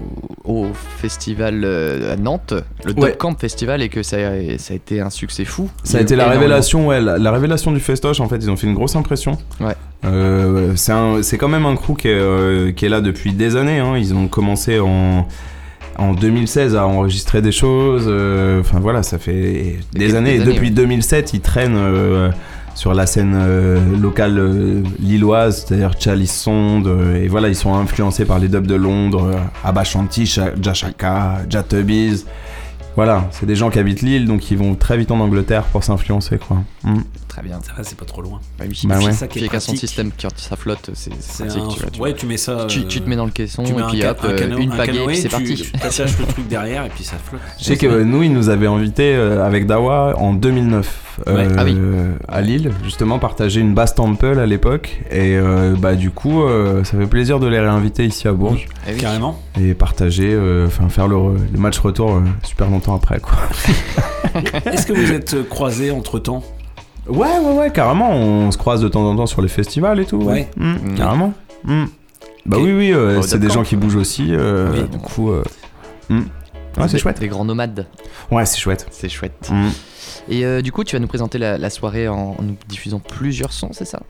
[0.45, 2.53] au festival euh, à Nantes,
[2.85, 3.09] le Ouais.
[3.09, 5.69] Dub Camp Festival, et que ça a, ça a été un succès fou.
[5.83, 8.21] Ça a été la révélation, ouais, la, la révélation du festoche.
[8.21, 9.37] En fait, ils ont fait une grosse impression.
[9.59, 9.75] Ouais.
[10.05, 13.79] Euh, c'est quand même un crew qui est, euh, qui est là depuis des années.
[13.79, 13.97] hein.
[13.97, 15.27] Ils ont commencé en,
[15.97, 18.05] en 2016 à enregistrer des choses.
[18.07, 20.35] euh, Enfin voilà, ça fait des des années.
[20.35, 20.73] Et années, depuis ouais.
[20.73, 22.29] 2007, ils traînent euh,
[22.75, 26.87] sur la scène euh, locale euh, lilloise, c'est-à-dire Chalice Sonde.
[26.87, 29.31] euh, et voilà, ils sont influencés par les dubs de Londres,
[29.63, 32.25] Abba Shanti, Sha- Jashaka, Jatubbies.
[32.95, 35.83] Voilà, c'est des gens qui habitent Lille, donc ils vont très vite en Angleterre pour
[35.83, 36.57] s'influencer, quoi.
[36.85, 36.99] Mm.
[37.35, 37.59] Très bien.
[37.61, 38.39] Ça va, c'est pas trop loin.
[38.57, 38.63] Bah.
[38.85, 39.03] Bah ouais.
[39.07, 39.79] C'est ça qui est un son pratique.
[39.79, 41.41] système qui ça flotte, c'est pratique.
[41.41, 42.13] un- tu vois, tu ouais, vois.
[42.13, 42.65] tu mets ça.
[42.69, 44.27] Tu, tu te mets dans le caisson tu mets et un puis ca- hop, un
[44.29, 45.55] euh, une un pagaie, c'est parti.
[45.55, 47.41] Tu t'attaches le truc derrière et puis ça flotte.
[47.59, 51.35] Je sais que euh, nous, ils nous avaient invités euh, avec Dawa en 2009 euh,
[51.35, 51.47] Ouais.
[51.57, 51.77] Ah oui.
[52.29, 55.01] à Lille, justement partager une basse temple à l'époque.
[55.11, 58.65] Et euh, bah du coup, euh, ça fait plaisir de les réinviter ici à Bourges
[58.87, 58.97] Eh oui.
[58.97, 59.41] Carrément.
[59.59, 61.17] et partager, euh, enfin faire le,
[61.51, 63.37] le match retour euh, super longtemps après, quoi.
[64.71, 66.43] Est-ce que vous êtes croisés entre temps
[67.07, 68.11] Ouais, ouais, ouais, carrément.
[68.11, 70.17] On se croise de temps en temps sur les festivals et tout.
[70.17, 70.49] Ouais.
[70.57, 70.95] Mm, Mm.
[70.95, 71.33] Carrément.
[71.63, 71.85] Mm.
[72.45, 74.27] Bah Et- oui, oui, euh, Au c'est des gens qui bougent aussi.
[74.31, 74.83] euh, Oui.
[74.89, 75.43] Du coup, euh,
[76.09, 77.19] ouais, c'est chouette.
[77.19, 77.87] Des grands nomades.
[78.31, 78.87] Ouais, c'est chouette.
[78.91, 79.51] C'est chouette.
[80.29, 82.99] Et euh, du coup, tu vas nous présenter la, la soirée en, en nous diffusant
[82.99, 84.01] plusieurs sons, c'est ça?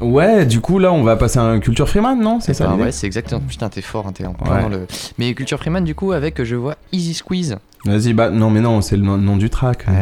[0.00, 2.38] Ouais, du coup, là, on va passer à un Culture Freeman, non?
[2.40, 3.40] C'est ça Ah ouais, c'est exactement.
[3.40, 4.62] Putain, t'es fort, hein, t'es en plein Ouais.
[4.62, 4.86] dans le.
[5.18, 7.56] Mais Culture Freeman, du coup, avec, je vois Easy Squeeze.
[7.88, 9.84] Vas-y, bah non, mais non, c'est le nom, nom du track.
[9.88, 9.92] Ah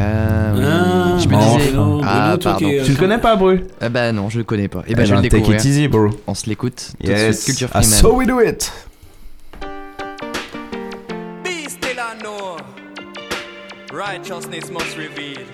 [0.54, 0.62] oui.
[0.64, 1.34] Ah, je me
[2.04, 2.68] ah, pardon.
[2.84, 3.60] Tu le connais pas, Bru?
[3.80, 4.82] Ah bah non, je le connais pas.
[4.88, 5.60] Et bah Eh je vais ben, le Take découvrir.
[5.60, 6.10] it easy, bro.
[6.26, 6.92] On se l'écoute.
[7.00, 7.42] Tout de Yes.
[7.44, 7.98] suite, Culture Ah, Freeman.
[8.00, 8.72] so we do it.
[11.44, 12.56] Be still and know
[13.92, 15.46] righteousness must reveal.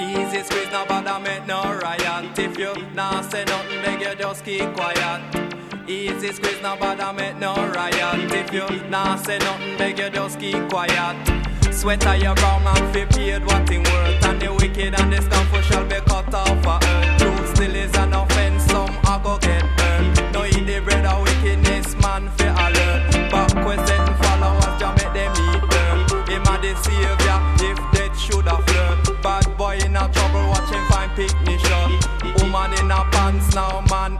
[0.00, 2.38] Easy squeeze, no bother make no riot.
[2.38, 5.55] If you nah say nothing, beg you just keep quiet.
[5.88, 8.32] Easy squeeze, no bother, make no riot.
[8.32, 11.16] If you nah say nothing, beg you just keep quiet.
[11.72, 15.22] Sweat on your brow, man fi paid what he worth, and the wicked and the
[15.22, 17.18] scornful shall be cut off for earth.
[17.18, 20.32] Truth still is an offense, some a go get burned.
[20.32, 23.30] No eat the bread of wickedness, man fi alert.
[23.30, 25.98] Backwards and followers, just make them eat them.
[26.26, 29.22] Him a the savior, if death should have learned.
[29.22, 31.92] Bad boy in a trouble, watch him find picnic shot.
[32.42, 34.18] Woman in a pants, now man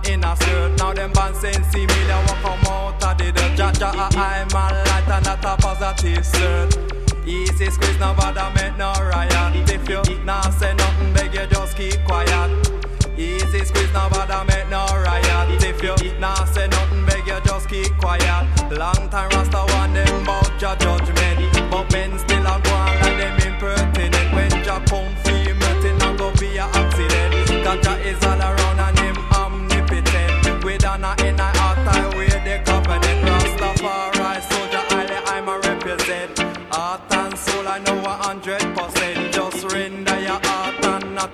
[4.12, 6.76] ja, a light and not a positive cert.
[7.26, 9.68] Easy squeeze, no bother make no riot.
[9.70, 12.50] If you not say nothing, beg you just keep quiet.
[13.18, 15.62] Easy squeeze, no bother make no riot.
[15.62, 18.46] If you not say nothing, beg you just keep quiet.
[18.70, 19.65] Long time Rasta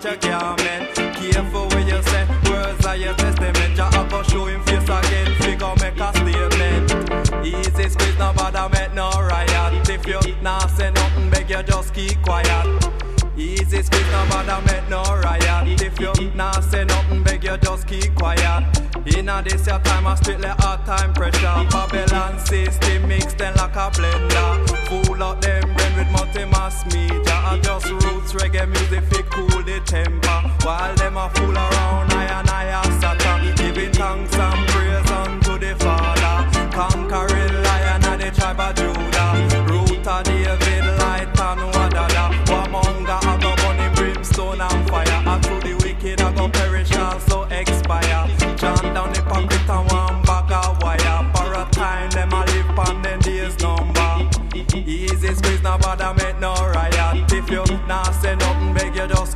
[0.05, 0.95] not your garment.
[0.95, 3.77] Careful what you say, words are your testament.
[3.77, 7.47] Jah a go show face again, figure make a statement.
[7.47, 9.89] Easy squeeze, no bother make no riot.
[9.89, 12.67] If you nah say nothing, beg you just keep quiet.
[13.37, 15.81] Easy squeeze, no bother make no riot.
[15.81, 18.92] If you nah say nothing, beg you just keep quiet.
[19.05, 21.41] Inna this your time, I strictly hard time pressure.
[21.71, 24.69] Babylon system mixed then like a blender.
[24.89, 27.21] Fool up them brain with multi-mass media.
[27.27, 30.39] I just roots reggae music fi cool the temper.
[30.63, 33.55] While them a fool around, I and I are Satan.
[33.57, 36.71] Giving thanks and praise unto the Father.
[36.71, 39.02] Conquering lion of the tribe of Judah.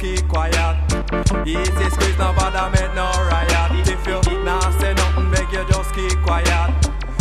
[0.06, 0.76] Keep quiet.
[1.46, 3.88] Easy squeeze, no bother make no riot.
[3.88, 6.70] If you nah say nothing, beg you just keep quiet.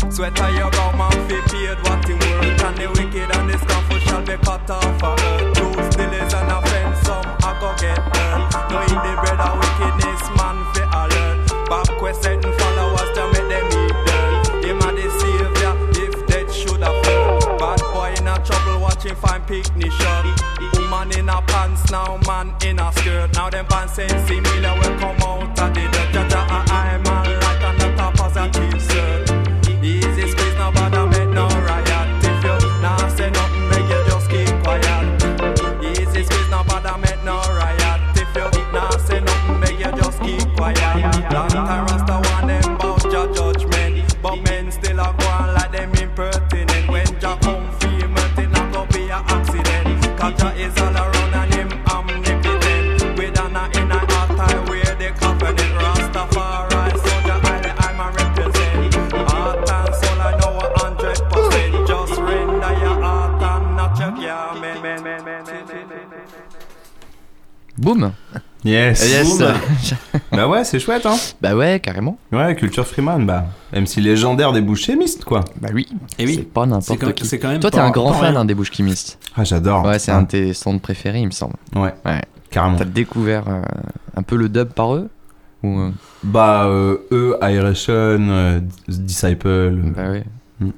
[0.09, 3.99] Sweater your brow man fi paid what him worth And the wicked and the scornful
[3.99, 7.99] shall be cut off of earth Truth still is an offense, some a go get
[8.15, 12.53] hurt No in the bread of wickedness, man fi alert Back quest setting
[21.95, 23.33] now man in a skirt.
[23.35, 25.94] Now them pants saying similar will come out of the
[68.65, 69.39] Yes.
[70.31, 71.15] Bah ouais, c'est chouette, hein.
[71.41, 72.17] Bah ouais, carrément.
[72.31, 73.45] Ouais, culture Freeman, bah.
[73.73, 75.45] MC légendaire des bouches chimistes, quoi.
[75.61, 75.87] Bah oui.
[76.17, 76.35] Et oui.
[76.35, 77.25] C'est pas n'importe qui.
[77.27, 79.19] c'est quand même Toi, t'es un grand fan hein, des bouches chimistes.
[79.35, 79.85] Ah, j'adore.
[79.85, 80.17] Ouais, c'est Ouais.
[80.17, 81.53] un de tes stands préférés, il me semble.
[81.75, 81.93] Ouais.
[82.05, 82.21] Ouais.
[82.49, 82.77] Carrément.
[82.77, 83.61] T'as découvert euh,
[84.15, 85.09] un peu le dub par eux
[85.63, 85.91] Ou, euh,
[86.23, 89.75] Bah, euh, eux, Aeration, euh, Disciple.
[89.95, 90.23] Bah ouais.
[90.59, 90.69] Mm.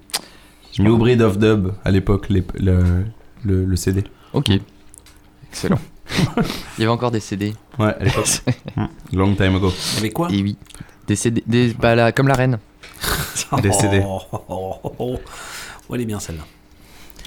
[0.79, 2.43] New Breed of Dub, à l'époque, le,
[3.45, 4.03] le, le CD.
[4.33, 4.51] Ok.
[5.49, 5.79] Excellent.
[6.77, 7.53] Il y avait encore des CD.
[7.79, 8.25] Ouais, à l'époque.
[8.77, 8.85] Mm.
[9.13, 9.73] Long time ago.
[9.97, 10.27] Avec quoi?
[10.31, 10.55] Et oui.
[11.07, 12.59] Des CD, des, bah, là, comme la reine.
[13.61, 14.03] Des CD.
[14.05, 15.19] Oh, oh, oh, oh.
[15.89, 16.43] Oh, elle est bien celle-là.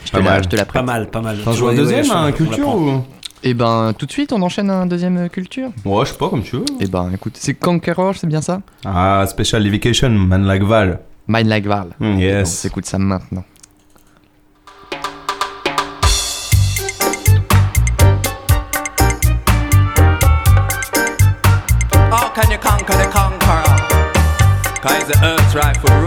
[0.04, 0.84] Je te la- je te la Pas prête.
[0.84, 1.38] mal, pas mal.
[1.42, 3.02] T'en joues un deuxième, ouais, un la culture ou?
[3.42, 5.70] Et ben, tout de suite, on enchaîne un deuxième euh, culture?
[5.84, 6.64] Ouais, je sais pas, comme tu veux.
[6.78, 8.60] Et ben, écoute, c'est Conqueror, c'est bien ça?
[8.84, 11.00] Ah, Special Evocation, Man Like Val.
[11.26, 11.88] Mind Like Val.
[11.98, 12.48] Mm, yes.
[12.48, 13.44] On s'écoute ça maintenant.
[25.10, 25.99] The earth's rightful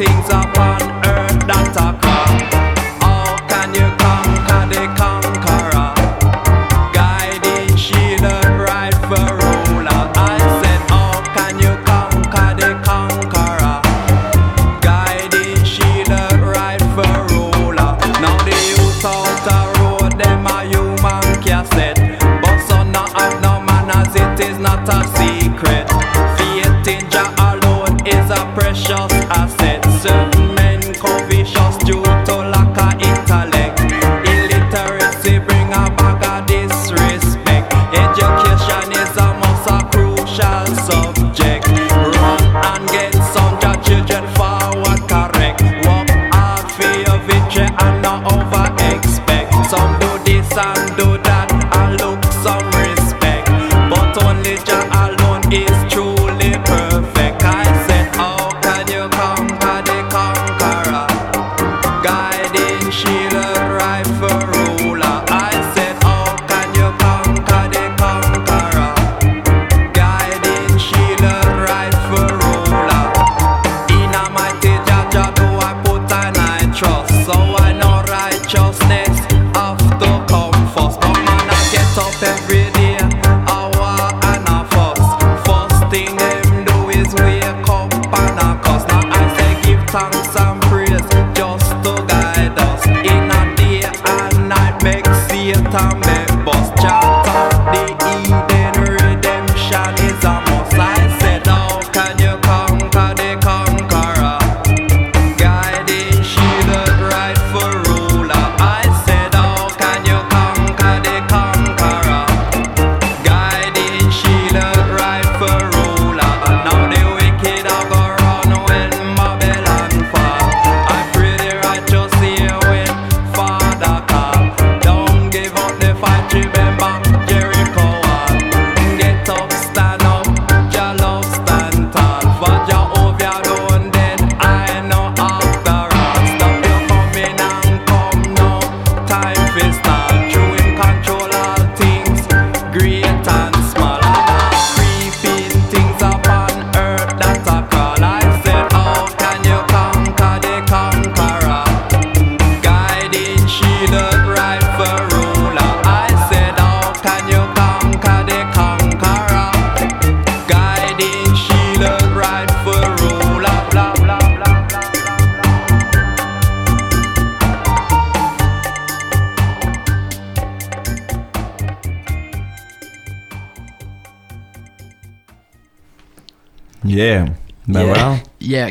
[0.00, 0.89] things upon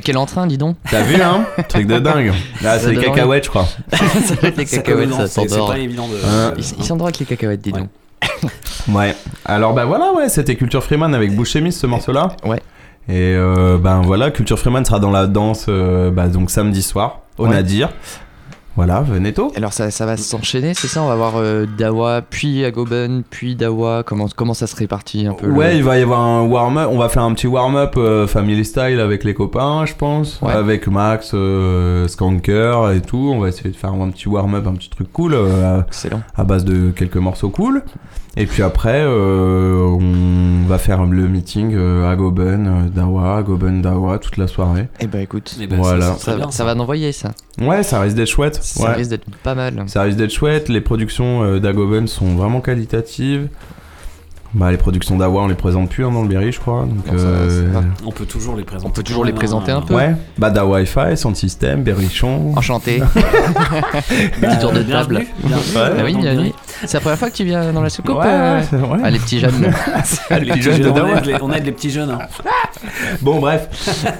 [0.09, 0.75] quel entrain, dis donc.
[0.89, 2.33] T'as vu, hein Truc de dingue.
[2.63, 3.67] Là, c'est Ça les cacahuètes, je crois.
[3.93, 5.69] ça doit être les cacahuètes, ça c'est- c'est s'endort.
[5.69, 6.53] pas évident de- Hein.
[6.57, 7.89] Ils ils s'endorment avec les cacahuètes, dis donc.
[8.87, 9.15] Ouais.
[9.45, 12.29] Alors bah voilà, ouais, c'était Culture Freeman avec Bouchemis ce morceau-là.
[12.43, 12.57] Ouais.
[13.07, 17.19] Et euh, ben voilà, Culture Freeman sera dans la danse euh, bah, donc samedi soir
[17.37, 17.51] au Ouais.
[17.51, 17.89] Nadir.
[18.79, 19.51] Voilà, venez tôt.
[19.57, 21.03] Alors ça, ça va s'enchaîner, c'est ça?
[21.03, 24.03] On va voir euh, Dawa, puis Agoben, puis Dawa.
[24.05, 26.87] Comment, comment ça se répartit un peu le- Ouais, il va y avoir un warm-up.
[26.89, 30.39] On va faire un petit warm-up euh, family style avec les copains, je pense.
[30.41, 30.53] Ouais.
[30.53, 33.31] Avec Max, euh, Skanker et tout.
[33.35, 35.33] On va essayer de faire un petit warm-up, un petit truc cool.
[35.33, 36.21] euh, à- Excellent.
[36.37, 37.83] À base de quelques morceaux cool.
[38.41, 43.81] Et puis après, euh, on va faire le meeting euh, à Goben, euh, Dawa, Goben,
[43.81, 44.87] Dawa, toute la soirée.
[45.01, 46.11] Eh ben écoute, Eh ben, voilà.
[46.11, 47.31] très ça, bien, ça va d'envoyer ça.
[47.61, 48.57] Ouais, ça risque d'être chouette.
[48.61, 48.93] Ça Ouais.
[48.95, 49.83] risque d'être pas mal.
[49.87, 50.69] Ça risque d'être chouette.
[50.69, 53.49] Les productions d'Agoben sont vraiment qualitatives.
[54.55, 56.81] Bah, les productions d'Awa, on les présente plus hein, dans le Berry, je crois.
[56.81, 57.83] Donc, Non, euh, ça.
[58.03, 58.87] On peut toujours les présenter.
[58.89, 59.93] On peut toujours les présenter un peu.
[59.93, 62.53] Ouais, bah Dawa Wi-Fi, Sound System, Berrichon.
[62.55, 62.99] Enchanté.
[64.41, 65.25] Bah, Petit tour de bienvenue, table.
[65.43, 66.51] bienvenue, Ah oui, bienvenue.
[66.85, 68.99] C'est la première fois que tu viens dans la soucoupe Ouais, euh, ouais.
[69.03, 69.53] Ah, les petits jeunes.
[70.31, 72.09] Les petits jeunes de on, aide les, on aide les petits jeunes.
[72.11, 72.19] hein.
[73.21, 73.67] Bon, bref.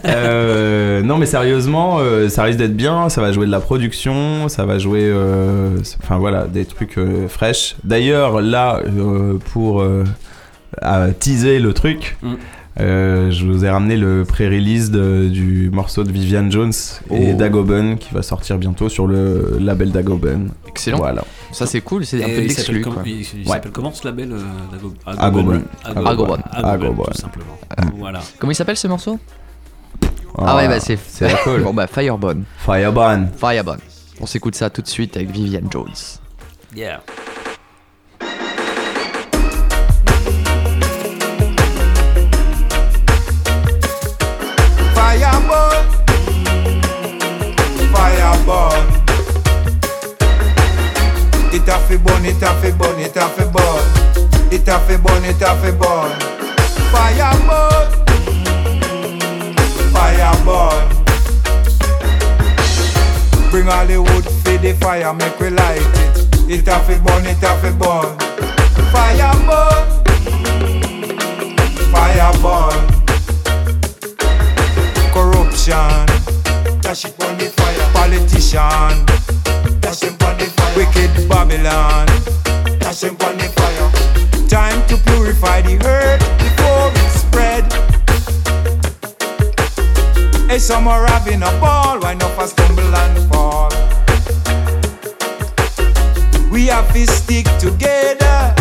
[0.05, 3.09] Euh, non, mais sérieusement, euh, ça risque d'être bien.
[3.09, 4.47] Ça va jouer de la production.
[4.49, 5.01] Ça va jouer.
[5.03, 7.75] euh, Enfin, voilà, des trucs euh, fraîches.
[7.83, 10.03] D'ailleurs, là, euh, pour euh,
[10.81, 12.17] à teaser le truc.
[12.21, 12.33] Mm.
[12.81, 16.71] euh, je vous ai ramené le pré-release du morceau de Vivian Jones
[17.11, 17.37] et Oh.
[17.37, 20.51] Dagoben qui va sortir bientôt sur le label Dagoben.
[20.67, 20.97] Excellent.
[20.99, 21.23] Voilà.
[21.51, 23.03] Ça c'est cool, c'est un peu il s'appelle d'exclu.
[23.05, 23.53] Il, il Ouais.
[23.53, 24.37] s'appelle comment ce label euh,
[24.71, 25.63] d'Ago- Agoben.
[25.83, 26.05] Agoben.
[26.05, 26.43] Agoben.
[26.53, 27.05] Agoben.
[27.11, 27.57] tout simplement.
[27.97, 28.19] Voilà.
[28.37, 29.19] Comment il s'appelle ce morceau?
[30.37, 30.97] Ah ouais, bah c'est
[31.43, 31.63] cool.
[31.63, 32.43] Bon bah Firebone.
[32.59, 33.29] Fireburn.
[33.37, 33.79] Firebone.
[34.21, 35.89] On s'écoute ça tout de suite avec Vivian Jones.
[36.75, 37.01] Yeah.
[47.99, 48.79] Fireball.
[51.51, 53.83] It a fi burn, it a fi burn, it a fi burn.
[54.55, 56.11] It a fi burn, it a fi burn.
[56.93, 57.85] Fireball,
[59.93, 60.79] fireball.
[63.51, 66.15] Bring all the wood for the fire, make we light it.
[66.55, 68.09] It a fi burn, it a fi burn.
[68.93, 69.79] Fireball,
[71.91, 72.89] fireball
[75.13, 76.05] corruption.
[76.81, 77.88] Dash it on the fire.
[78.09, 79.05] Politician.
[79.81, 80.75] Dash him on the fire.
[80.75, 82.07] Wicked Babylon.
[82.79, 83.91] Dash him on the fire.
[84.47, 87.65] Time to purify the earth before it spread.
[90.49, 93.69] Hey, some are having a ball, why not stumble and fall?
[96.51, 98.55] We have to stick together.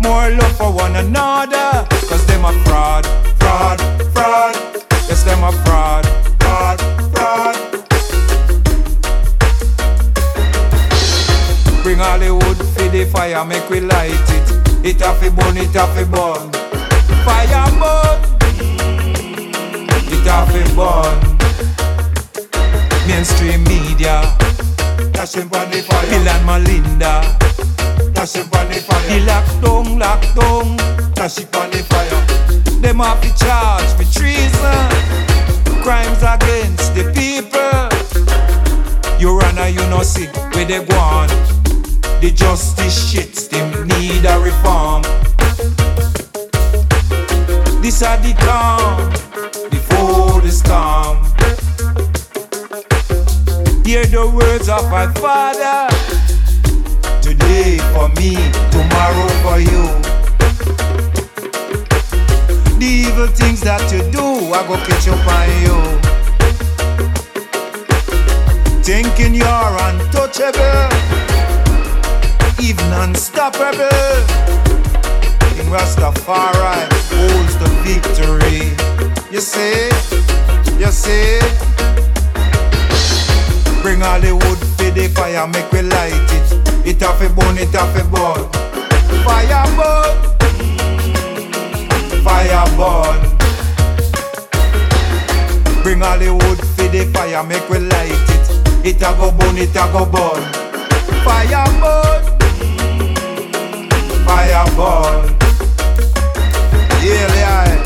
[0.00, 1.86] More love for one another.
[2.08, 3.06] Cause them a fraud,
[3.38, 3.80] fraud,
[4.12, 4.56] fraud.
[5.06, 6.04] Yes, them a fraud,
[11.92, 14.48] Bring all the for the fire, make we light it.
[14.82, 16.50] It have burn, it have burn.
[17.20, 18.16] Fire burn.
[20.08, 21.18] It have burn.
[23.06, 24.24] Mainstream media.
[25.12, 26.08] Dash him on the fire.
[26.08, 27.20] Bill and Melinda.
[28.14, 29.08] Dash him on the fire.
[29.08, 31.14] The lockdown, lockdown.
[31.14, 32.24] Dash it on the fire.
[32.80, 34.88] Them have to charge for treason.
[35.82, 37.84] Crimes against the people.
[39.20, 40.24] You run a you no see
[40.54, 41.61] where they go on.
[42.22, 45.02] The justice shit, them need a reform.
[47.82, 49.10] This are the calm
[49.68, 51.18] before the storm.
[53.84, 55.88] Hear the words of my father.
[57.20, 58.36] Today for me,
[58.70, 59.82] tomorrow for you.
[62.78, 65.76] The evil things that you do, I go catch up on you.
[68.84, 70.88] Thinking you're untouchable,
[72.60, 73.88] even unstoppable.
[75.54, 78.74] King Rastafari holds the victory.
[79.30, 79.90] You see,
[80.78, 81.40] you see.
[83.82, 86.86] Bring all the wood for the fire, make we light it.
[86.86, 88.48] It have a burn, it have a burn.
[89.24, 90.14] Fire burn,
[92.22, 93.20] fire burn.
[95.82, 98.86] Bring all the wood for the fire, make we light it.
[98.86, 100.42] It a go burn, it a go burn.
[101.24, 102.22] Fire burn,
[104.24, 105.36] fire burn.
[107.02, 107.82] Yeah, yeah.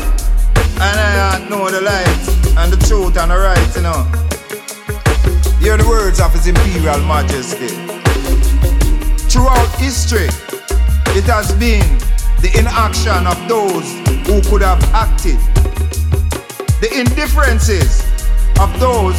[0.79, 2.23] And I know the light
[2.57, 4.03] and the truth and the right, you know.
[5.59, 7.69] Hear the words of His Imperial Majesty.
[9.29, 10.29] Throughout history,
[11.17, 11.85] it has been
[12.41, 13.85] the inaction of those
[14.27, 15.39] who could have acted,
[16.79, 18.01] the indifferences
[18.59, 19.17] of those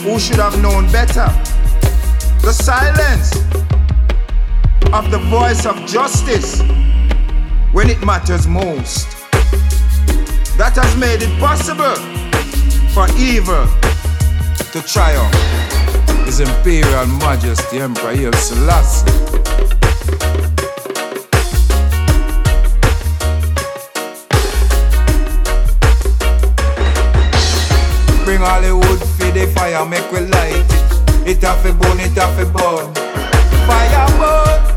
[0.00, 1.28] who should have known better,
[2.40, 3.32] the silence
[4.92, 6.60] of the voice of justice
[7.72, 9.08] when it matters most.
[10.58, 11.96] That has made it possible
[12.94, 13.66] for evil
[14.72, 15.34] to triumph.
[16.26, 19.10] His Imperial Majesty Emperor Selassie.
[28.24, 31.36] Bring all the wood for the fire, make we light it.
[31.36, 32.94] It have to burn, it have to burn.
[33.66, 34.73] Fire burn,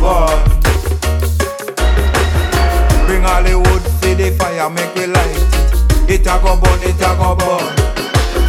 [0.00, 0.38] burn.
[3.06, 5.36] Bring all the wood for the fire, make we light
[6.08, 6.20] it.
[6.20, 7.74] It a go burn, it a go burn.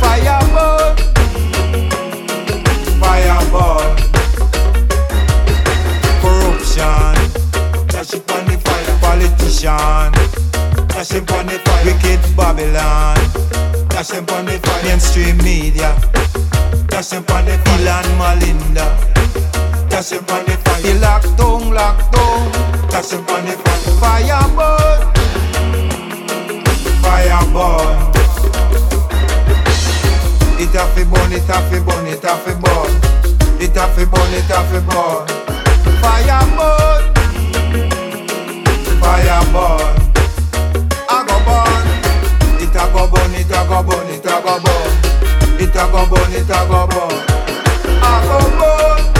[0.01, 0.95] Fire burn,
[3.01, 3.97] fire burn.
[6.21, 7.15] Corruption,
[7.87, 8.95] dash it on the fire.
[9.01, 10.11] Politician,
[10.87, 11.85] dash it on the fire.
[11.85, 13.17] Wicked Babylon,
[13.89, 14.83] dash it on the fire.
[14.83, 15.95] Mainstream media,
[16.87, 17.77] dash it on the fire.
[17.77, 18.17] Bill and
[19.89, 20.81] Dash it on the fire.
[20.81, 22.51] The lockdown, lockdown,
[22.89, 23.77] dash it on the fire.
[23.99, 24.47] Fire.
[30.59, 32.91] It have to burn, it have to burn, it have to burn.
[33.61, 35.27] It have to burn, it have to burn.
[36.01, 37.03] Fire burn,
[39.01, 39.95] fire burn.
[41.09, 41.85] I go burn.
[42.61, 44.91] It a go burn, it a go burn, it a go burn.
[45.59, 47.17] It a go burn, it a go burn.
[48.03, 49.16] I go burn.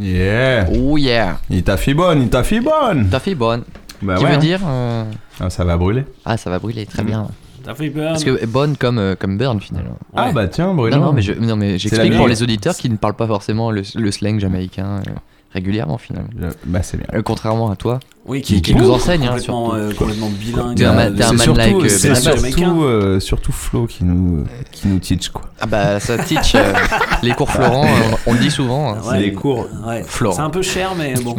[0.00, 0.66] Yeah.
[0.74, 1.38] Oh yeah.
[1.50, 3.08] Il t'a fait bonne, il t'a fait bonne.
[3.10, 3.62] T'as fait bonne.
[4.02, 4.38] Bah Qui ouais, veut hein.
[4.38, 5.04] dire euh,
[5.40, 6.04] Ah, ça va brûler.
[6.24, 7.28] Ah, ça va brûler, très bien.
[7.62, 7.90] T'as fait.
[7.90, 9.98] Parce que bonne comme, euh, comme burn finalement.
[10.16, 10.98] Ah bah tiens, brûlant.
[10.98, 13.70] Non, non, mais je- non, mais j'explique pour les auditeurs qui ne parlent pas forcément
[13.70, 15.10] le, le slang jamaïcain euh,
[15.52, 16.28] régulièrement finalement.
[16.64, 17.06] bah c'est bien.
[17.14, 18.00] Euh, contrairement à toi.
[18.26, 19.80] Oui, qui, qui nous enseigne hein, complètement, surtout.
[19.82, 20.76] euh, complètement bilingue.
[20.76, 24.04] T'es un, t'es un C'est man surtout, like euh, c'est surtout, euh, surtout Flo qui
[24.04, 25.42] nous, qui nous teach quoi.
[25.60, 26.72] Ah bah ça teach euh,
[27.22, 28.92] les cours Florent, euh, on le dit souvent.
[28.94, 28.98] hein.
[29.08, 30.04] Ouais, les cours ouais.
[30.06, 30.36] Florent.
[30.36, 31.34] C'est un peu cher, mais bon.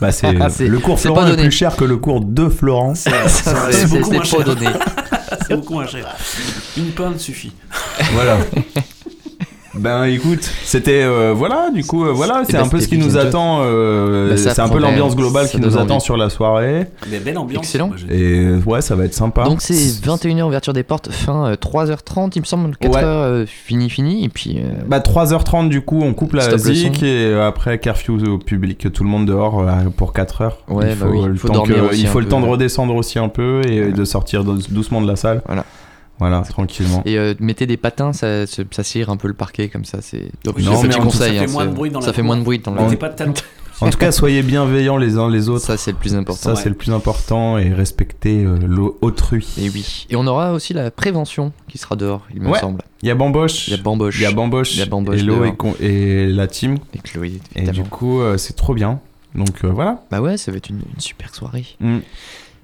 [0.00, 2.22] Bah c'est Ah, c'est- le cours c'est Florent pas est plus cher que le cours
[2.24, 2.94] de Florent.
[2.96, 4.44] C'est Ça, c'est c'est- beaucoup c'est moins pas cher.
[4.44, 4.66] donné.
[5.46, 6.16] c'est beaucoup moins cher.
[6.78, 7.52] Une pinte suffit.
[8.14, 8.38] Voilà.
[9.74, 12.98] Ben écoute, c'était euh, voilà, du coup euh, voilà, c'est ben, un peu ce qui
[12.98, 13.60] nous attend.
[13.62, 16.86] euh, Bah, c'est un peu l'ambiance globale qui nous attend sur la soirée.
[17.10, 17.62] Mais belle ambiance.
[17.64, 17.90] Excellent.
[18.10, 19.44] Et euh, ouais, ça va être sympa.
[19.44, 23.00] Donc c'est 21h ouverture des portes, fin euh, 3h30 il me semble, 4h Ouais.
[23.04, 26.56] euh, fini fini et puis euh, Bah 3h30 du coup on coupe la son.
[26.56, 30.58] et euh, après curfew au public tout le monde dehors euh, pour 4 heures.
[30.68, 32.46] Ouais, il bah faut, oui, euh, le faut temps, que- il faut le temps de
[32.46, 35.42] redescendre aussi un peu et de sortir dou- doucement de la salle.
[35.46, 35.64] Voilà.
[36.20, 37.02] Voilà, tranquillement.
[37.06, 39.98] et euh, mettez des patins ça, ça, ça cire un peu le parquet comme ça
[40.02, 42.12] c'est donc non, un mais conseil ça hein, fait moins de bruit dans la ça
[42.12, 42.26] fait cour.
[42.26, 43.34] moins de bruit dans la Mettez pas de talons.
[43.82, 45.64] En tout cas, soyez bienveillants les uns les autres.
[45.64, 49.48] ça c'est le plus important Ça c'est le plus important et respecter euh, l'au- autrui.
[49.58, 52.58] et oui et on aura aussi la prévention qui sera dehors il me Ouais.
[52.58, 53.68] semble Il y a Bamboche.
[53.68, 55.42] il y a Bamboche Il y a Bamboche, Il y a Bamboche Hello
[55.80, 56.76] et, et la team.
[56.92, 59.00] et Chloé Et du coup, euh, c'est trop bien.
[59.34, 60.02] Donc euh, voilà.
[60.10, 61.98] bah ouais ça va être une, une super soirée Mm.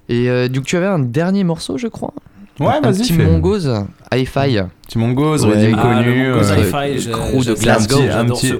[0.09, 2.13] et euh, donc tu avais un dernier morceau je crois?
[2.59, 3.23] Ouais, un petit fais.
[3.23, 3.71] Mongoose,
[4.11, 4.59] Hi-Fi.
[4.87, 5.71] Petit Mongoose, ouais.
[5.71, 5.75] connu.
[5.77, 8.53] Ah, euh, Hi-Fi, euh, crew de Un petit,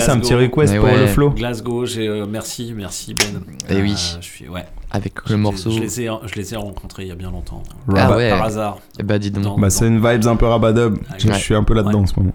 [0.00, 1.30] c'est un petit request pour le flow.
[1.30, 3.40] Glasgow, euh, merci, merci Ben.
[3.68, 3.94] Et oui.
[4.42, 4.60] Euh,
[4.90, 5.70] Avec le morceau.
[5.70, 6.02] Je les,
[6.54, 7.62] ai, rencontrés il y a bien longtemps.
[7.94, 8.30] Ah ouais.
[8.30, 8.78] Par hasard.
[8.98, 9.60] Et bah dis donc.
[9.60, 10.98] Bah, c'est une vibes un peu rabadub.
[11.10, 12.32] Ah, je suis un peu là-dedans en ce moment.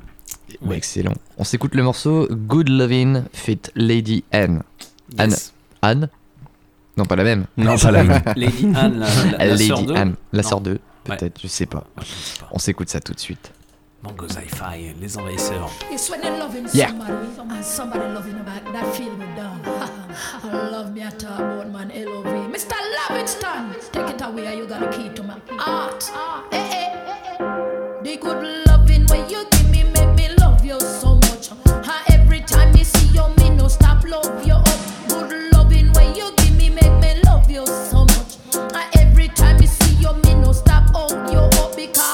[0.71, 1.13] Excellent.
[1.37, 4.63] On s'écoute le morceau Good Lovin' Fit Lady Anne.
[5.17, 5.35] Anne.
[5.81, 6.09] Anne
[6.97, 7.45] Non, pas la même.
[7.57, 8.21] Non, pas la même.
[8.35, 10.79] Lady Anne, la, la, la sœur 2
[11.17, 11.83] peut-être, sais pas.
[12.51, 13.51] On s'écoute ça tout de suite.
[15.01, 15.69] Les envahisseurs.
[22.49, 22.75] Mr.
[23.91, 24.65] Take it away, you
[28.01, 29.79] The good loving way you give me
[40.93, 42.08] no stop hug you up because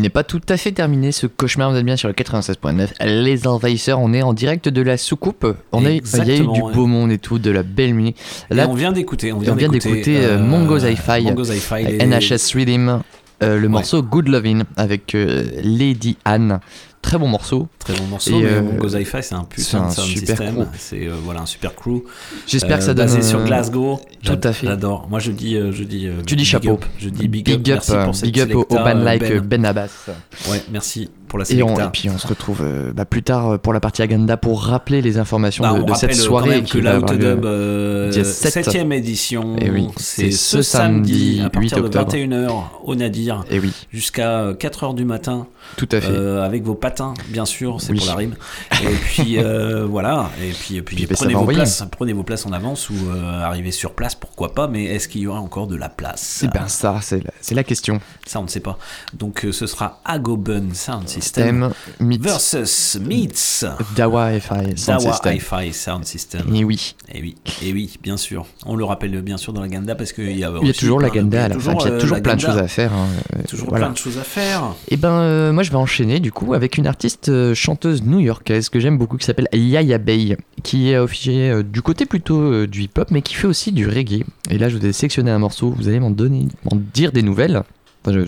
[0.00, 3.04] il n'est pas tout à fait terminé ce cauchemar, vous êtes bien sur le 96.9.
[3.04, 5.46] Les envahisseurs, on est en direct de la soucoupe.
[5.72, 6.72] On a, il y a eu du ouais.
[6.72, 8.16] beau monde et tout, de la belle musique.
[8.50, 13.02] Et on vient d'écouter, on vient d'écouter, euh, euh, Hi-Fi, Hi-Fi, euh, NHS Rhythm,
[13.42, 16.60] euh, le morceau Good Lovin' avec euh, Lady Anne.
[17.02, 17.66] Très bon morceau.
[17.78, 20.68] Très bon morceau, Et, mais euh, Mongo's Hi-Fi, c'est un putain de sound super system.
[20.76, 22.02] C'est euh, voilà un super crew.
[22.46, 24.00] J'espère que ça basé donne, sur euh, Glasgow.
[24.22, 24.66] tout à fait.
[24.66, 25.06] J'adore.
[25.08, 26.06] Moi, je dis, euh, je dis.
[26.06, 26.78] euh, Tu dis chapeau.
[26.98, 27.60] Je dis big, up.
[27.62, 29.88] Big up, euh, pour cette big up au, euh, like euh, Ben Abbas.
[30.50, 33.52] Ouais, merci pour la Et, on- et puis on se retrouve euh, bah, plus tard
[33.52, 36.14] euh, pour la partie agenda pour rappeler les informations Bah, de, on de cette euh,
[36.14, 38.66] soirée quand même qui que l'Outdub euh, le 7.
[38.66, 42.12] 7ème édition, Eh oui, c'est ce samedi à partir 8 de octobre.
[42.12, 43.72] 21h au Nadir Et oui.
[43.92, 45.46] jusqu'à 4h du matin.
[45.76, 46.10] Tout à fait.
[46.10, 47.98] Euh, avec vos patins, bien sûr, c'est Oui.
[47.98, 48.34] pour la rime.
[48.82, 49.38] Et puis
[49.88, 52.90] voilà, et puis, et puis Puis, ça prenez vos places, prenez vos places en avance
[52.90, 52.94] ou
[53.42, 54.66] arrivez sur place, pourquoi pas.
[54.66, 56.42] Mais est-ce qu'il y aura encore de la place?
[56.44, 58.00] Eh ben ça, c'est la, question.
[58.26, 58.78] Ça, on ne sait pas.
[59.14, 61.70] Donc ce sera Agoben Sound System System
[62.00, 63.64] versus Meets
[63.96, 65.32] Dawa Hi-Fi Sound Dawa System.
[65.34, 66.54] Hi-Fi Sound System.
[66.54, 66.94] Et oui.
[67.14, 68.46] Et oui, et oui, bien sûr.
[68.66, 71.00] On le rappelle bien sûr dans l'agenda parce qu'il y a, Il y a toujours
[71.00, 72.92] l'agenda à la fin, il y a euh, toujours plein de choses à faire.
[72.92, 73.06] hein,
[73.48, 73.86] Toujours voilà.
[73.86, 74.74] plein de choses à faire.
[74.88, 78.68] Et ben euh, moi je vais enchaîner du coup avec une artiste euh, chanteuse new-yorkaise
[78.68, 82.82] que j'aime beaucoup qui s'appelle Yaya Bay qui est officiée euh, du côté plutôt du
[82.82, 84.24] hip-hop mais qui fait aussi du reggae.
[84.50, 87.22] Et là je vous ai sélectionné un morceau, vous allez m'en donner, m'en dire des
[87.22, 87.62] nouvelles.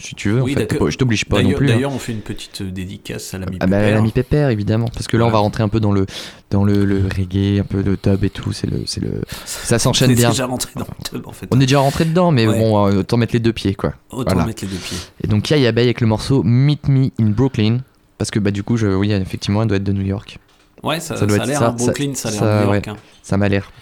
[0.01, 1.71] Si tu veux, en fait, je t'oblige pas non D'ailleurs- plus.
[1.71, 1.75] hein.
[1.75, 3.95] D'ailleurs, on fait une petite euh, dédicace à l'ami Ah bah Pépère.
[3.95, 6.05] l'ami Pépère évidemment parce que là on va rentrer un peu dans le
[6.51, 9.79] dans le, le reggae un peu de tub et tout c'est le c'est le ça
[9.79, 11.47] s'enchaîne On est bien déjà rentré dans le tub, en fait.
[11.51, 12.59] on est déjà rentré dedans mais Ouais.
[12.59, 14.47] bon euh, autant mettre les deux pieds quoi Autant Voilà.
[14.47, 14.99] mettre les deux pieds.
[15.25, 17.79] et donc Yaya Bay avec le morceau Meet Me in Brooklyn
[18.19, 20.39] parce que bah du coup je oui effectivement elle doit être de New York
[20.83, 22.93] Ouais, ça- doit ça a être l'air, hein, Brooklyn, ça a l'air New York, ouais,
[22.93, 22.97] hein.
[23.23, 23.73] ça m'a l'air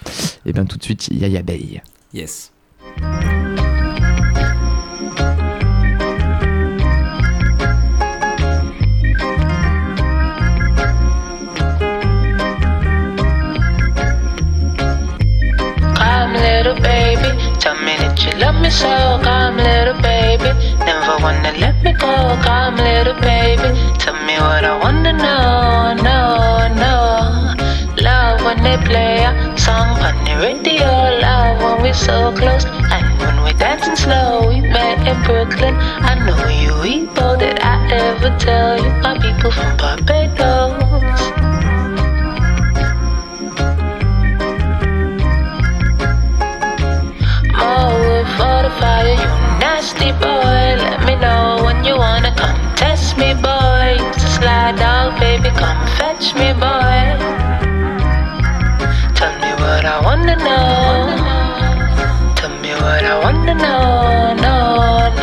[0.45, 1.81] et bien tout de suite Yaya Bay
[2.13, 2.51] Yes.
[18.71, 19.19] So.
[19.23, 20.49] Come, little baby,
[20.79, 22.13] never wanna let me go.
[22.43, 23.69] Come, little baby,
[23.99, 25.93] tell me what I wanna know.
[26.09, 26.19] No,
[26.85, 26.95] no.
[28.01, 30.87] Love when they play a song on the radio.
[31.19, 34.47] Love when we're so close and when we're dancing slow.
[34.47, 35.75] We met in Brooklyn.
[36.09, 38.89] I know you eat all that I ever tell you.
[39.03, 41.10] My people from Barbados.
[49.91, 50.77] Nasty boy.
[50.83, 53.97] Let me know when you wanna come test me, boy.
[53.99, 57.01] Used to slide dog, baby, come fetch me, boy.
[59.15, 61.15] Tell me what I wanna know.
[62.35, 64.33] Tell me what I wanna know.
[64.45, 64.55] No,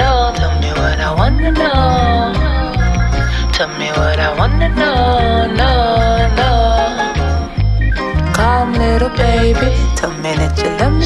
[0.02, 2.32] no, tell me what I wanna know.
[3.52, 5.46] Tell me what I wanna know.
[5.46, 5.77] No, no.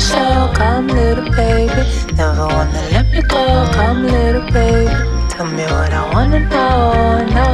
[0.02, 0.50] So.
[0.54, 1.82] Come, little baby,
[2.14, 3.42] never wanna let me go.
[3.72, 4.90] Come, little baby,
[5.28, 7.26] tell me what I wanna know.
[7.38, 7.48] No,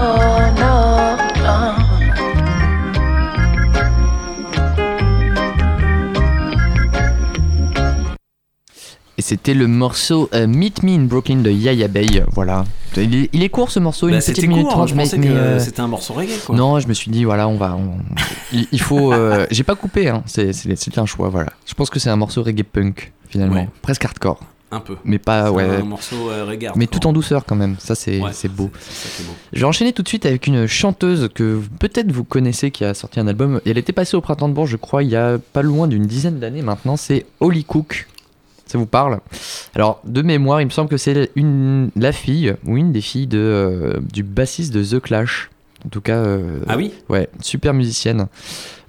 [0.63, 1.28] no,
[9.29, 12.65] c'était le morceau euh, Meet Me in Brooklyn de Yaya Bay voilà
[12.97, 15.03] il est, il est court ce morceau Bah, une petite minute court, trente je mais-
[15.05, 16.57] pensais mais, que euh, c'était un morceau reggae, quoi.
[16.57, 17.99] non je me suis dit voilà on va on-
[18.53, 20.23] il, il faut euh, j'ai pas coupé hein.
[20.27, 23.69] c'est un choix voilà je pense que c'est un morceau reggae punk finalement Ouais.
[23.83, 24.41] presque hardcore
[24.71, 24.97] Un peu.
[25.05, 27.95] mais pas C'est ouais un morceau, euh, reggae mais tout en douceur quand même ça
[27.95, 28.71] c'est Ouais, beau c'est beau.
[29.53, 32.95] je vais enchaîner tout de suite avec une chanteuse que peut-être vous connaissez qui a
[32.95, 33.61] sorti un album.
[33.67, 36.07] Elle était passée au Printemps de Bourges, je crois, il y a pas loin d'une
[36.07, 36.97] dizaine d'années maintenant.
[36.97, 38.07] C'est Holly Cook.
[38.69, 39.19] Ça vous parle
[39.75, 43.27] Alors, de mémoire, il me semble que c'est une, la fille, ou une des filles
[43.27, 45.51] de, euh, du bassiste de The Clash.
[45.87, 46.17] En tout cas.
[46.17, 48.27] euh, Ah oui Ouais, super musicienne.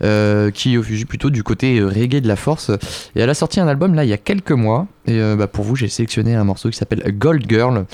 [0.04, 2.70] euh, qui est plutôt du côté euh, reggae de la force.
[3.16, 4.88] Et elle a sorti un album là il y a quelques mois.
[5.06, 7.86] Et euh, bah, pour vous, j'ai sélectionné un morceau qui s'appelle Gold Girl.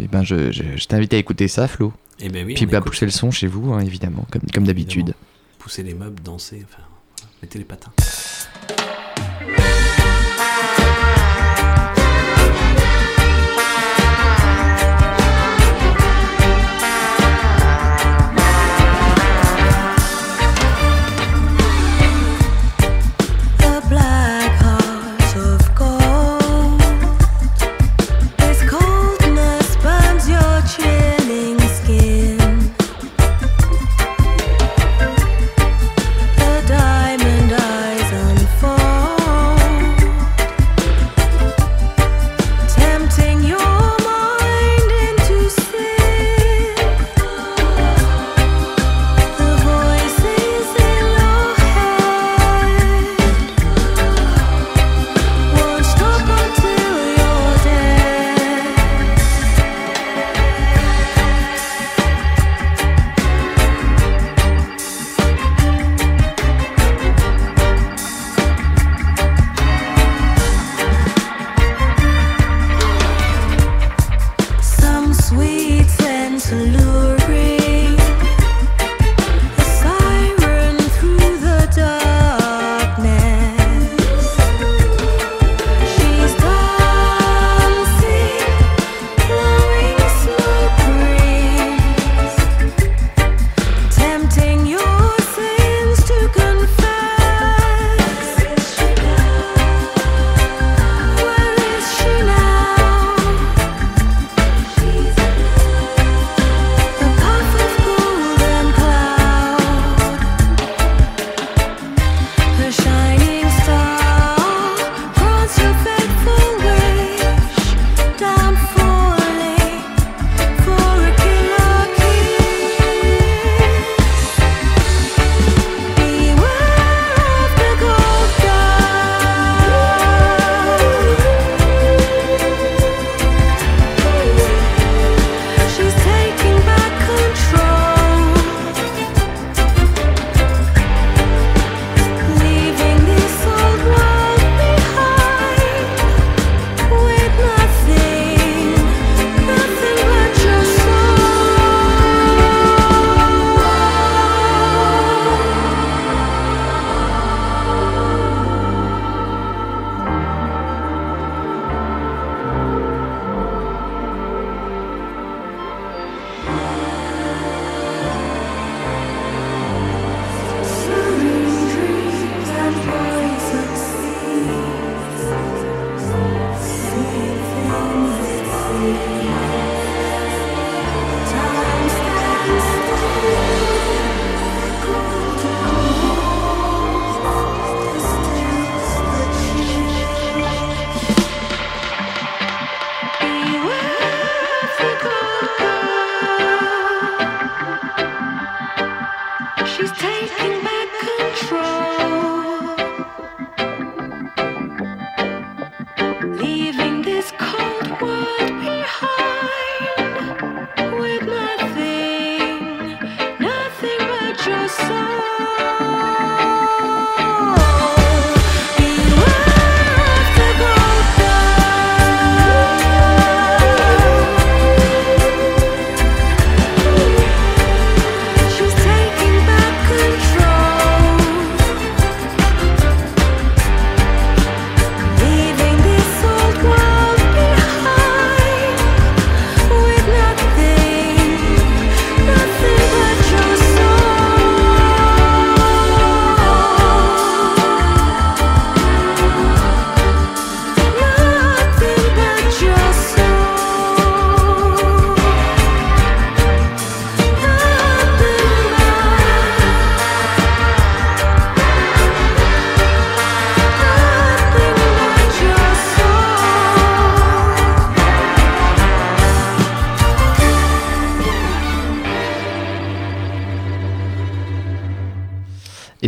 [0.00, 1.92] Et ben, je, je- je t'invite à écouter ça, Flo.
[2.20, 5.14] Eh ben oui, Puis bah, pousser le son chez vous, hein, évidemment, comme, comme d'habitude.
[5.58, 6.82] Pousser les meubles, danser, enfin,
[7.42, 7.90] mettez les patins.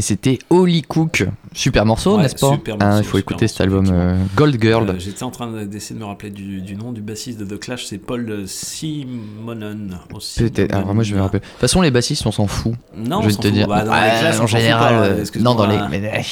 [0.06, 1.26] C'était Holy Cook.
[1.52, 4.60] Super morceau, Ouais, n'est-ce pas super Hein, morceau, Il faut écouter cet album euh, Gold
[4.60, 4.88] Girl.
[4.90, 7.44] Euh, J'étais en train de- d'essayer de me rappeler du, du nom du bassiste de
[7.44, 9.88] The Clash, c'est Paul Simonon.
[10.36, 10.74] Peut-être.
[10.74, 11.40] Alors moi je me rappeler.
[11.40, 12.74] De toute façon, les bassistes, on s'en fout.
[12.96, 13.66] Non, je vais te dire.
[13.68, 15.78] Bah, dans les Ouais, classes, on en général, pas, euh, non, dans les.
[15.90, 16.22] mais,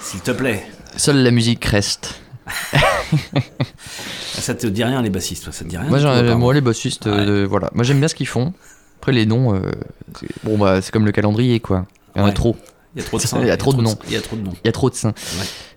[0.00, 0.64] S'il te plaît.
[0.96, 2.20] Seule la musique reste.
[2.74, 2.80] Ah,
[4.40, 5.88] Ça te dit rien les bassistes, toi, ça te dit rien
[6.36, 7.70] Moi, les bassistes, euh, voilà.
[7.74, 8.52] Moi j'aime bien ce qu'ils font.
[9.00, 9.60] Après les noms, euh,
[10.18, 11.86] c'est- bon bah c'est comme le calendrier quoi.
[12.16, 12.56] Il y en a trop.
[12.98, 13.94] Il y a trop de seins, Il y a trop de noms.
[14.08, 14.52] Il y a trop de noms.
[14.64, 15.14] Il y a trop de seins.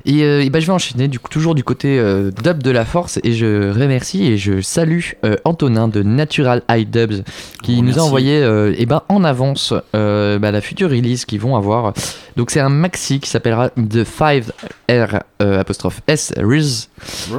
[0.06, 2.72] Et, euh, et bah, je vais enchaîner du coup toujours du côté euh, dub de
[2.72, 7.24] la force et je remercie et je salue euh, Antonin de Natural High Dubs
[7.62, 8.00] qui nous Remercie.
[8.00, 11.94] a envoyé euh, eh ben, en avance bah, la future release qu'ils vont avoir.
[12.38, 16.88] Donc c'est un maxi qui s'appellera The 5R euh, apostrophe S Riz.
[17.30, 17.36] Vous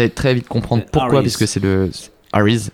[0.00, 1.90] allez très vite comprendre pourquoi puisque c'est le
[2.32, 2.70] Ariz.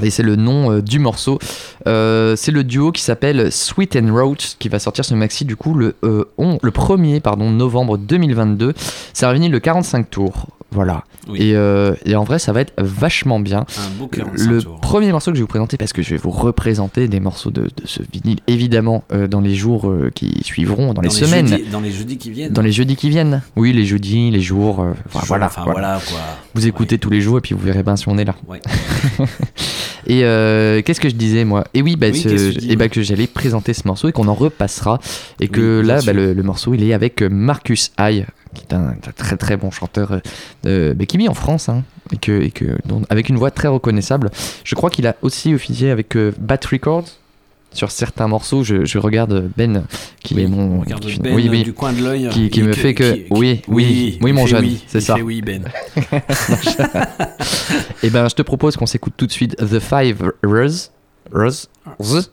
[0.00, 1.38] Et c'est le nom euh, du morceau.
[1.86, 5.56] Euh, c'est le duo qui s'appelle Sweet and Roach qui va sortir ce maxi du
[5.56, 8.72] coup le, euh, on- le 1er pardon, novembre 2022.
[9.12, 10.46] C'est un vinyle de 45 tours.
[10.74, 11.04] Voilà.
[11.28, 11.38] Oui.
[11.42, 13.66] Et, euh, et en vrai, ça va être vachement bien.
[13.76, 14.80] Un beau 45 Le tours.
[14.80, 17.50] premier morceau que je vais vous présenter, parce que je vais vous représenter des morceaux
[17.50, 21.46] de, de ce vinyle, évidemment, euh, dans les jours euh, qui suivront, dans, les semaines.
[21.46, 22.54] jeudis- dans les jeudis qui viennent.
[22.54, 23.42] Dans les jeudis qui viennent.
[23.54, 24.78] Oui, les jeudis, les jours.
[24.78, 25.80] enfin, Jours, voilà, enfin, voilà.
[25.80, 26.18] voilà, quoi.
[26.54, 28.34] Vous écoutez tous les jours et puis vous verrez bien si on est là.
[28.48, 28.62] Ouais.
[30.06, 31.64] et euh, qu'est-ce que je disais moi?
[31.74, 34.12] Et oui, bah, Oui, ce- que dis, et bah, que j'allais présenter ce morceau et
[34.12, 34.98] qu'on en repassera.
[35.40, 38.24] Et que Oui, là, bah, le, le morceau, il est avec euh, Marcus Hay,
[38.54, 40.20] qui est un, un très très bon chanteur
[40.66, 41.68] euh, bah, qui vit en France.
[41.68, 44.30] hein, et que, et que, dont- avec une voix très reconnaissable.
[44.64, 47.04] Je crois qu'il a aussi officié avec euh, Bat Records.
[47.74, 49.84] Sur certains morceaux, je, je regarde Ben,
[50.22, 50.80] qui est mon.
[50.80, 53.12] regarde qui- Ben oui, oui, du coin de l'œil, Qui, qui me que- fait que.
[53.12, 55.16] qui- qui- oui, oui, oui, mon jeune, oui, c'est ça.
[55.16, 55.64] oui, Ben.
[58.02, 60.32] Et ben, je te propose qu'on s'écoute tout de suite The Five.
[60.44, 60.90] R's.
[61.34, 61.68] R's.
[61.98, 62.30] Ours.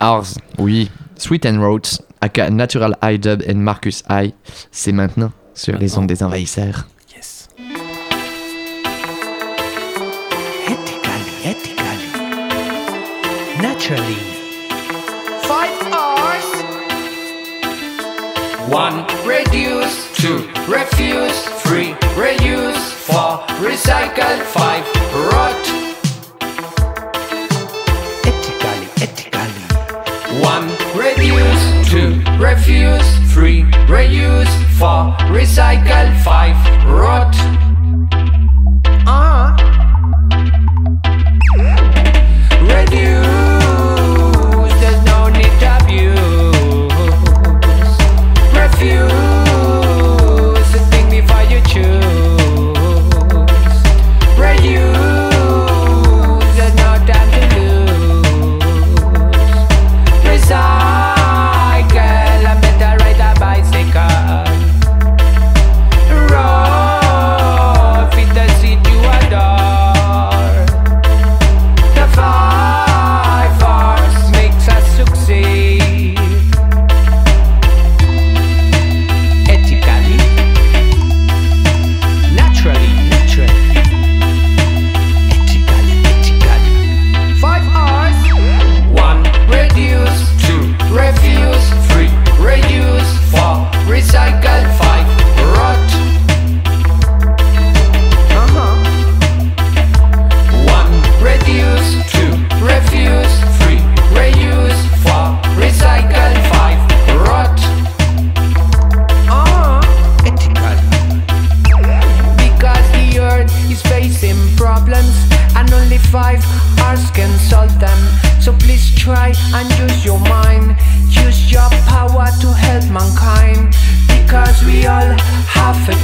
[0.00, 0.36] Ours.
[0.58, 0.90] Oui.
[1.16, 4.34] Sweet and Roads, aka Natural Eye Dub and Marcus Eye.
[4.70, 6.86] C'est maintenant sur les ondes des envahisseurs.
[7.14, 7.48] Yes.
[13.60, 14.41] Naturally.
[18.72, 20.16] One, reduce.
[20.16, 21.44] Two, refuse.
[21.60, 22.80] Three, reuse.
[23.04, 24.40] Four, recycle.
[24.44, 24.86] Five,
[25.28, 25.62] rot.
[28.24, 30.40] Ethically, ethically.
[30.40, 31.90] One, reduce.
[31.90, 33.06] Two, refuse.
[33.34, 34.48] Three, reuse.
[34.78, 36.08] Four, recycle.
[36.24, 36.56] Five,
[36.88, 37.34] rot.
[39.06, 39.54] Ah.
[39.58, 39.71] Reduce,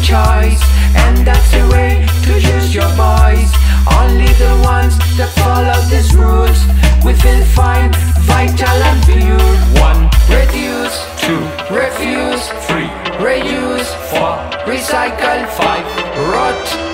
[0.08, 0.62] choice,
[1.04, 3.52] and that's the way to use your voice.
[4.00, 6.60] Only the ones that follow these rules
[7.04, 7.92] will fine,
[8.24, 9.54] vital and pure.
[9.84, 10.96] One, reduce.
[11.20, 12.44] Two, refuse.
[12.66, 12.88] Three,
[13.20, 13.90] reuse.
[14.08, 15.46] Four, recycle.
[15.60, 15.84] Five,
[16.32, 16.87] rot.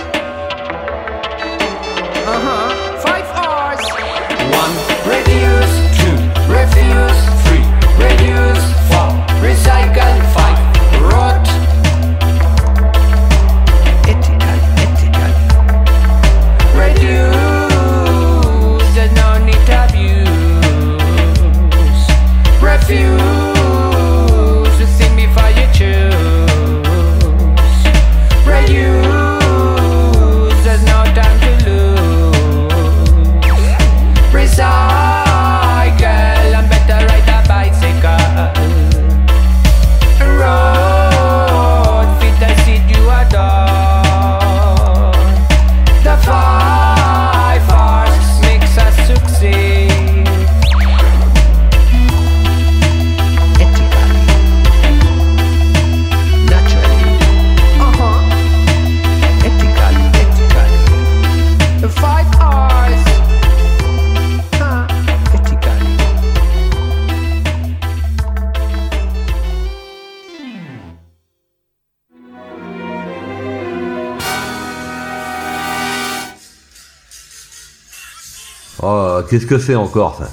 [78.82, 80.30] Oh, qu'est-ce que c'est encore ça?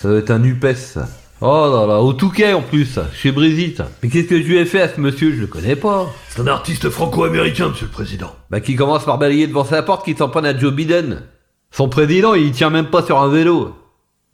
[0.00, 1.08] Ça doit être un UPES ça.
[1.40, 3.82] Oh là là, au Touquet en plus, chez Brigitte.
[4.02, 5.34] Mais qu'est-ce que je lui ai fait à ce monsieur?
[5.34, 6.06] Je le connais pas.
[6.28, 8.34] C'est un artiste franco-américain, monsieur le président.
[8.50, 11.22] Bah qui commence par balayer devant sa porte qui s'en prenne à Joe Biden.
[11.72, 13.74] Son président, il tient même pas sur un vélo.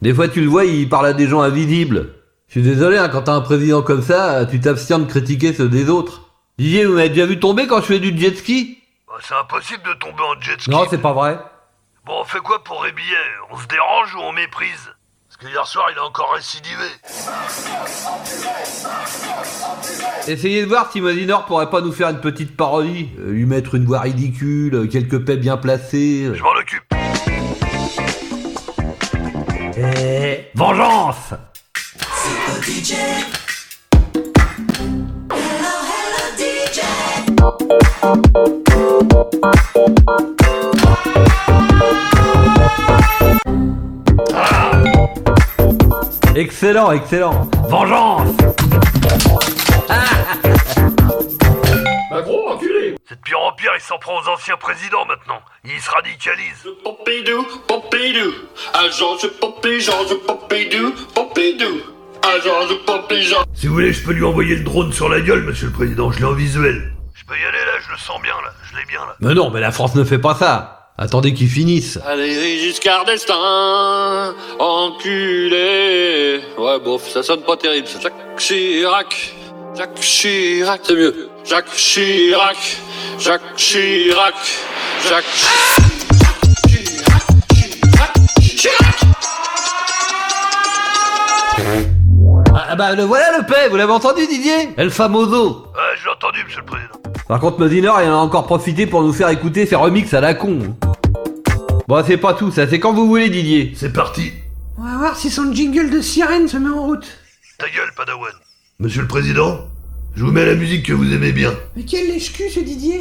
[0.02, 2.14] Des fois tu le vois, il parle à des gens invisibles.
[2.48, 5.68] Je suis désolé, hein, quand t'as un président comme ça, tu t'abstiens de critiquer ceux
[5.68, 6.30] des autres.
[6.58, 8.78] Didier, vous m'avez déjà vu tomber quand je fais du jet ski?
[9.06, 10.70] Bah, c'est impossible de tomber en jet ski.
[10.70, 11.38] Non, c'est pas vrai.
[12.08, 13.04] Bon, on fait quoi pour Rébillet
[13.50, 14.90] On se dérange ou on méprise?
[15.28, 16.86] Parce que hier soir, il a encore récidivé.
[20.26, 23.74] Essayez de voir si Mosinor pourrait pas nous faire une petite parodie, euh, lui mettre
[23.74, 26.24] une voix ridicule, euh, quelques paix bien placés.
[26.24, 26.34] euh.
[26.34, 26.82] Je m'en occupe.
[29.76, 31.34] Eh, vengeance
[46.38, 47.50] Excellent, excellent.
[47.68, 48.30] Vengeance
[52.12, 55.40] Bah gros, enculé C'est de pire en pire, il s'en prend aux anciens présidents maintenant.
[55.64, 56.68] Il se radicalise.
[56.84, 58.32] Pompidou, Pompidou,
[58.72, 61.80] agent de Pompidou, de Pompidou, Pompidou,
[62.22, 63.42] agent de Pompidou.
[63.52, 66.12] Si vous voulez, je peux lui envoyer le drone sur la gueule, monsieur le président,
[66.12, 66.92] je l'ai en visuel.
[67.14, 69.16] Je peux y aller là, je le sens bien là, je l'ai bien là.
[69.18, 70.77] Mais non, mais la France ne fait pas ça.
[71.00, 71.98] Attendez qu'ils finissent.
[72.04, 76.40] Allez, Giscard d'Estaing, enculé.
[76.58, 77.86] Ouais, bof, ça sonne pas terrible.
[77.86, 78.00] ça.
[78.00, 79.32] Jacques Chirac,
[79.76, 81.28] Jacques Chirac, c'est mieux.
[81.44, 82.56] Jacques Chirac,
[83.20, 84.34] Jacques Chirac,
[85.08, 85.24] Jacques
[92.54, 94.70] Ah bah le voilà le paix, vous l'avez entendu Didier?
[94.76, 97.07] El famoso Ouais, je l'ai entendu, monsieur le président.
[97.28, 100.20] Par contre Mosinor il en a encore profité pour nous faire écouter ses remixes à
[100.22, 100.74] la con.
[101.86, 103.72] Bon c'est pas tout, ça c'est quand vous voulez Didier.
[103.76, 104.32] C'est parti.
[104.78, 107.18] On va voir si son jingle de sirène se met en route.
[107.58, 108.32] Ta gueule, Padawan.
[108.78, 109.58] Monsieur le président,
[110.14, 111.52] je vous mets la musique que vous aimez bien.
[111.76, 113.00] Mais quel lèche-cul ce Didier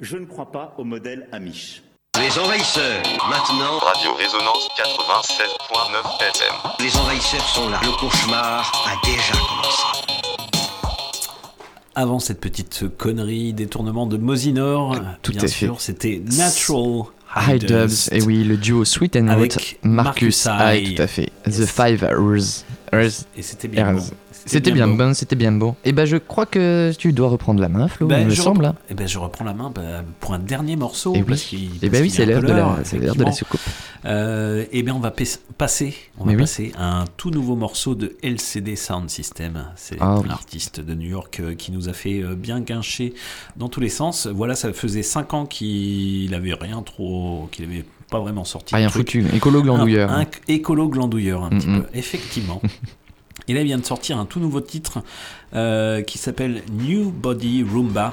[0.00, 1.82] Je ne crois pas au modèle Amish.
[2.18, 3.78] Les envahisseurs, maintenant.
[3.78, 6.54] Radio Résonance 96.9 FM.
[6.80, 7.78] Les envahisseurs sont là.
[7.82, 9.82] Le cauchemar a déjà commencé.
[11.94, 15.82] Avant cette petite connerie, détournement de Mosinor, Tout bien sûr, fait.
[15.92, 17.04] c'était Natural
[17.36, 21.06] High Dubs, et oui, le duo Sweet and Note, Avec Marcus Marcus High, tout à
[21.06, 21.30] fait.
[21.46, 22.64] The Five Hours.
[23.36, 24.04] Et c'était bien bon.
[24.50, 25.74] C'était bien bon, c'était bien bon.
[25.84, 28.42] Et ben je crois que tu dois reprendre la main, Flo, Ben, il me je
[28.42, 28.66] semble.
[28.66, 31.12] reprends- eh ben, je reprends la main bah, pour un dernier morceau.
[31.14, 31.24] Eh oui.
[31.28, 33.32] parce qu'il- Eh ben parce oui, qu'il c'est est un l'heure de c'est de la
[33.32, 33.60] soucoupe.
[34.06, 36.42] Euh, eh bien, on va passer, on va Mais oui.
[36.42, 39.66] passer à un tout nouveau morceau de LCD Sound System.
[39.76, 40.28] C'est Ah un oui.
[40.30, 43.14] artiste de New York euh, qui nous a fait euh, bien guincher
[43.56, 44.26] dans tous les sens.
[44.26, 48.74] Voilà, ça faisait 5 ans qu'il avait rien trop, qu'il avait pas vraiment sorti.
[48.74, 50.10] Rien foutu, écolo glandouilleur.
[50.10, 51.82] Un, un écolo glandouilleur, un petit Mm-mm.
[51.82, 52.60] peu, effectivement.
[53.50, 55.02] Et là, il vient de sortir un tout nouveau titre
[55.54, 58.12] euh, qui s'appelle New Body Roomba,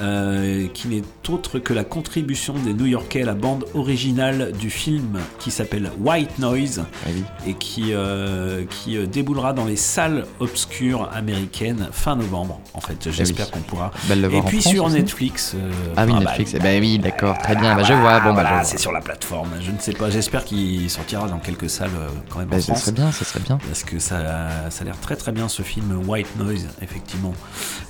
[0.00, 5.18] euh, qui n'est autre que la contribution des New-Yorkais à la bande originale du film
[5.38, 7.10] qui s'appelle White Noise Ah
[7.46, 12.60] et qui, euh, qui euh, déboulera dans les salles obscures américaines fin novembre.
[12.74, 13.52] En fait, j'espère oui.
[13.52, 13.90] qu'on pourra.
[14.08, 14.88] Bah, le et puis France sur.
[14.88, 15.52] Netflix.
[15.54, 18.42] euh, Ah oui, bah, Netflix, ben oui, d'accord, très bien, bah je vois, bon bah
[18.42, 19.50] voilà, c'est sur la plateforme.
[19.60, 20.08] Je ne sais pas.
[20.10, 21.90] J'espère qu'il sortira dans quelques salles
[22.30, 22.80] quand même Bah, en ça France.
[22.82, 23.58] serait bien, ça serait bien.
[23.66, 27.34] Parce que ça, ça a l'air très très bien ce film White Noise, effectivement.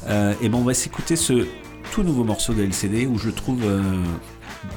[0.09, 1.47] Euh, et ben on va s'écouter ce
[1.93, 3.83] tout nouveau morceau de LCD où je trouve euh,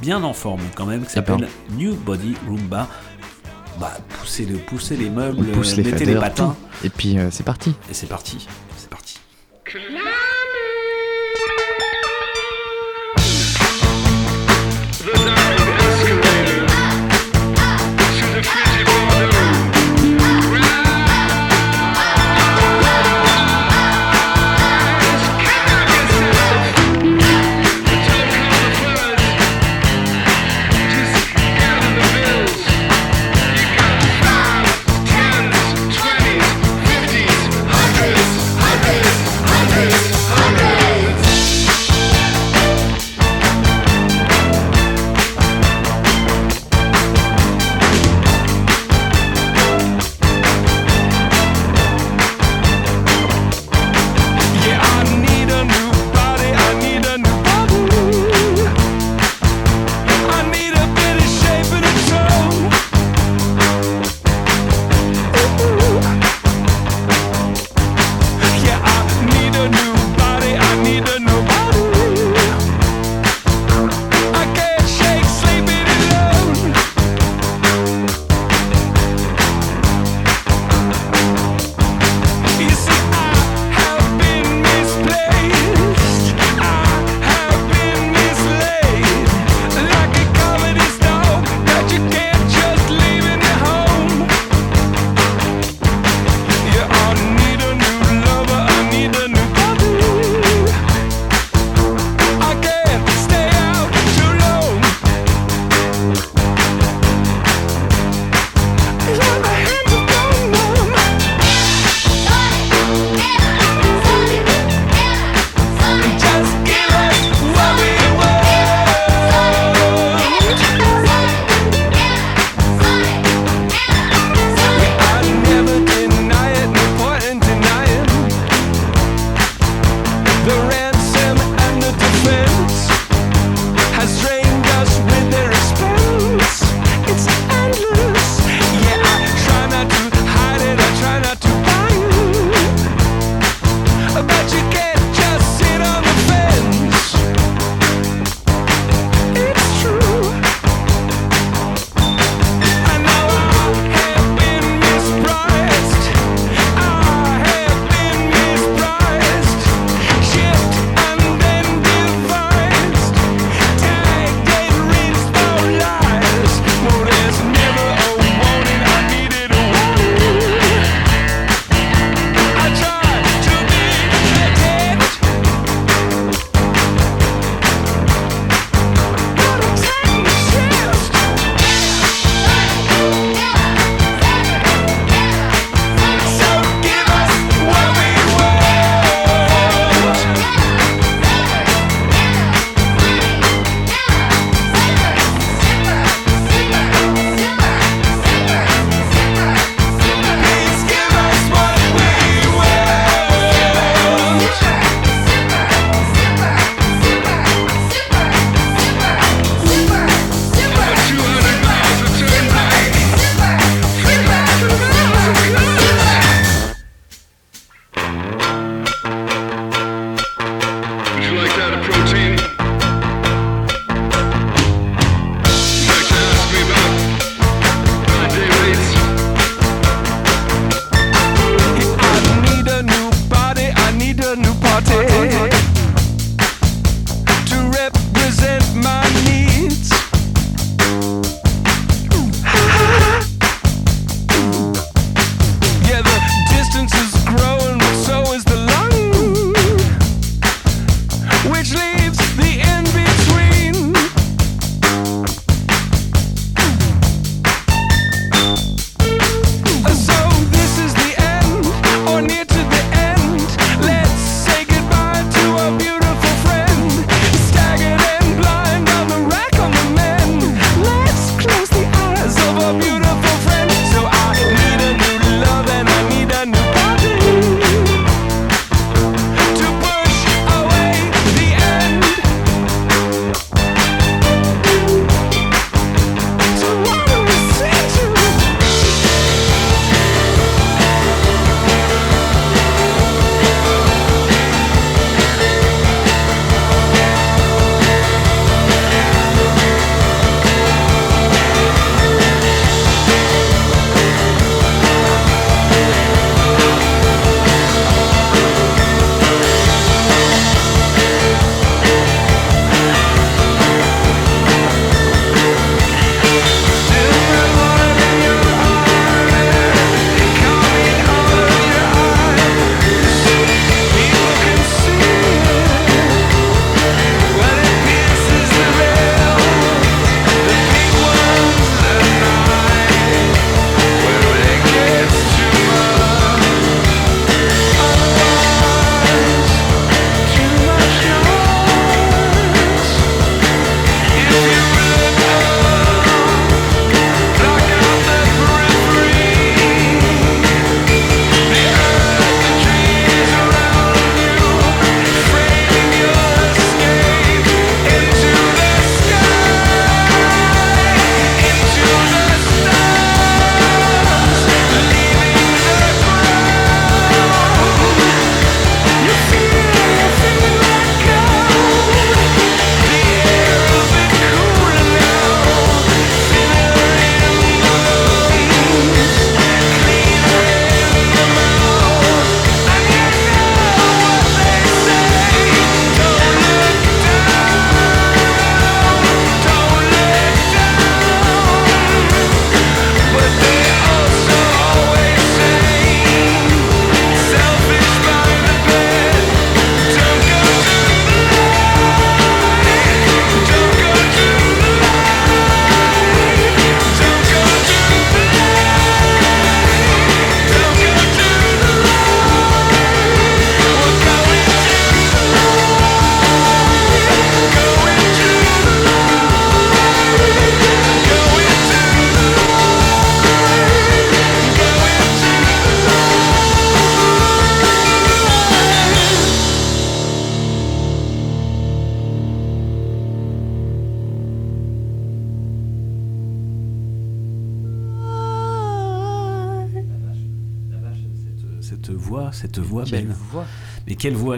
[0.01, 2.87] bien en forme quand même, qui s'appelle New Body Roomba.
[3.79, 6.55] Bah, poussez, le, poussez les meubles, pousse les mettez les patins.
[6.81, 6.85] tout.
[6.85, 7.73] Et puis euh, c'est parti.
[7.89, 8.47] Et c'est parti.
[8.77, 9.19] C'est parti.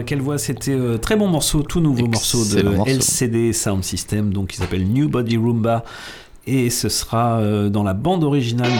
[0.04, 2.90] Quelle voix, C'était euh, très bon morceau, tout nouveau morceau de morceau.
[2.90, 5.84] LCD Sound System, donc qui s'appelle New Body Roomba.
[6.46, 8.76] Et ce sera euh, dans la bande originale du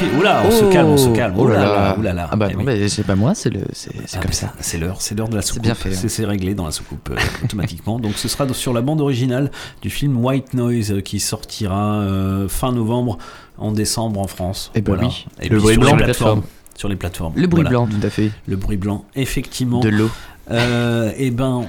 [0.00, 0.18] film.
[0.18, 1.34] Oula, on se calme, on se calme.
[1.38, 1.94] Oh là.
[2.32, 2.64] Ah bah Eh non, oui.
[2.66, 4.52] mais c'est pas moi, c'est le, c'est c'est Ah comme bah, ça.
[4.58, 5.62] C'est l'heure, c'est l'heure de la soucoupe.
[5.62, 6.08] bien fait, hein.
[6.08, 8.00] C'est réglé dans la soucoupe euh, automatiquement.
[8.00, 9.52] Donc ce sera sur la bande originale
[9.82, 13.18] du film White Noise euh, qui sortira euh, fin novembre,
[13.56, 14.72] en décembre en France.
[14.74, 15.06] Eh ben Voilà.
[15.08, 15.26] oui.
[15.42, 15.90] Et Le puis bruit sur blanc.
[15.96, 16.40] les plateformes.
[16.40, 16.56] Plateforme.
[16.76, 17.32] Sur les plateformes.
[17.36, 17.70] Le bruit Voilà.
[17.70, 18.30] blanc, tout à fait.
[18.48, 19.78] Le bruit blanc, effectivement.
[19.80, 20.08] De l'eau.
[20.50, 21.62] Euh, eh ben,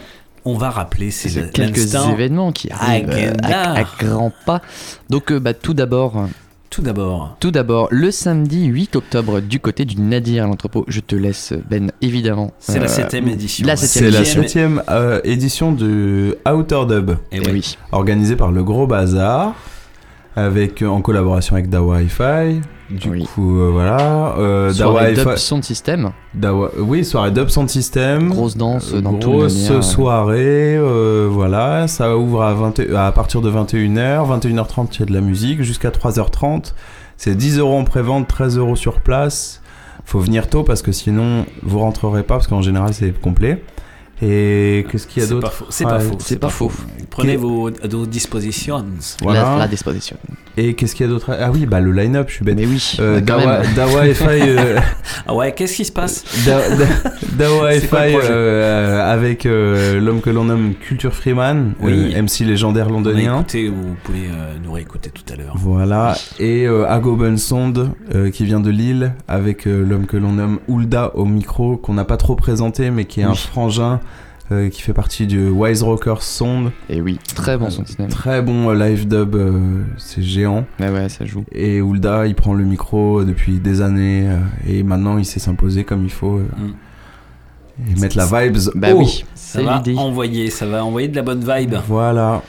[0.46, 4.62] on va rappeler c'est C'est le- quelques événements qui arrivent euh, à, à grands pas.
[5.10, 6.28] Donc, euh, bah, tout d'abord.
[6.72, 7.36] Tout d'abord.
[7.42, 10.86] Tout d'abord, le samedi 8 octobre, du côté du Nadir à l'entrepôt.
[10.88, 12.52] Je te laisse, Ben, évidemment.
[12.60, 13.68] C'est la Euh, septième édition.
[13.68, 14.42] La C'est septième la édition.
[14.42, 17.46] septième euh, édition de Outer Dub, Eh oui.
[17.52, 17.78] oui.
[17.92, 19.54] organisée par le Gros Bazar,
[20.38, 22.62] avec, en collaboration avec Dawa Hi-Fi.
[22.92, 23.24] Du Oui.
[23.24, 24.36] coup, euh, voilà.
[24.38, 26.12] Euh, Soirée Dub Sound System.
[26.36, 28.30] Dawa- oui, soirée Dub Sound System.
[28.30, 31.88] Grosse danse dans tout le Grosse soirée, euh, voilà.
[31.88, 34.26] Ça ouvre à, 20 à partir de 21h.
[34.28, 36.74] 21h30, il y a de la musique jusqu'à 3h30.
[37.18, 39.62] C'est 10 euros en pré-vente, 13 euros sur place.
[40.06, 43.64] Faut venir tôt parce que sinon vous rentrerez pas parce qu'en général c'est complet.
[44.22, 45.66] Et qu'est-ce qu'il y a C'est pas d'autre faux.
[45.70, 46.18] C'est pas Ah, faux.
[46.20, 46.72] c'est pas faux.
[47.10, 48.86] Prenez vos, vos dispositions.
[49.22, 49.42] Voilà.
[49.54, 50.16] La, la disposition.
[50.58, 52.56] Et qu'est-ce qu'il y a d'autre Ah oui, bah le line-up, je suis bête.
[52.58, 53.62] Mais oui, Euh, bah, Dawa.
[53.76, 54.80] Dawa Hi-Fi, euh,
[55.28, 56.86] Ah ouais, qu'est-ce qui se passe Da- Da-
[57.38, 57.88] Dawa projet
[58.30, 62.14] euh, avec euh, l'homme que l'on nomme Culture Freeman, Oui.
[62.16, 63.40] euh, MC légendaire londonien.
[63.40, 65.54] écouté, vous pouvez euh, nous réécouter tout à l'heure.
[65.56, 70.34] Voilà, et euh, Agoben Sound euh, qui vient de Lille avec euh, l'homme que l'on
[70.34, 74.00] nomme Oulda au micro, qu'on n'a pas trop présenté, mais qui est un frangin
[74.52, 76.72] euh, qui fait partie du Wise Rockers Sound.
[76.90, 77.84] Et oui, très bon son.
[78.10, 80.66] Très bon euh, live dub, euh, c'est géant.
[80.80, 81.44] Ouais, ouais, ça joue.
[81.52, 84.38] Et Oulda, il prend le micro depuis des années euh,
[84.68, 86.46] et maintenant il sait s'imposer comme il faut euh,
[87.80, 87.96] Mm.
[87.98, 88.58] et mettre la vibes.
[88.76, 89.98] Bah oui, Ça c'est va l'idée.
[89.98, 91.76] envoyer, ça va envoyer de la bonne vibe.
[91.88, 92.42] Voilà.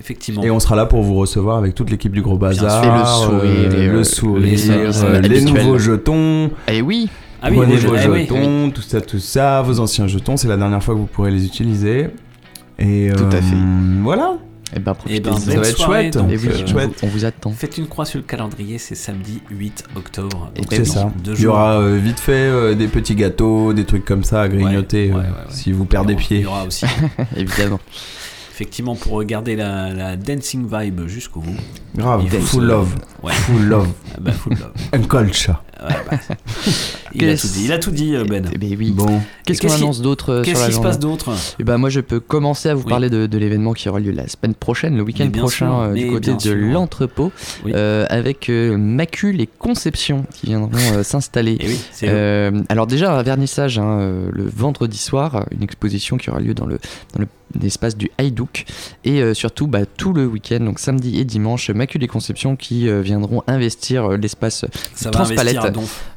[0.00, 0.42] Effectivement.
[0.42, 2.82] Et on sera là pour vous recevoir avec toute l'équipe du Gros Bazar.
[2.82, 3.44] sûr.
[3.44, 6.50] Et le sourire, et, le sourire, les euh, nouveaux jetons.
[6.66, 7.08] Et oui,
[7.42, 8.22] Ah oui, Prenez vos jeux- eh oui.
[8.28, 11.30] jetons, tout ça, tout ça, vos anciens jetons, c'est la dernière fois que vous pourrez
[11.30, 12.08] les utiliser.
[12.78, 13.56] Et Tout à euh, fait.
[14.02, 14.38] Voilà.
[14.74, 16.14] et ben Eh profitez ben, Ça va être soirée, chouette.
[16.14, 17.50] donc, Et oui, euh, on, vous, on vous attend.
[17.52, 20.50] Faites une croix sur le calendrier, c'est samedi 8 octobre.
[20.56, 21.10] Et Donc, ben C'est ça.
[21.24, 24.42] Deux Il y aura euh, vite fait euh, des petits gâteaux, des trucs comme ça
[24.42, 25.34] à grignoter Ouais, euh, ouais, ouais, ouais.
[25.50, 26.40] si vous perdez aura- Il pied.
[26.40, 26.86] y aura aussi,
[27.36, 27.80] Évidemment.
[28.52, 31.56] effectivement, pour regarder la, la dancing vibe jusqu'au bout.
[31.96, 32.94] Grave, full love.
[33.22, 33.32] Ouais.
[33.32, 33.88] Full love.
[34.14, 34.72] Ah bah, full love.
[34.92, 35.62] Un colcha.
[35.82, 36.18] Ouais, bah.
[37.14, 38.44] il, a tout dit, il a tout dit, euh, Ben.
[38.52, 38.90] Eh ben oui.
[38.90, 39.20] Bon.
[39.44, 41.30] Qu'est-ce qu'on annonce d'autre euh, sur Qu'est-ce qui se passe d'autre?
[41.58, 42.88] Eh ben moi je peux commencer à vous Oui.
[42.90, 45.94] parler de, de l'événement qui aura lieu la semaine prochaine, le week-end prochain sûr, euh,
[45.94, 47.32] du côté de l'entrepôt,
[47.64, 47.72] Oui.
[47.74, 51.56] euh, avec euh, Macule et Conception qui viendront euh, s'installer.
[51.60, 51.78] Eh oui.
[52.04, 53.98] Euh, alors déjà un vernissage hein,
[54.32, 56.78] le vendredi soir, une exposition qui aura lieu dans le
[57.14, 57.26] dans le
[57.58, 58.64] l'espace du Haïdouk
[59.04, 62.88] et euh, surtout bah, tout le week-end donc samedi et dimanche Macule et Conception qui
[62.88, 64.64] euh, viendront investir euh, l'espace
[65.10, 65.58] Transpalette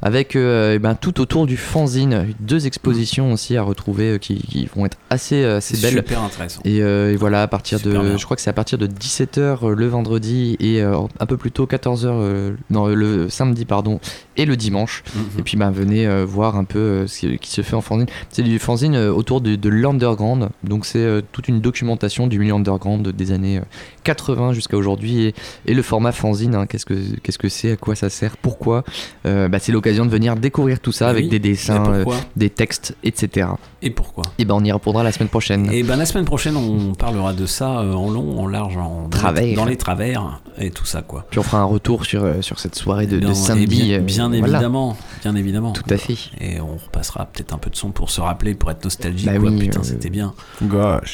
[0.02, 4.86] avec eh ben, tout autour du fanzine deux expositions aussi à retrouver qui, qui vont
[4.86, 6.62] être assez assez C'est belles super intéressant.
[6.66, 8.18] et, et voilà, à partir Super de, bien.
[8.18, 11.66] je crois que c'est à partir de 17h le vendredi et un peu plus tôt
[11.66, 14.00] 14h euh, non le samedi pardon
[14.38, 15.04] et le dimanche.
[15.16, 15.40] Mhm.
[15.40, 18.08] Et puis bah venez voir un peu ce qui, se fait en fanzine.
[18.30, 23.08] C'est du fanzine autour de, de l'underground, donc c'est toute une documentation du milieu underground
[23.10, 23.64] des années euh,
[24.04, 25.36] 80 jusqu'à aujourd'hui et,
[25.66, 26.56] et le format fanzine.
[26.56, 28.84] hein, qu'est-ce que qu'est-ce que c'est, à quoi ça sert, pourquoi?
[29.26, 31.30] Euh, bah, C'est l'occasion de venir découvrir tout ça avec oui.
[31.30, 32.06] des dessins, euh,
[32.36, 33.48] des textes, etc.
[33.82, 34.24] Et pourquoi?
[34.38, 35.70] Et ben on y répondra la semaine prochaine.
[35.72, 39.04] Et ben la semaine prochaine, on parlera de ça euh, en long, en large, en
[39.04, 39.44] dans Travers.
[39.44, 41.26] les, dans les travers et tout ça quoi.
[41.30, 43.98] Puis on fera un retour sur, euh, sur cette soirée de, Eh de samedi.
[44.00, 44.58] bien, euh, voilà.
[44.58, 45.72] évidemment, bien évidemment.
[45.74, 46.16] Tout à fait.
[46.40, 49.26] Et on repassera peut-être un peu de son pour se rappeler, pour être nostalgique.
[49.26, 49.50] Bah quoi.
[49.50, 50.34] oui, Putain, euh, c'était bien.
[50.62, 51.13] Gauche.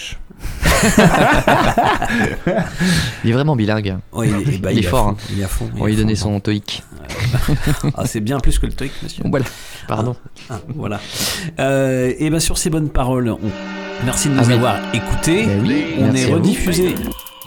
[3.23, 3.97] Il est vraiment bilingue.
[4.13, 5.05] Ouais, il est- bah, il est il est à fort.
[5.05, 5.17] fond, hein.
[5.33, 6.15] il est à fond, il On lui fond.
[6.15, 6.83] son TOEIC.
[7.95, 9.23] Ah, c'est bien plus que le TOEIC, monsieur.
[9.25, 9.45] Voilà.
[9.87, 10.15] Pardon.
[10.49, 10.99] Ah, voilà.
[11.59, 13.39] Euh, et ben sur ces bonnes paroles, on-
[14.05, 14.53] merci de nous Ah oui.
[14.53, 15.45] avoir écoutés.
[15.45, 16.95] Ben oui, on est rediffusé.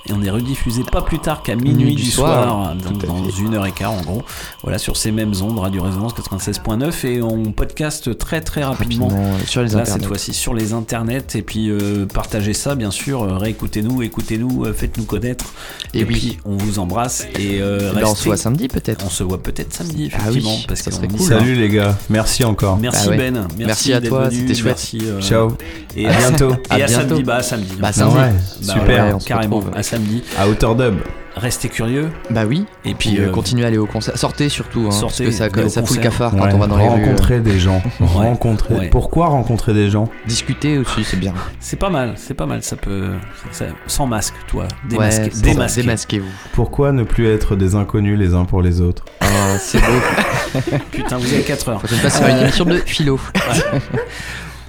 [0.08, 2.74] Et on est rediffusé pas plus tard qu'à minuit, Minuit du du soir, soir.
[2.74, 4.22] donc dans une heure et quart en gros.
[4.62, 9.06] Voilà, sur ces mêmes ondes, Radio Résonance 96.9, et on podcast très très rapidement.
[9.08, 10.00] Rapidement, euh, sur les Là, internets.
[10.00, 14.64] cette fois-ci sur les internets, et puis euh, partagez ça, bien sûr, euh, réécoutez-nous, écoutez-nous,
[14.64, 15.52] euh, faites-nous connaître.
[15.94, 16.14] Et Et, oui.
[16.14, 19.04] puis on vous embrasse et euh, ben, on se voit samedi peut-être.
[19.06, 21.26] On se voit peut-être samedi, Ah oui, effectivement, parce ça qu'on serait dit cool.
[21.28, 22.76] Salut les gars, merci encore.
[22.76, 23.16] Merci Bah ouais.
[23.18, 24.64] Ben, merci, Merci à toi, c'était chouette.
[24.72, 25.52] Merci, euh, Ciao.
[25.96, 26.50] Et À bientôt.
[26.50, 26.92] Et à, À bientôt.
[27.08, 27.72] samedi, bah à samedi.
[27.78, 28.16] Bah, samedi.
[28.16, 28.32] Ouais,
[28.66, 29.04] Bah, super.
[29.06, 29.76] ouais, on se carrément, retrouve.
[29.92, 30.22] À samedi.
[30.38, 30.96] À hauteur dub.
[31.36, 32.10] restez curieux.
[32.30, 32.66] Bah oui.
[32.84, 34.16] Et Puis euh, euh, continuez à aller au concert.
[34.18, 36.76] Sortez surtout, hein, Sortez, parce que ça, ça fout le cafard quand on va dans
[36.76, 37.04] les rues.
[37.04, 37.82] rencontrer des gens.
[38.00, 38.06] Ouais.
[38.06, 38.74] rencontrer.
[38.74, 38.88] Ouais.
[38.90, 40.08] Pourquoi rencontrer des gens?
[40.26, 41.32] Discuter aussi, c'est bien.
[41.60, 42.62] C'est pas mal, c'est pas mal.
[42.62, 43.10] Ça peut.
[43.50, 44.66] ça- sans masque, toi.
[44.90, 46.28] Ouais, démasquez-vous.
[46.52, 49.04] Pourquoi ne plus être des inconnus les uns pour les autres?
[49.22, 49.26] Oh,
[49.58, 50.58] c'est beau.
[50.90, 51.80] Putain, vous avez 4 heures.
[51.80, 53.18] Faut qu'on passe sur une Euh, émission de philo.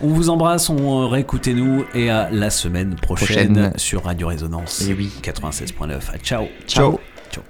[0.06, 4.94] On vous embrasse, on euh, réécoutez-nous et à la semaine prochaine, sur Radio Résonance eh
[4.94, 6.20] 96.9.
[6.22, 6.48] Ciao.
[6.68, 7.00] Ciao.
[7.32, 7.44] Ciao.